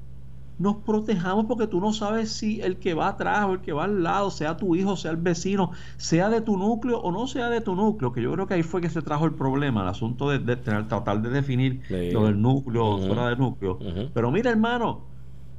nos 0.60 0.76
protejamos 0.78 1.46
porque 1.46 1.68
tú 1.68 1.82
no 1.82 1.94
sabes 1.94 2.32
si 2.32 2.62
el 2.62 2.78
que 2.78 2.94
va 2.94 3.08
atrás 3.08 3.46
o 3.48 3.54
el 3.54 3.62
que 3.62 3.74
va 3.74 3.86
al 3.86 4.04
lado, 4.04 4.30
sea 4.30 4.56
tu 4.58 4.76
hijo, 4.76 4.96
sea 4.96 5.12
el 5.12 5.18
vecino, 5.18 5.72
sea 5.98 6.30
de 6.30 6.42
tu 6.42 6.58
núcleo 6.58 7.00
o 7.00 7.12
no 7.12 7.28
sea 7.28 7.50
de 7.50 7.62
tu 7.62 7.76
núcleo, 7.76 8.12
que 8.12 8.22
yo 8.22 8.32
creo 8.34 8.46
que 8.46 8.54
ahí 8.54 8.64
fue 8.64 8.82
que 8.82 8.90
se 8.90 9.02
trajo 9.02 9.26
el 9.26 9.34
problema, 9.34 9.82
el 9.82 9.88
asunto 9.88 10.30
de, 10.30 10.40
tener, 10.58 10.88
tratar 10.88 11.22
de 11.22 11.30
definir 11.30 11.82
lo 11.90 12.26
del 12.26 12.42
núcleo 12.42 12.86
o 12.86 12.98
fuera 13.00 13.30
del 13.30 13.40
núcleo. 13.40 13.80
Pero 14.14 14.32
mira, 14.32 14.52
hermano, 14.52 15.09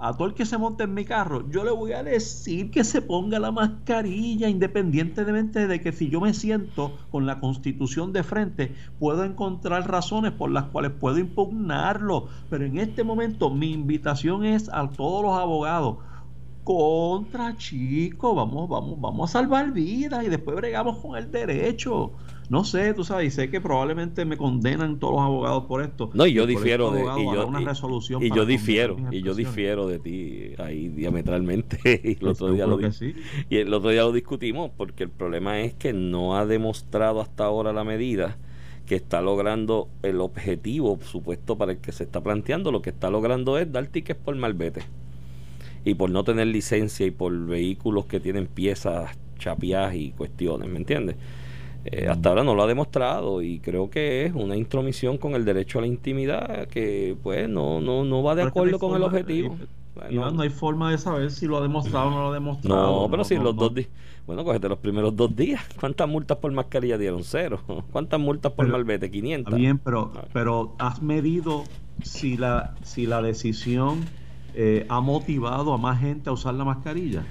a 0.00 0.14
todo 0.14 0.28
el 0.28 0.34
que 0.34 0.46
se 0.46 0.56
monte 0.56 0.84
en 0.84 0.94
mi 0.94 1.04
carro, 1.04 1.48
yo 1.50 1.62
le 1.62 1.70
voy 1.70 1.92
a 1.92 2.02
decir 2.02 2.70
que 2.70 2.84
se 2.84 3.02
ponga 3.02 3.38
la 3.38 3.52
mascarilla, 3.52 4.48
independientemente 4.48 5.66
de 5.66 5.80
que 5.80 5.92
si 5.92 6.08
yo 6.08 6.20
me 6.20 6.32
siento 6.32 6.96
con 7.10 7.26
la 7.26 7.38
constitución 7.38 8.12
de 8.12 8.22
frente, 8.22 8.74
puedo 8.98 9.24
encontrar 9.24 9.90
razones 9.90 10.32
por 10.32 10.50
las 10.50 10.64
cuales 10.64 10.92
puedo 10.92 11.18
impugnarlo. 11.18 12.28
Pero 12.48 12.64
en 12.64 12.78
este 12.78 13.04
momento 13.04 13.50
mi 13.50 13.72
invitación 13.72 14.44
es 14.44 14.70
a 14.72 14.88
todos 14.88 15.22
los 15.22 15.38
abogados. 15.38 15.98
Contra 16.64 17.56
chico, 17.56 18.34
vamos, 18.34 18.68
vamos, 18.68 19.00
vamos 19.00 19.30
a 19.30 19.32
salvar 19.32 19.72
vidas 19.72 20.24
y 20.24 20.28
después 20.28 20.56
bregamos 20.56 20.98
con 20.98 21.16
el 21.16 21.30
derecho 21.30 22.12
no 22.50 22.64
sé, 22.64 22.94
tú 22.94 23.04
sabes, 23.04 23.28
y 23.28 23.30
sé 23.30 23.48
que 23.48 23.60
probablemente 23.60 24.24
me 24.24 24.36
condenan 24.36 24.98
todos 24.98 25.14
los 25.14 25.22
abogados 25.22 25.64
por 25.66 25.82
esto. 25.82 26.10
No, 26.14 26.26
y 26.26 26.32
yo 26.32 26.48
difiero 26.48 26.90
de 26.90 27.02
y 27.02 27.24
yo, 27.32 27.46
una 27.46 27.60
resolución 27.60 28.20
y, 28.24 28.34
yo 28.34 28.44
difiero 28.44 28.96
y 29.12 29.22
yo 29.22 29.36
difiero 29.36 29.86
de 29.86 30.00
ti 30.00 30.54
ahí 30.58 30.88
diametralmente 30.88 31.78
y 32.04 32.18
el 32.20 32.26
otro 32.26 32.52
día 32.52 32.66
lo 32.66 32.80
y 32.80 33.56
el 33.56 33.72
otro 33.72 33.90
día 33.90 34.02
lo 34.02 34.10
discutimos 34.10 34.72
porque 34.76 35.04
el 35.04 35.10
problema 35.10 35.60
es 35.60 35.74
que 35.74 35.92
no 35.92 36.36
ha 36.36 36.44
demostrado 36.44 37.20
hasta 37.20 37.44
ahora 37.44 37.72
la 37.72 37.84
medida 37.84 38.36
que 38.84 38.96
está 38.96 39.22
logrando 39.22 39.88
el 40.02 40.20
objetivo 40.20 40.98
supuesto 41.04 41.56
para 41.56 41.70
el 41.70 41.78
que 41.78 41.92
se 41.92 42.02
está 42.02 42.20
planteando, 42.20 42.72
lo 42.72 42.82
que 42.82 42.90
está 42.90 43.10
logrando 43.10 43.58
es 43.58 43.70
dar 43.70 43.86
tickets 43.86 44.18
por 44.18 44.34
malvete 44.34 44.82
y 45.84 45.94
por 45.94 46.10
no 46.10 46.24
tener 46.24 46.48
licencia 46.48 47.06
y 47.06 47.12
por 47.12 47.46
vehículos 47.46 48.06
que 48.06 48.18
tienen 48.18 48.48
piezas 48.48 49.16
chapiadas 49.38 49.94
y 49.94 50.10
cuestiones, 50.10 50.68
¿me 50.68 50.78
entiendes? 50.78 51.14
Eh, 51.84 52.08
hasta 52.08 52.28
ahora 52.28 52.44
no 52.44 52.54
lo 52.54 52.62
ha 52.62 52.66
demostrado 52.66 53.40
y 53.40 53.58
creo 53.60 53.88
que 53.88 54.26
es 54.26 54.34
una 54.34 54.56
intromisión 54.56 55.16
con 55.16 55.34
el 55.34 55.46
derecho 55.46 55.78
a 55.78 55.82
la 55.82 55.86
intimidad 55.86 56.68
que 56.68 57.16
pues 57.22 57.48
no, 57.48 57.80
no, 57.80 58.04
no 58.04 58.22
va 58.22 58.34
de 58.34 58.42
acuerdo 58.42 58.78
con 58.78 58.94
el 58.96 59.02
objetivo. 59.02 59.56
no 60.10 60.42
hay 60.42 60.50
forma 60.50 60.90
de 60.90 60.98
saber 60.98 61.30
si 61.30 61.46
lo 61.46 61.56
ha 61.56 61.62
demostrado 61.62 62.08
o 62.08 62.10
no 62.10 62.22
lo 62.22 62.28
ha 62.30 62.34
demostrado. 62.34 63.02
No, 63.02 63.10
pero 63.10 63.24
si 63.24 63.36
los 63.36 63.56
dos 63.56 63.74
días. 63.74 63.88
Bueno, 64.26 64.44
cógete 64.44 64.68
los 64.68 64.78
primeros 64.78 65.16
dos 65.16 65.34
días. 65.34 65.62
¿Cuántas 65.80 66.08
multas 66.08 66.38
por 66.38 66.52
mascarilla 66.52 66.98
dieron? 66.98 67.24
Cero. 67.24 67.60
¿Cuántas 67.92 68.20
multas 68.20 68.52
por 68.52 68.68
malvete? 68.68 69.10
500. 69.10 69.54
Bien, 69.54 69.78
pero, 69.78 70.12
ah. 70.14 70.24
pero 70.32 70.74
has 70.78 71.02
medido 71.02 71.64
si 72.02 72.36
la, 72.36 72.74
si 72.82 73.06
la 73.06 73.22
decisión 73.22 74.04
eh, 74.54 74.86
ha 74.88 75.00
motivado 75.00 75.72
a 75.72 75.78
más 75.78 76.00
gente 76.00 76.30
a 76.30 76.32
usar 76.32 76.54
la 76.54 76.64
mascarilla. 76.64 77.24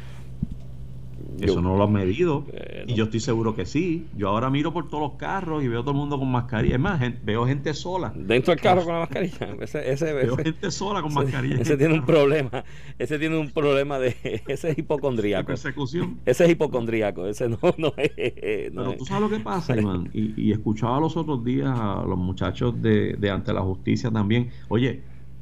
Eso 1.40 1.62
no 1.62 1.78
lo 1.78 1.84
has 1.84 1.90
medido. 1.90 2.46
Y 2.88 2.94
yo 2.94 3.06
estoy 3.06 3.20
seguro 3.20 3.56
que 3.56 3.66
sí. 3.66 4.08
Yo 4.16 4.30
ahora 4.30 4.50
miro 4.50 4.74
por 4.74 4.88
todos 4.88 5.02
los 5.02 5.12
carros 5.14 5.64
y 5.64 5.68
veo 5.68 5.82
todo 5.82 5.92
el 5.92 5.98
mundo 5.98 6.20
con 6.20 6.32
mascarilla. 6.32 6.76
Es 6.76 6.82
más, 6.82 7.02
veo 7.24 7.46
gente 7.46 7.74
sola. 7.74 8.12
Dentro 8.16 8.54
del 8.54 8.62
carro 8.62 8.84
con 8.86 8.94
la 8.94 9.00
mascarilla. 9.02 9.56
Ese, 9.62 10.14
veo 10.14 10.38
gente 10.38 10.72
sola 10.72 11.02
con 11.02 11.14
mascarilla. 11.14 11.62
Ese 11.62 11.78
tiene 11.78 11.94
un 11.96 12.06
problema. 12.06 12.64
Ese 12.98 13.20
tiene 13.20 13.38
un 13.38 13.52
problema 13.52 14.00
de. 14.00 14.16
Ese 14.48 14.72
es 14.72 14.78
hipocondríaco. 14.78 15.48
persecución. 15.48 16.20
Ese 16.26 16.46
es 16.46 16.52
hipocondríaco. 16.52 17.26
Ese 17.28 17.50
no, 17.50 17.60
no 17.78 17.94
es. 17.98 18.12
Pero 18.16 18.96
tú 18.98 19.06
sabes 19.06 19.22
lo 19.22 19.30
que 19.30 19.44
pasa, 19.44 19.80
Iván. 19.80 20.10
Y, 20.14 20.52
escuchaba 20.52 21.00
los 21.00 21.16
otros 21.16 21.44
días 21.44 21.70
a 21.80 22.04
los 22.08 22.18
muchachos 22.18 22.82
de, 22.82 23.14
de 23.14 23.30
Ante 23.30 23.54
la 23.54 23.62
Justicia 23.62 24.10
también. 24.12 24.50
Oye, 24.68 25.02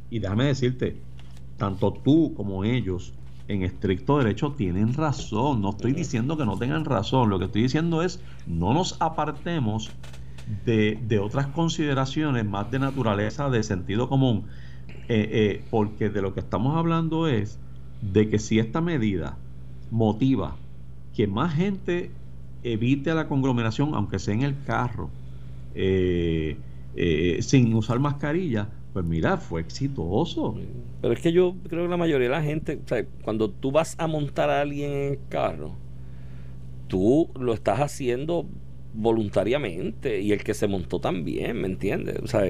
y 0.10 0.20
déjame 0.20 0.46
decirte, 0.46 0.98
tanto 1.58 1.92
tú 1.94 2.34
como 2.36 2.64
ellos 2.64 3.14
en 3.48 3.64
estricto 3.64 4.18
derecho 4.18 4.52
tienen 4.52 4.94
razón. 4.94 5.62
No 5.62 5.72
estoy 5.72 5.94
diciendo 5.94 6.38
que 6.38 6.46
no 6.46 6.58
tengan 6.58 6.86
razón. 6.86 7.30
Lo 7.30 7.40
que 7.40 7.46
estoy 7.46 7.64
diciendo 7.64 8.02
es 8.02 8.20
no 8.46 8.74
nos 8.74 9.02
apartemos 9.02 9.92
de, 10.66 11.00
de 11.08 11.20
otras 11.20 11.48
consideraciones 11.48 12.46
más 12.46 12.70
de 12.72 12.80
naturaleza, 12.80 13.50
de 13.50 13.64
sentido 13.64 14.10
común. 14.10 14.46
Eh, 15.10 15.30
eh, 15.32 15.64
porque 15.70 16.10
de 16.10 16.22
lo 16.22 16.34
que 16.34 16.42
estamos 16.42 16.76
hablando 16.76 17.30
es 17.30 17.58
de 18.02 18.28
que 18.30 18.40
si 18.40 18.60
esta 18.60 18.82
medida 18.82 19.38
motiva 19.90 20.58
que 21.16 21.28
más 21.28 21.54
gente 21.56 22.12
evite 22.64 23.14
la 23.14 23.30
conglomeración, 23.30 23.96
aunque 23.96 24.20
sea 24.20 24.34
en 24.34 24.42
el 24.42 24.62
carro, 24.66 25.10
eh, 25.76 26.58
sin 27.40 27.74
usar 27.74 28.00
mascarilla, 28.00 28.68
pues 28.94 29.06
mira, 29.06 29.38
fue 29.38 29.62
exitoso. 29.62 30.56
Pero 31.02 31.14
es 31.14 31.22
que 31.22 31.32
yo 31.32 31.56
creo 31.68 31.84
que 31.84 31.90
la 31.90 31.98
mayoría 31.98 32.28
de 32.30 32.36
la 32.36 32.44
gente, 32.44 32.80
o 32.84 32.88
sea, 32.88 33.06
cuando 33.24 33.50
tú 33.50 33.72
vas 33.72 33.96
a 34.00 34.08
montar 34.08 34.50
a 34.50 34.62
alguien 34.62 34.92
en 34.92 35.14
el 35.14 35.20
carro, 35.30 35.76
tú 36.88 37.30
lo 37.40 37.54
estás 37.54 37.80
haciendo 37.80 38.48
voluntariamente 38.94 40.22
y 40.22 40.32
el 40.32 40.44
que 40.44 40.54
se 40.54 40.68
montó 40.68 41.00
también, 41.00 41.62
¿me 41.62 41.68
entiendes? 41.68 42.20
O 42.24 42.28
sea, 42.28 42.44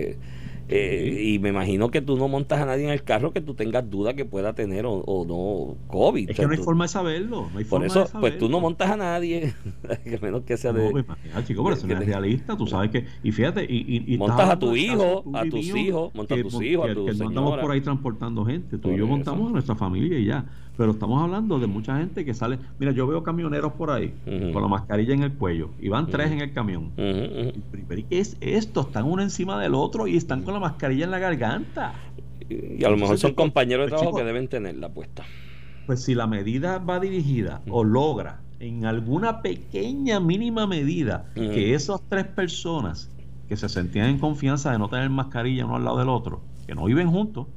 eh, 0.70 1.22
y 1.24 1.40
me 1.40 1.50
imagino 1.50 1.90
que 1.92 2.02
tú 2.02 2.18
no 2.18 2.28
montas 2.28 2.60
a 2.60 2.66
nadie 2.66 2.84
en 2.84 2.90
el 2.90 3.04
carro 3.04 3.32
que 3.32 3.40
tú 3.40 3.54
tengas 3.54 3.90
duda 3.90 4.16
que 4.16 4.26
pueda 4.26 4.54
tener 4.54 4.86
o, 4.86 5.26
no 5.28 5.78
COVID. 5.88 6.30
Es 6.30 6.36
que 6.36 6.46
no 6.46 6.52
hay 6.52 6.58
forma 6.58 6.86
de 6.86 6.90
saberlo. 6.90 7.50
No 7.54 7.60
hay 7.60 7.66
por 7.66 7.86
eso, 7.86 8.06
pues 8.20 8.38
tú 8.38 8.50
no 8.50 8.60
montas 8.60 8.92
a 8.92 8.98
nadie, 8.98 9.54
que 10.04 10.18
menos 10.20 10.44
que 10.44 10.58
sea 10.58 10.74
de. 10.74 10.86
No, 10.86 10.92
pues, 10.92 11.46
chico, 11.46 11.64
pero 11.64 11.76
eso 11.76 11.88
no 11.88 11.94
es 11.94 12.06
realista. 12.06 12.58
Tú 12.58 12.68
sabes 12.68 12.92
que. 12.92 13.06
Y 13.24 13.32
fíjate. 13.32 13.64
Y, 13.64 14.14
y, 14.14 14.18
montas 14.18 14.50
a 14.50 14.60
tu 14.60 14.76
hijo, 14.76 15.24
a 15.34 15.46
tus 15.46 15.66
hijos, 15.68 16.14
montas 16.14 16.40
a 16.40 16.42
tus 16.42 16.62
hijos, 16.62 16.90
a 16.90 16.94
tu 16.94 17.06
Que 17.06 17.14
no 17.14 17.28
andamos 17.28 17.60
por 17.60 17.72
ahí 17.72 17.82
transportando 17.82 18.46
gente. 18.46 18.78
Tú 18.78 18.92
y 18.92 18.98
yo 18.98 19.08
montamos 19.08 19.50
a 19.50 19.54
nuestra 19.54 19.76
familia 19.76 20.20
y 20.20 20.26
ya. 20.26 20.46
Pero 20.78 20.92
estamos 20.92 21.22
hablando 21.24 21.60
de 21.60 21.66
mucha 21.66 21.98
gente 21.98 22.24
que 22.24 22.36
sale. 22.36 22.60
Mira, 22.78 22.92
yo 22.92 23.08
veo 23.08 23.24
camioneros 23.24 23.74
por 23.74 23.90
ahí 23.90 24.14
con 24.54 24.62
la 24.62 24.68
mascarilla 24.68 25.14
en 25.16 25.24
el 25.24 25.34
cuello 25.34 25.72
y 25.80 25.90
van 25.90 26.08
tres 26.08 26.32
en 26.32 26.40
el 26.40 26.54
camión. 26.54 26.92
¿Y 26.96 28.04
qué 28.04 28.20
es 28.20 28.38
esto? 28.42 28.82
Están 28.82 29.06
uno 29.06 29.24
encima 29.24 29.60
del 29.60 29.74
otro 29.74 30.08
y 30.08 30.16
están 30.16 30.44
con 30.44 30.54
la 30.54 30.60
mascarilla 30.60 31.06
en 31.06 31.12
la 31.12 31.20
garganta. 31.20 31.94
Y 32.48 32.84
a 32.84 32.90
lo 32.90 32.98
mejor 32.98 33.18
son 33.18 33.34
compañeros 33.34 33.88
de 33.88 33.90
pues, 33.90 34.02
trabajo 34.02 34.18
que 34.18 34.24
deben 34.24 34.48
tenerla 34.48 34.90
puesta. 34.90 35.26
Pues 35.88 36.04
si 36.04 36.14
la 36.14 36.28
medida 36.28 36.78
va 36.78 37.00
dirigida 37.00 37.62
o 37.70 37.84
logra 37.84 38.42
en 38.60 38.86
alguna 38.86 39.42
pequeña, 39.42 40.20
mínima 40.20 40.68
medida 40.68 41.26
que 41.34 41.74
esas 41.74 42.02
tres 42.08 42.26
personas 42.26 43.10
que 43.50 43.58
se 43.58 43.68
sentían 43.68 44.10
en 44.10 44.20
confianza 44.20 44.72
de 44.72 44.78
no 44.78 44.90
tener 44.90 45.10
mascarilla 45.10 45.66
uno 45.66 45.78
al 45.78 45.86
lado 45.86 45.98
del 45.98 46.10
otro, 46.10 46.42
que 46.68 46.76
no 46.76 46.86
viven 46.86 47.10
juntos, 47.10 47.48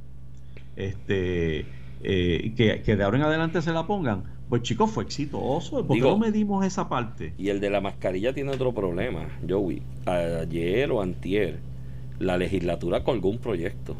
este 0.75 1.65
eh, 2.03 2.53
que, 2.55 2.95
de 2.95 3.03
ahora 3.03 3.17
en 3.17 3.23
adelante 3.23 3.61
se 3.61 3.71
la 3.71 3.85
pongan, 3.85 4.23
pues 4.49 4.63
chicos, 4.63 4.91
fue 4.91 5.03
exitoso. 5.03 5.85
¿Por 5.85 5.95
qué 5.95 6.01
no 6.01 6.17
medimos 6.17 6.65
esa 6.65 6.89
parte? 6.89 7.33
Y 7.37 7.49
el 7.49 7.59
de 7.59 7.69
la 7.69 7.81
mascarilla 7.81 8.33
tiene 8.33 8.51
otro 8.51 8.73
problema, 8.73 9.27
Joey. 9.47 9.81
Ayer 10.05 10.91
o 10.91 11.01
antier, 11.01 11.59
la 12.19 12.37
legislatura 12.37 13.03
colgó 13.03 13.29
un 13.29 13.37
proyecto 13.37 13.95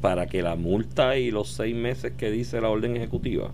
para 0.00 0.26
que 0.26 0.42
la 0.42 0.56
multa 0.56 1.16
y 1.16 1.30
los 1.30 1.48
seis 1.48 1.74
meses 1.74 2.12
que 2.12 2.30
dice 2.30 2.60
la 2.60 2.68
orden 2.68 2.96
ejecutiva 2.96 3.50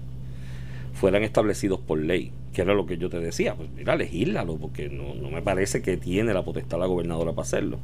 fueran 0.93 1.23
establecidos 1.23 1.79
por 1.79 2.01
ley, 2.01 2.33
que 2.53 2.63
era 2.63 2.75
lo 2.75 2.87
que 2.87 2.99
yo 2.99 3.09
te 3.09 3.21
decía. 3.21 3.55
Pues 3.55 3.71
mira, 3.71 3.95
legislalo, 3.95 4.57
porque 4.57 4.89
no, 4.89 5.15
no 5.15 5.31
me 5.31 5.43
parece 5.43 5.83
que 5.83 5.97
tiene 5.97 6.35
la 6.35 6.45
potestad 6.45 6.81
la 6.81 6.87
gobernadora 6.87 7.33
para 7.33 7.43
hacerlo 7.43 7.79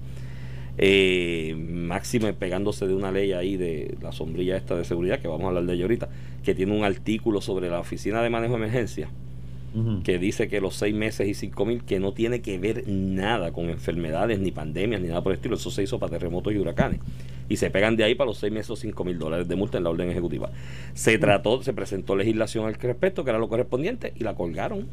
eh, 0.78 1.54
máximo 1.56 2.32
pegándose 2.34 2.86
de 2.86 2.94
una 2.94 3.10
ley 3.12 3.32
ahí 3.32 3.56
de 3.56 3.96
la 4.02 4.12
sombrilla 4.12 4.56
esta 4.56 4.76
de 4.76 4.84
seguridad, 4.84 5.20
que 5.20 5.28
vamos 5.28 5.44
a 5.44 5.48
hablar 5.48 5.64
de 5.64 5.74
ella 5.74 5.84
ahorita, 5.84 6.08
que 6.44 6.54
tiene 6.54 6.76
un 6.76 6.84
artículo 6.84 7.40
sobre 7.40 7.68
la 7.70 7.80
Oficina 7.80 8.22
de 8.22 8.30
Manejo 8.30 8.52
de 8.54 8.58
Emergencia, 8.58 9.08
que 10.04 10.18
dice 10.18 10.48
que 10.48 10.62
los 10.62 10.74
seis 10.74 10.94
meses 10.94 11.28
y 11.28 11.34
cinco 11.34 11.66
mil, 11.66 11.84
que 11.84 12.00
no 12.00 12.12
tiene 12.12 12.40
que 12.40 12.58
ver 12.58 12.88
nada 12.88 13.52
con 13.52 13.68
enfermedades, 13.68 14.38
ni 14.38 14.50
pandemias, 14.50 15.02
ni 15.02 15.08
nada 15.08 15.22
por 15.22 15.32
el 15.32 15.36
estilo, 15.36 15.56
eso 15.56 15.70
se 15.70 15.82
hizo 15.82 15.98
para 15.98 16.12
terremotos 16.12 16.54
y 16.54 16.56
huracanes. 16.56 17.00
Y 17.50 17.58
se 17.58 17.70
pegan 17.70 17.94
de 17.94 18.02
ahí 18.04 18.14
para 18.14 18.28
los 18.28 18.38
seis 18.38 18.50
meses 18.50 18.70
o 18.70 18.76
cinco 18.76 19.04
mil 19.04 19.18
dólares 19.18 19.48
de 19.48 19.54
multa 19.54 19.76
en 19.76 19.84
la 19.84 19.90
orden 19.90 20.10
ejecutiva. 20.10 20.50
Se 20.94 21.18
trató, 21.18 21.62
se 21.62 21.74
presentó 21.74 22.16
legislación 22.16 22.64
al 22.64 22.74
respecto, 22.74 23.22
que 23.22 23.30
era 23.30 23.38
lo 23.38 23.48
correspondiente, 23.48 24.14
y 24.16 24.24
la 24.24 24.34
colgaron 24.34 24.86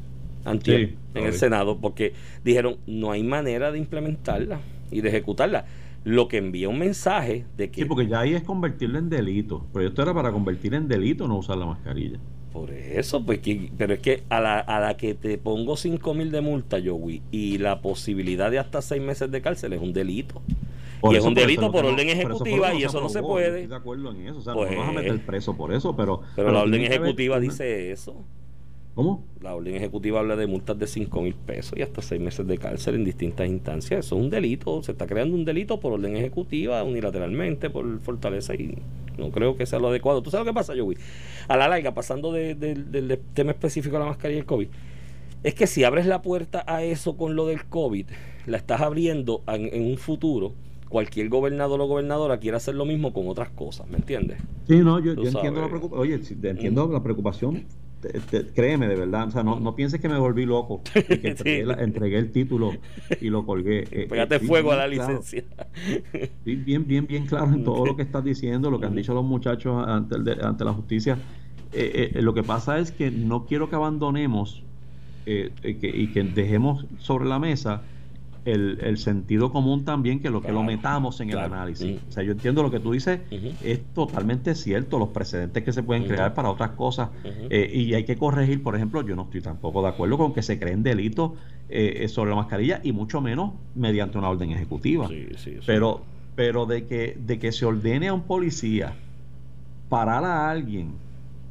antes 0.44 0.90
en 1.14 1.26
el 1.26 1.34
Senado, 1.34 1.78
porque 1.78 2.12
dijeron, 2.44 2.76
no 2.86 3.12
hay 3.12 3.24
manera 3.24 3.72
de 3.72 3.78
implementarla 3.80 4.60
y 4.92 5.02
de 5.02 5.10
ejecutarla. 5.10 5.66
Lo 6.04 6.28
que 6.28 6.38
envía 6.38 6.68
un 6.68 6.80
mensaje 6.80 7.46
de 7.56 7.72
que... 7.72 7.82
Sí, 7.82 7.88
porque 7.88 8.08
ya 8.08 8.20
ahí 8.20 8.34
es 8.34 8.44
convertirlo 8.44 9.00
en 9.00 9.10
delito. 9.10 9.66
Pero 9.74 9.88
esto 9.88 10.02
era 10.02 10.14
para 10.14 10.32
convertir 10.32 10.74
en 10.74 10.88
delito 10.88 11.28
no 11.28 11.38
usar 11.38 11.58
la 11.58 11.66
mascarilla. 11.66 12.20
Por 12.54 12.70
eso, 12.70 13.26
pues, 13.26 13.40
pero 13.76 13.96
es 13.96 14.00
que 14.00 14.24
a 14.30 14.40
la, 14.40 14.60
a 14.60 14.80
la 14.80 14.96
que 14.96 15.16
te 15.16 15.40
pongo 15.40 15.76
5 15.76 16.14
mil 16.14 16.30
de 16.30 16.40
multa, 16.42 16.78
Joey, 16.84 17.24
y 17.32 17.58
la 17.58 17.82
posibilidad 17.82 18.52
de 18.52 18.60
hasta 18.60 18.84
6 18.84 19.02
meses 19.02 19.32
de 19.32 19.42
cárcel 19.42 19.74
es 19.74 19.82
un 19.82 19.92
delito. 19.92 20.44
y 21.12 21.16
es 21.16 21.26
un 21.26 21.34
delito 21.34 21.72
por, 21.72 21.84
orden 21.84 22.10
ejecutiva 22.10 22.72
y 22.76 22.84
eso 22.84 23.02
no 23.02 23.10
se 23.10 23.24
puede. 23.24 23.62
Estoy 23.62 23.68
de 23.68 23.76
acuerdo 23.76 24.12
en 24.12 24.28
eso. 24.28 24.38
O 24.38 24.42
sea, 24.42 24.54
no 24.54 24.62
vas 24.62 24.70
a 24.70 24.76
pues, 24.76 24.96
meter 24.96 25.26
preso 25.26 25.58
por 25.58 25.74
eso, 25.74 25.96
pero. 25.96 26.22
Pero, 26.36 26.52
la 26.52 26.60
orden 26.60 26.82
ejecutiva 26.82 27.40
dice 27.40 27.92
eso. 27.92 28.24
¿Cómo? 28.96 29.24
La 29.42 29.56
orden 29.56 29.76
ejecutiva 29.76 30.20
habla 30.20 30.36
de 30.36 30.46
multas 30.46 30.78
de 30.78 30.86
5 30.86 31.22
mil 31.22 31.34
pesos 31.34 31.78
y 31.78 31.82
hasta 31.82 32.02
6 32.02 32.22
meses 32.22 32.46
de 32.46 32.58
cárcel 32.60 32.96
en 32.96 33.06
distintas 33.06 33.48
instancias. 33.48 34.06
Eso 34.06 34.16
es 34.16 34.22
un 34.22 34.30
delito. 34.30 34.84
Se 34.84 34.92
está 34.92 35.08
creando 35.08 35.36
un 35.36 35.46
delito 35.46 35.80
por 35.80 35.94
orden 35.94 36.16
ejecutiva 36.16 36.84
unilateralmente, 36.84 37.72
por 37.72 38.00
fortaleza 38.02 38.54
y 38.54 38.78
no 39.18 39.32
creo 39.32 39.56
que 39.56 39.66
sea 39.66 39.80
lo 39.80 39.88
adecuado. 39.88 40.22
¿Tú 40.22 40.30
sabes 40.30 40.46
lo 40.46 40.52
que 40.52 40.56
pasa, 40.56 40.74
Joey? 40.78 40.98
A 41.48 41.58
la 41.58 41.68
larga, 41.68 41.94
pasando 41.94 42.32
del 42.32 43.20
tema 43.34 43.52
específico 43.52 43.96
de 43.96 44.00
la 44.00 44.06
mascarilla 44.06 44.38
y 44.38 44.42
el 44.42 44.46
COVID, 44.46 44.68
es 45.42 45.56
que 45.56 45.66
si 45.66 45.84
abres 45.84 46.06
la 46.06 46.22
puerta 46.22 46.64
a 46.68 46.84
eso 46.84 47.18
con 47.18 47.36
lo 47.36 47.48
del 47.48 47.66
COVID, 47.66 48.06
la 48.46 48.58
estás 48.58 48.82
abriendo 48.82 49.42
en, 49.48 49.84
un 49.84 49.98
futuro 49.98 50.54
cualquier 50.88 51.30
gobernador 51.30 51.82
o 51.82 51.88
gobernadora 51.88 52.38
quiere 52.38 52.58
hacer 52.58 52.76
lo 52.76 52.86
mismo 52.86 53.12
con 53.12 53.28
otras 53.28 53.50
cosas, 53.50 53.90
¿me 53.90 53.98
entiendes? 53.98 54.38
Sí, 54.68 54.78
no, 54.78 55.00
yo, 55.00 55.14
entiendo 55.14 55.62
la 55.62 55.68
preocupación. 55.68 56.00
Oye, 56.00 56.22
entiendo 56.44 56.88
la 56.92 57.02
preocupación 57.02 57.66
créeme 58.54 58.88
de 58.88 58.96
verdad, 58.96 59.28
o 59.28 59.32
sea, 59.32 59.44
no, 59.44 59.60
no 59.60 59.76
pienses 59.76 60.00
que 60.00 60.10
me 60.10 60.18
volví 60.18 60.46
loco 60.46 60.82
entregué, 60.96 62.18
el 62.18 62.32
título 62.32 62.74
y 63.22 63.30
lo 63.30 63.46
colgué. 63.46 63.84
Eh, 63.94 64.08
Pégate 64.10 64.36
eh, 64.36 64.40
fuego 64.40 64.72
a 64.72 64.76
la 64.76 64.88
licencia. 64.88 65.44
bien, 66.44 66.88
bien, 66.88 67.06
bien 67.06 67.26
claro 67.26 67.54
en 67.54 67.64
todo 67.64 67.86
lo 67.86 67.96
que 67.96 68.02
estás 68.02 68.24
diciendo, 68.24 68.72
lo 68.72 68.80
que 68.80 68.88
han 68.88 68.96
dicho 68.96 69.14
los 69.14 69.24
muchachos 69.24 69.86
ante, 69.88 70.16
ante 70.42 70.66
la 70.66 70.74
justicia. 70.74 71.18
Eh, 71.74 72.12
lo 72.22 72.34
que 72.34 72.44
pasa 72.44 72.80
es 72.80 72.92
que 72.92 73.12
no 73.12 73.46
quiero 73.46 73.70
que 73.70 73.76
abandonemos 73.76 74.64
y 75.26 76.08
que 76.08 76.24
dejemos 76.34 76.86
sobre 76.98 77.26
la 77.26 77.40
mesa 77.40 77.84
el, 78.46 78.80
el, 78.82 78.98
sentido 78.98 79.52
común 79.52 79.86
también 79.86 80.20
que 80.20 80.30
lo 80.30 80.42
que 80.42 80.52
lo 80.52 80.64
metamos 80.64 81.20
en 81.22 81.30
el 81.30 81.38
análisis. 81.38 82.00
O 82.10 82.12
sea, 82.12 82.24
yo 82.24 82.34
entiendo 82.34 82.64
lo 82.64 82.72
que 82.72 82.80
tú 82.80 82.92
dices, 82.92 83.22
es 83.64 83.82
totalmente 83.94 84.56
cierto, 84.56 85.00
los 85.00 85.10
precedentes 85.10 85.64
que 85.64 85.72
se 85.72 85.84
pueden 85.84 86.06
crear 86.06 86.34
para 86.34 86.50
otras 86.50 86.72
cosas. 86.72 87.10
Eh, 87.50 87.72
y 87.74 87.94
hay 87.94 88.04
que 88.04 88.18
corregir, 88.18 88.62
por 88.62 88.76
ejemplo, 88.76 89.02
yo 89.06 89.16
no 89.16 89.24
estoy 89.24 89.42
tampoco 89.42 89.82
de 89.82 89.90
acuerdo 89.90 90.18
con 90.18 90.34
que 90.34 90.42
se 90.42 90.60
creen 90.60 90.84
delitos 90.84 91.32
eh, 91.70 92.08
sobre 92.08 92.32
la 92.32 92.38
mascarilla 92.38 92.82
y 92.84 92.92
mucho 92.92 93.22
menos 93.22 93.52
mediante 93.76 94.18
una 94.18 94.30
orden 94.30 94.52
ejecutiva. 94.52 95.10
pero 95.66 96.02
pero 96.36 96.66
de 96.66 96.86
que, 96.86 97.18
de 97.20 97.40
que 97.40 97.52
se 97.52 97.66
ordene 97.66 98.08
a 98.08 98.14
un 98.14 98.24
policía 98.24 98.96
parar 99.90 100.26
a 100.26 100.50
alguien 100.50 100.94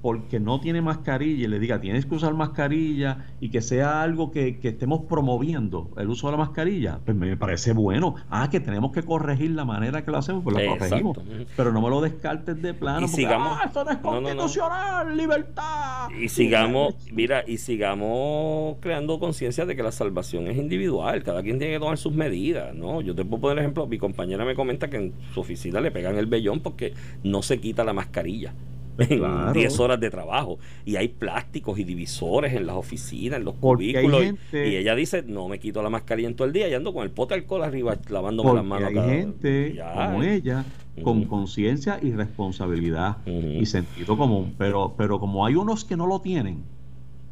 porque 0.03 0.41
no 0.41 0.61
tiene 0.61 0.83
mascarilla 0.83 1.45
y 1.45 1.49
le 1.49 1.61
diga 1.61 1.81
tienes 1.81 2.07
que 2.07 2.17
usar 2.17 2.35
mascarilla 2.35 3.27
y 3.41 3.51
que 3.51 3.63
sea 3.63 4.03
algo 4.03 4.33
que, 4.33 4.59
estemos 4.63 5.03
promoviendo 5.09 5.91
el 5.97 6.09
uso 6.09 6.27
de 6.27 6.33
la 6.33 6.39
mascarilla, 6.39 6.99
pues 7.05 7.17
me 7.17 7.37
parece 7.37 7.73
bueno. 7.73 8.17
Ah, 8.29 8.49
que 8.51 8.59
tenemos 8.59 8.91
que 8.93 9.03
corregir 9.03 9.53
la 9.53 9.65
manera 9.65 10.05
que 10.05 10.11
lo 10.11 10.19
hacemos, 10.19 10.43
pues 10.43 10.57
lo 10.57 10.77
corregimos. 10.77 11.19
Pero 11.57 11.73
no 11.73 11.81
me 11.81 11.89
lo 11.89 12.01
descartes 12.01 12.61
de 12.61 12.75
plano. 12.75 13.07
Y 13.07 13.09
sigamos, 13.09 13.59
ah, 13.61 13.67
esto 13.67 13.85
no 13.85 13.91
es 13.93 13.99
constitucional, 13.99 15.17
libertad. 15.17 16.09
Y 16.21 16.29
sigamos, 16.29 16.97
mira, 17.13 17.45
y 17.47 17.59
sigamos 17.59 18.79
creando 18.81 19.21
conciencia 19.21 19.67
de 19.67 19.77
que 19.77 19.83
la 19.85 19.93
salvación 19.93 20.49
es 20.49 20.57
individual, 20.57 21.23
cada 21.23 21.43
quien 21.43 21.59
tiene 21.59 21.75
que 21.75 21.81
tomar 21.81 21.99
sus 21.99 22.13
medidas, 22.13 22.75
¿no? 22.75 23.01
Yo 23.03 23.15
te 23.15 23.25
puedo 23.25 23.43
poner 23.43 23.61
ejemplo, 23.61 23.87
mi 23.87 23.99
compañera 23.99 24.45
me 24.45 24.57
comenta 24.57 24.91
que 24.91 24.97
en 24.97 25.13
su 25.33 25.41
oficina 25.41 25.81
le 25.81 25.93
pegan 25.93 26.17
el 26.17 26.27
vellón 26.27 26.61
porque 26.61 26.95
no 27.23 27.43
se 27.43 27.61
quita 27.61 27.85
la 27.85 27.93
mascarilla 27.93 28.53
en 28.99 29.53
10 29.53 29.81
horas 29.81 30.01
de 30.01 30.11
trabajo. 30.11 30.59
Y 30.85 30.97
hay 30.97 31.09
plásticos 31.09 31.79
y 31.79 31.85
divisores 31.85 32.55
en 32.55 32.67
las 32.67 32.77
oficinas, 32.77 33.39
en 33.39 33.45
los 33.45 33.55
cubículos. 33.55 34.25
y 34.53 34.77
ella 34.77 34.95
dice, 34.95 35.23
no 35.23 35.49
me 35.49 35.59
quito 35.59 35.83
la 35.83 35.91
mascarilla 35.91 36.29
en 36.29 36.37
todo 36.37 36.47
el 36.47 36.53
día 36.53 36.69
y 36.69 36.75
ando 36.75 36.93
con 36.93 37.05
el 37.05 37.11
pote 37.11 37.35
de 37.35 37.41
alcohol 37.41 37.63
arriba 37.63 37.97
lavándome 38.09 38.55
las 38.55 38.65
manos. 38.65 38.89
Hay 38.89 39.11
gente 39.11 39.81
como 39.95 40.23
ella 40.23 40.65
con 41.03 41.25
conciencia 41.25 41.99
y 42.03 42.13
responsabilidad 42.13 43.17
y 43.27 43.65
sentido 43.67 44.17
común. 44.17 44.55
Pero, 44.59 44.95
pero 44.97 45.19
como 45.19 45.47
hay 45.47 45.55
unos 45.55 45.85
que 45.85 45.97
no 45.97 46.07
lo 46.07 46.21
tienen, 46.21 46.63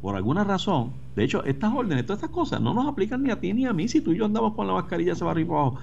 por 0.01 0.15
alguna 0.15 0.43
razón, 0.43 0.93
de 1.15 1.23
hecho, 1.23 1.43
estas 1.43 1.73
órdenes, 1.73 2.05
todas 2.05 2.19
estas 2.19 2.33
cosas 2.33 2.59
no 2.61 2.73
nos 2.73 2.87
aplican 2.87 3.21
ni 3.21 3.29
a 3.29 3.39
ti 3.39 3.53
ni 3.53 3.65
a 3.65 3.73
mí. 3.73 3.87
Si 3.87 4.01
tú 4.01 4.13
y 4.13 4.17
yo 4.17 4.25
andamos 4.25 4.55
con 4.55 4.65
la 4.65 4.73
mascarilla, 4.73 5.13
se 5.13 5.23
va 5.23 5.31
arriba 5.31 5.59
abajo. 5.59 5.77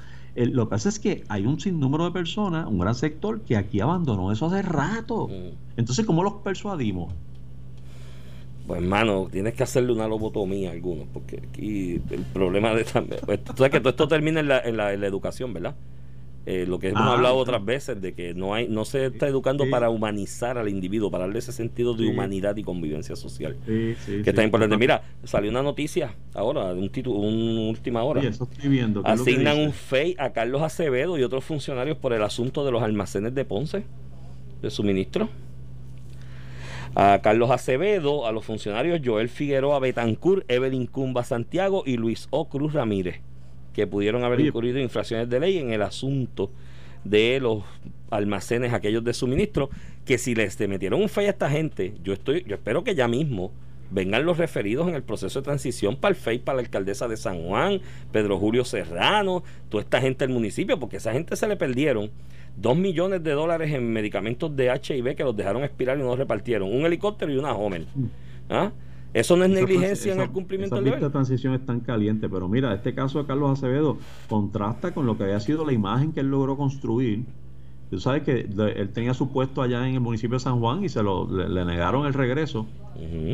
Lo 0.47 0.67
que 0.67 0.71
pasa 0.71 0.89
es 0.89 0.99
que 0.99 1.25
hay 1.29 1.47
un 1.47 1.59
sinnúmero 1.61 2.05
de 2.05 2.11
personas, 2.13 2.67
un 2.67 2.79
gran 2.79 2.95
sector, 2.95 3.41
que 3.43 3.57
aquí 3.57 3.81
abandonó 3.81 4.33
eso 4.33 4.47
hace 4.47 4.63
rato. 4.63 5.29
Entonces, 5.77 6.07
¿cómo 6.07 6.23
los 6.23 6.35
persuadimos? 6.35 7.13
Pues 8.67 8.83
hermano, 8.83 9.29
tienes 9.31 9.55
que 9.55 9.63
hacerle 9.63 9.93
una 9.93 10.07
lobotomía 10.07 10.71
a 10.71 10.73
algunos, 10.73 11.09
porque 11.13 11.43
aquí 11.49 12.01
el 12.11 12.23
problema 12.33 12.75
de 12.75 12.85
también, 12.85 13.21
pues, 13.25 13.43
tú 13.43 13.55
sabes 13.57 13.73
que 13.73 13.81
todo 13.81 13.91
esto 13.91 14.09
termina 14.09 14.41
en 14.41 14.49
la, 14.49 14.61
en 14.61 14.77
la 14.77 15.07
educación, 15.07 15.55
¿verdad? 15.55 15.75
Eh, 16.51 16.65
lo 16.67 16.79
que 16.79 16.89
hemos 16.89 17.03
ah, 17.03 17.13
hablado 17.13 17.37
otras 17.37 17.63
veces 17.63 18.01
de 18.01 18.15
que 18.15 18.33
no 18.33 18.55
hay 18.55 18.69
no 18.69 18.87
se 18.87 19.05
está 19.05 19.29
educando 19.29 19.69
para 19.69 19.91
humanizar 19.91 20.57
al 20.57 20.71
individuo, 20.71 21.11
para 21.11 21.25
darle 21.25 21.41
ese 21.41 21.53
sentido 21.53 21.93
de 21.93 22.07
humanidad 22.07 22.57
y 22.57 22.63
convivencia 22.63 23.17
social. 23.17 23.55
que 23.67 24.23
está 24.25 24.43
importante. 24.43 24.79
Mira, 24.79 25.03
salió 25.25 25.51
una 25.51 25.63
noticia 25.63 26.15
ahora, 26.33 26.73
de 26.73 26.81
un 26.81 26.89
título, 26.89 27.19
una 27.19 27.69
última 27.69 28.03
hora. 28.03 28.23
Asignan 29.05 29.59
un 29.59 29.75
FEI 29.75 30.17
a 30.19 30.31
Carlos 30.33 30.63
Acevedo 30.63 31.19
y 31.19 31.23
otros 31.23 31.45
funcionarios 31.45 31.99
por 31.99 32.15
el 32.15 32.23
asunto 32.23 32.65
de 32.65 32.73
los 32.73 32.83
almacenes 32.83 33.35
de 33.35 33.45
Ponce, 33.45 33.85
de 34.63 34.71
suministro. 34.71 35.29
A 36.95 37.21
Carlos 37.23 37.51
Acevedo, 37.51 38.27
a 38.27 38.33
los 38.33 38.47
funcionarios 38.47 39.03
Joel 39.05 39.29
Figueroa 39.29 39.81
Betancourt, 39.81 40.51
Evelyn 40.51 40.87
Cumba 40.87 41.25
Santiago 41.25 41.83
y 41.85 41.99
Luis 41.99 42.27
O. 42.31 42.49
Cruz 42.49 42.73
Ramírez 42.73 43.21
que 43.79 43.87
pudieron 43.87 44.25
haber 44.25 44.41
incurrido 44.41 44.81
infracciones 44.81 45.31
de 45.31 45.39
ley 45.39 45.57
en 45.59 45.71
el 45.71 45.83
asunto 45.83 46.51
de 47.05 47.39
los 47.39 47.63
almacenes 48.11 48.73
aquellos 48.73 49.05
de 49.05 49.15
suministro, 49.15 49.71
que 50.05 50.19
si 50.19 50.35
les 50.35 50.59
metieron 50.69 51.01
un 51.01 51.09
FEI 51.09 51.27
a 51.27 51.31
esta 51.31 51.49
gente, 51.49 51.95
yo 52.03 52.13
estoy, 52.13 52.43
yo 52.45 52.57
espero 52.57 52.83
que 52.83 52.97
ya 52.97 53.07
mismo 53.07 53.53
vengan 53.93 54.27
los 54.27 54.37
referidos 54.37 54.89
en 54.89 54.97
el 54.97 55.05
proceso 55.05 55.39
de 55.39 55.45
transición 55.45 55.95
para 55.95 56.11
el 56.11 56.17
FEI, 56.17 56.41
para 56.41 56.57
la 56.57 56.63
alcaldesa 56.63 57.07
de 57.07 57.17
San 57.17 57.41
Juan, 57.45 57.81
Pedro 58.11 58.37
Julio 58.37 58.65
Serrano, 58.65 59.45
toda 59.69 59.85
esta 59.85 60.01
gente 60.01 60.27
del 60.27 60.35
municipio, 60.35 60.81
porque 60.81 60.97
esa 60.97 61.13
gente 61.13 61.37
se 61.37 61.47
le 61.47 61.55
perdieron 61.55 62.11
dos 62.57 62.77
millones 62.77 63.23
de 63.23 63.31
dólares 63.31 63.73
en 63.73 63.93
medicamentos 63.93 64.57
de 64.57 64.75
HIV 64.75 65.15
que 65.15 65.23
los 65.23 65.37
dejaron 65.37 65.63
expirar 65.63 65.97
y 65.97 66.01
no 66.01 66.09
los 66.09 66.19
repartieron, 66.19 66.69
un 66.75 66.85
helicóptero 66.85 67.33
y 67.33 67.37
una 67.37 67.55
Homer. 67.55 67.83
Mm. 67.95 68.07
¿Ah? 68.51 68.73
Eso 69.15 69.37
no 69.37 69.45
es 69.45 69.51
negligencia 69.51 70.13
en 70.13 70.21
el 70.21 70.31
cumplimiento 70.31 70.77
del 70.77 70.85
deber. 70.85 70.99
Esta 70.99 71.11
transición 71.11 71.55
es 71.55 71.65
tan 71.65 71.81
caliente, 71.81 72.29
pero 72.29 72.49
mira, 72.49 72.75
este 72.75 72.95
caso 72.95 73.21
de 73.21 73.27
Carlos 73.27 73.59
Acevedo 73.59 73.99
contrasta 74.29 74.93
con 74.93 75.07
lo 75.07 75.17
que 75.17 75.25
había 75.25 75.41
sido 75.41 75.65
la 75.65 75.73
imagen 75.73 76.13
que 76.13 76.21
él 76.21 76.31
logró 76.31 76.57
construir. 76.57 77.25
Tú 77.91 77.99
sabes 77.99 78.23
que 78.23 78.41
él 78.41 78.91
tenía 78.91 79.15
su 79.15 79.31
puesto 79.31 79.63
allá 79.63 79.89
en 79.89 79.95
el 79.95 80.01
municipio 80.01 80.37
de 80.37 80.41
San 80.41 80.61
Juan 80.61 80.85
y 80.85 80.91
se 80.91 81.03
lo 81.03 81.27
le, 81.27 81.65
negaron 81.65 82.07
el 82.07 82.13
regreso. 82.13 82.67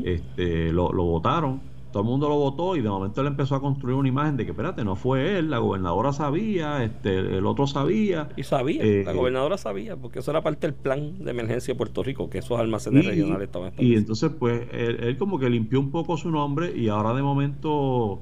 este, 0.04 0.72
lo, 0.72 0.92
lo 0.92 1.04
votaron 1.04 1.60
todo 1.94 2.02
el 2.02 2.08
mundo 2.08 2.28
lo 2.28 2.34
votó 2.34 2.74
y 2.74 2.80
de 2.80 2.88
momento 2.88 3.20
él 3.20 3.28
empezó 3.28 3.54
a 3.54 3.60
construir 3.60 3.94
una 3.94 4.08
imagen 4.08 4.36
de 4.36 4.44
que, 4.44 4.50
espérate, 4.50 4.82
no 4.82 4.96
fue 4.96 5.38
él, 5.38 5.48
la 5.48 5.58
gobernadora 5.58 6.12
sabía, 6.12 6.82
este, 6.82 7.16
el 7.20 7.46
otro 7.46 7.68
sabía. 7.68 8.30
Y 8.36 8.42
sabía, 8.42 8.82
la 8.82 9.12
eh, 9.12 9.14
gobernadora 9.14 9.56
sabía, 9.58 9.94
porque 9.94 10.18
eso 10.18 10.32
era 10.32 10.42
parte 10.42 10.66
del 10.66 10.74
plan 10.74 11.24
de 11.24 11.30
emergencia 11.30 11.72
de 11.72 11.78
Puerto 11.78 12.02
Rico, 12.02 12.28
que 12.28 12.38
esos 12.38 12.58
almacenes 12.58 13.06
regionales 13.06 13.46
estaban 13.46 13.74
Y 13.78 13.94
entonces, 13.94 14.32
pues, 14.36 14.66
él, 14.72 15.16
como 15.18 15.38
que 15.38 15.48
limpió 15.48 15.78
un 15.78 15.92
poco 15.92 16.16
su 16.16 16.32
nombre 16.32 16.76
y 16.76 16.88
ahora 16.88 17.14
de 17.14 17.22
momento, 17.22 18.18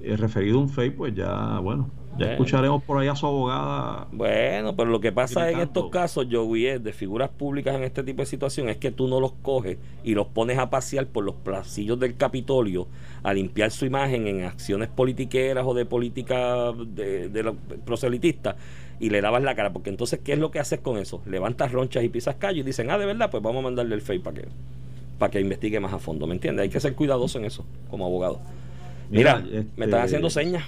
eh, 0.00 0.16
referido 0.16 0.58
a 0.58 0.62
un 0.62 0.68
fake, 0.68 0.94
pues 0.94 1.12
ya, 1.16 1.58
bueno, 1.58 1.90
ya 2.18 2.32
escucharemos 2.32 2.82
por 2.82 2.98
ahí 2.98 3.08
a 3.08 3.16
su 3.16 3.26
abogada. 3.26 4.06
Bueno, 4.12 4.74
pero 4.76 4.90
lo 4.90 5.00
que 5.00 5.12
pasa 5.12 5.50
en 5.50 5.60
estos 5.60 5.90
casos, 5.90 6.26
Joey, 6.30 6.66
es 6.66 6.84
de 6.84 6.92
figuras 6.92 7.30
públicas 7.30 7.74
en 7.74 7.82
este 7.82 8.02
tipo 8.02 8.22
de 8.22 8.26
situación, 8.26 8.68
es 8.68 8.76
que 8.76 8.90
tú 8.90 9.08
no 9.08 9.20
los 9.20 9.32
coges 9.42 9.78
y 10.04 10.14
los 10.14 10.26
pones 10.28 10.58
a 10.58 10.70
pasear 10.70 11.06
por 11.06 11.24
los 11.24 11.34
placillos 11.34 11.98
del 11.98 12.16
Capitolio 12.16 12.86
a 13.22 13.34
limpiar 13.34 13.70
su 13.70 13.86
imagen 13.86 14.26
en 14.26 14.44
acciones 14.44 14.88
politiqueras 14.88 15.64
o 15.66 15.74
de 15.74 15.84
política 15.84 16.72
de, 16.72 17.28
de 17.28 17.52
proselitistas 17.84 18.56
y 19.00 19.10
le 19.10 19.20
lavas 19.20 19.42
la 19.42 19.54
cara. 19.54 19.72
Porque 19.72 19.90
entonces, 19.90 20.20
¿qué 20.22 20.32
es 20.32 20.38
lo 20.38 20.50
que 20.50 20.58
haces 20.58 20.80
con 20.80 20.98
eso? 20.98 21.22
Levantas 21.26 21.72
ronchas 21.72 22.04
y 22.04 22.08
pisas 22.08 22.36
calles 22.36 22.60
y 22.60 22.62
dicen, 22.62 22.90
ah, 22.90 22.98
de 22.98 23.06
verdad, 23.06 23.30
pues 23.30 23.42
vamos 23.42 23.60
a 23.60 23.64
mandarle 23.64 23.94
el 23.94 24.00
FEI 24.00 24.18
para 24.20 24.40
que, 24.40 24.48
para 25.18 25.30
que 25.30 25.40
investigue 25.40 25.80
más 25.80 25.92
a 25.92 25.98
fondo. 25.98 26.26
¿Me 26.26 26.34
entiendes? 26.34 26.64
Hay 26.64 26.68
que 26.70 26.80
ser 26.80 26.94
cuidadoso 26.94 27.38
en 27.38 27.44
eso 27.44 27.64
como 27.90 28.06
abogado. 28.06 28.40
Mira, 29.10 29.38
me 29.38 29.60
están 29.60 29.80
este, 29.80 29.96
haciendo 29.96 30.30
señas. 30.30 30.64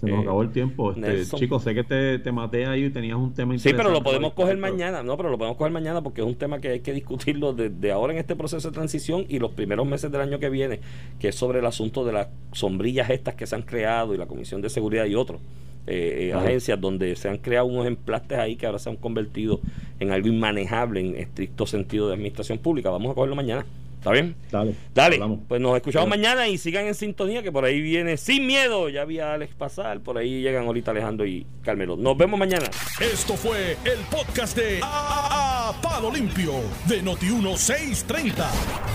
Se 0.00 0.06
nos 0.06 0.22
acabó 0.22 0.42
el 0.42 0.50
tiempo. 0.50 0.92
Este, 0.92 1.36
chicos, 1.36 1.62
sé 1.62 1.74
que 1.74 1.84
te, 1.84 2.18
te, 2.18 2.32
maté 2.32 2.64
ahí 2.64 2.84
y 2.84 2.90
tenías 2.90 3.18
un 3.18 3.34
tema 3.34 3.58
Sí, 3.58 3.72
pero 3.76 3.90
lo 3.90 4.02
podemos 4.02 4.32
coger 4.32 4.56
mañana. 4.56 5.02
No, 5.02 5.16
pero 5.16 5.28
lo 5.28 5.36
podemos 5.36 5.58
coger 5.58 5.72
mañana 5.72 6.00
porque 6.00 6.22
es 6.22 6.26
un 6.26 6.36
tema 6.36 6.58
que 6.58 6.68
hay 6.68 6.80
que 6.80 6.92
discutirlo 6.94 7.52
desde 7.52 7.92
ahora 7.92 8.14
en 8.14 8.18
este 8.18 8.34
proceso 8.34 8.68
de 8.68 8.74
transición 8.74 9.26
y 9.28 9.38
los 9.38 9.52
primeros 9.52 9.86
meses 9.86 10.10
del 10.10 10.22
año 10.22 10.38
que 10.38 10.48
viene, 10.48 10.80
que 11.18 11.28
es 11.28 11.34
sobre 11.34 11.58
el 11.58 11.66
asunto 11.66 12.04
de 12.04 12.12
las 12.12 12.28
sombrillas 12.52 13.10
estas 13.10 13.34
que 13.34 13.46
se 13.46 13.54
han 13.54 13.62
creado 13.62 14.14
y 14.14 14.16
la 14.18 14.26
Comisión 14.26 14.62
de 14.62 14.70
Seguridad 14.70 15.04
y 15.04 15.14
otros. 15.14 15.40
Eh, 15.86 16.28
eh, 16.28 16.34
agencias 16.34 16.80
donde 16.80 17.16
se 17.16 17.28
han 17.28 17.38
creado 17.38 17.66
unos 17.66 17.86
emplastes 17.86 18.38
ahí 18.38 18.56
que 18.56 18.66
ahora 18.66 18.78
se 18.78 18.90
han 18.90 18.96
convertido 18.96 19.60
en 19.98 20.12
algo 20.12 20.28
inmanejable 20.28 21.00
en 21.00 21.16
estricto 21.16 21.66
sentido 21.66 22.06
de 22.08 22.14
administración 22.14 22.58
pública. 22.58 22.90
Vamos 22.90 23.12
a 23.12 23.14
cogerlo 23.14 23.34
mañana. 23.34 23.66
¿Está 24.00 24.12
bien? 24.12 24.34
Dale. 24.50 24.74
Dale. 24.94 25.20
Pues 25.46 25.60
nos 25.60 25.76
escuchamos 25.76 26.08
mañana 26.08 26.48
y 26.48 26.56
sigan 26.56 26.86
en 26.86 26.94
sintonía 26.94 27.42
que 27.42 27.52
por 27.52 27.66
ahí 27.66 27.82
viene 27.82 28.16
Sin 28.16 28.46
Miedo. 28.46 28.88
Ya 28.88 29.04
vi 29.04 29.20
a 29.20 29.34
Alex 29.34 29.54
pasar. 29.54 30.00
Por 30.00 30.16
ahí 30.16 30.40
llegan 30.40 30.64
ahorita 30.64 30.92
Alejandro 30.92 31.26
y 31.26 31.46
Carmelo. 31.62 31.98
Nos 31.98 32.16
vemos 32.16 32.40
mañana. 32.40 32.64
Esto 32.98 33.34
fue 33.34 33.76
el 33.84 33.98
podcast 34.10 34.56
de 34.56 34.80
a, 34.82 35.74
Palo 35.82 36.10
Limpio 36.10 36.54
de 36.88 37.02
Noti1630. 37.02 38.46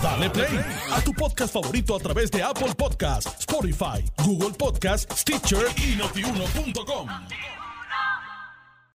Dale 0.02 0.30
play 0.32 0.60
a 0.92 1.00
tu 1.02 1.14
podcast 1.14 1.54
favorito 1.54 1.96
a 1.96 2.00
través 2.00 2.32
de 2.32 2.42
Apple 2.42 2.74
Podcasts, 2.76 3.42
Spotify, 3.42 4.04
Google 4.26 4.56
Podcasts, 4.58 5.22
Stitcher 5.22 5.68
y 5.78 5.98
notiuno.com. 5.98 7.08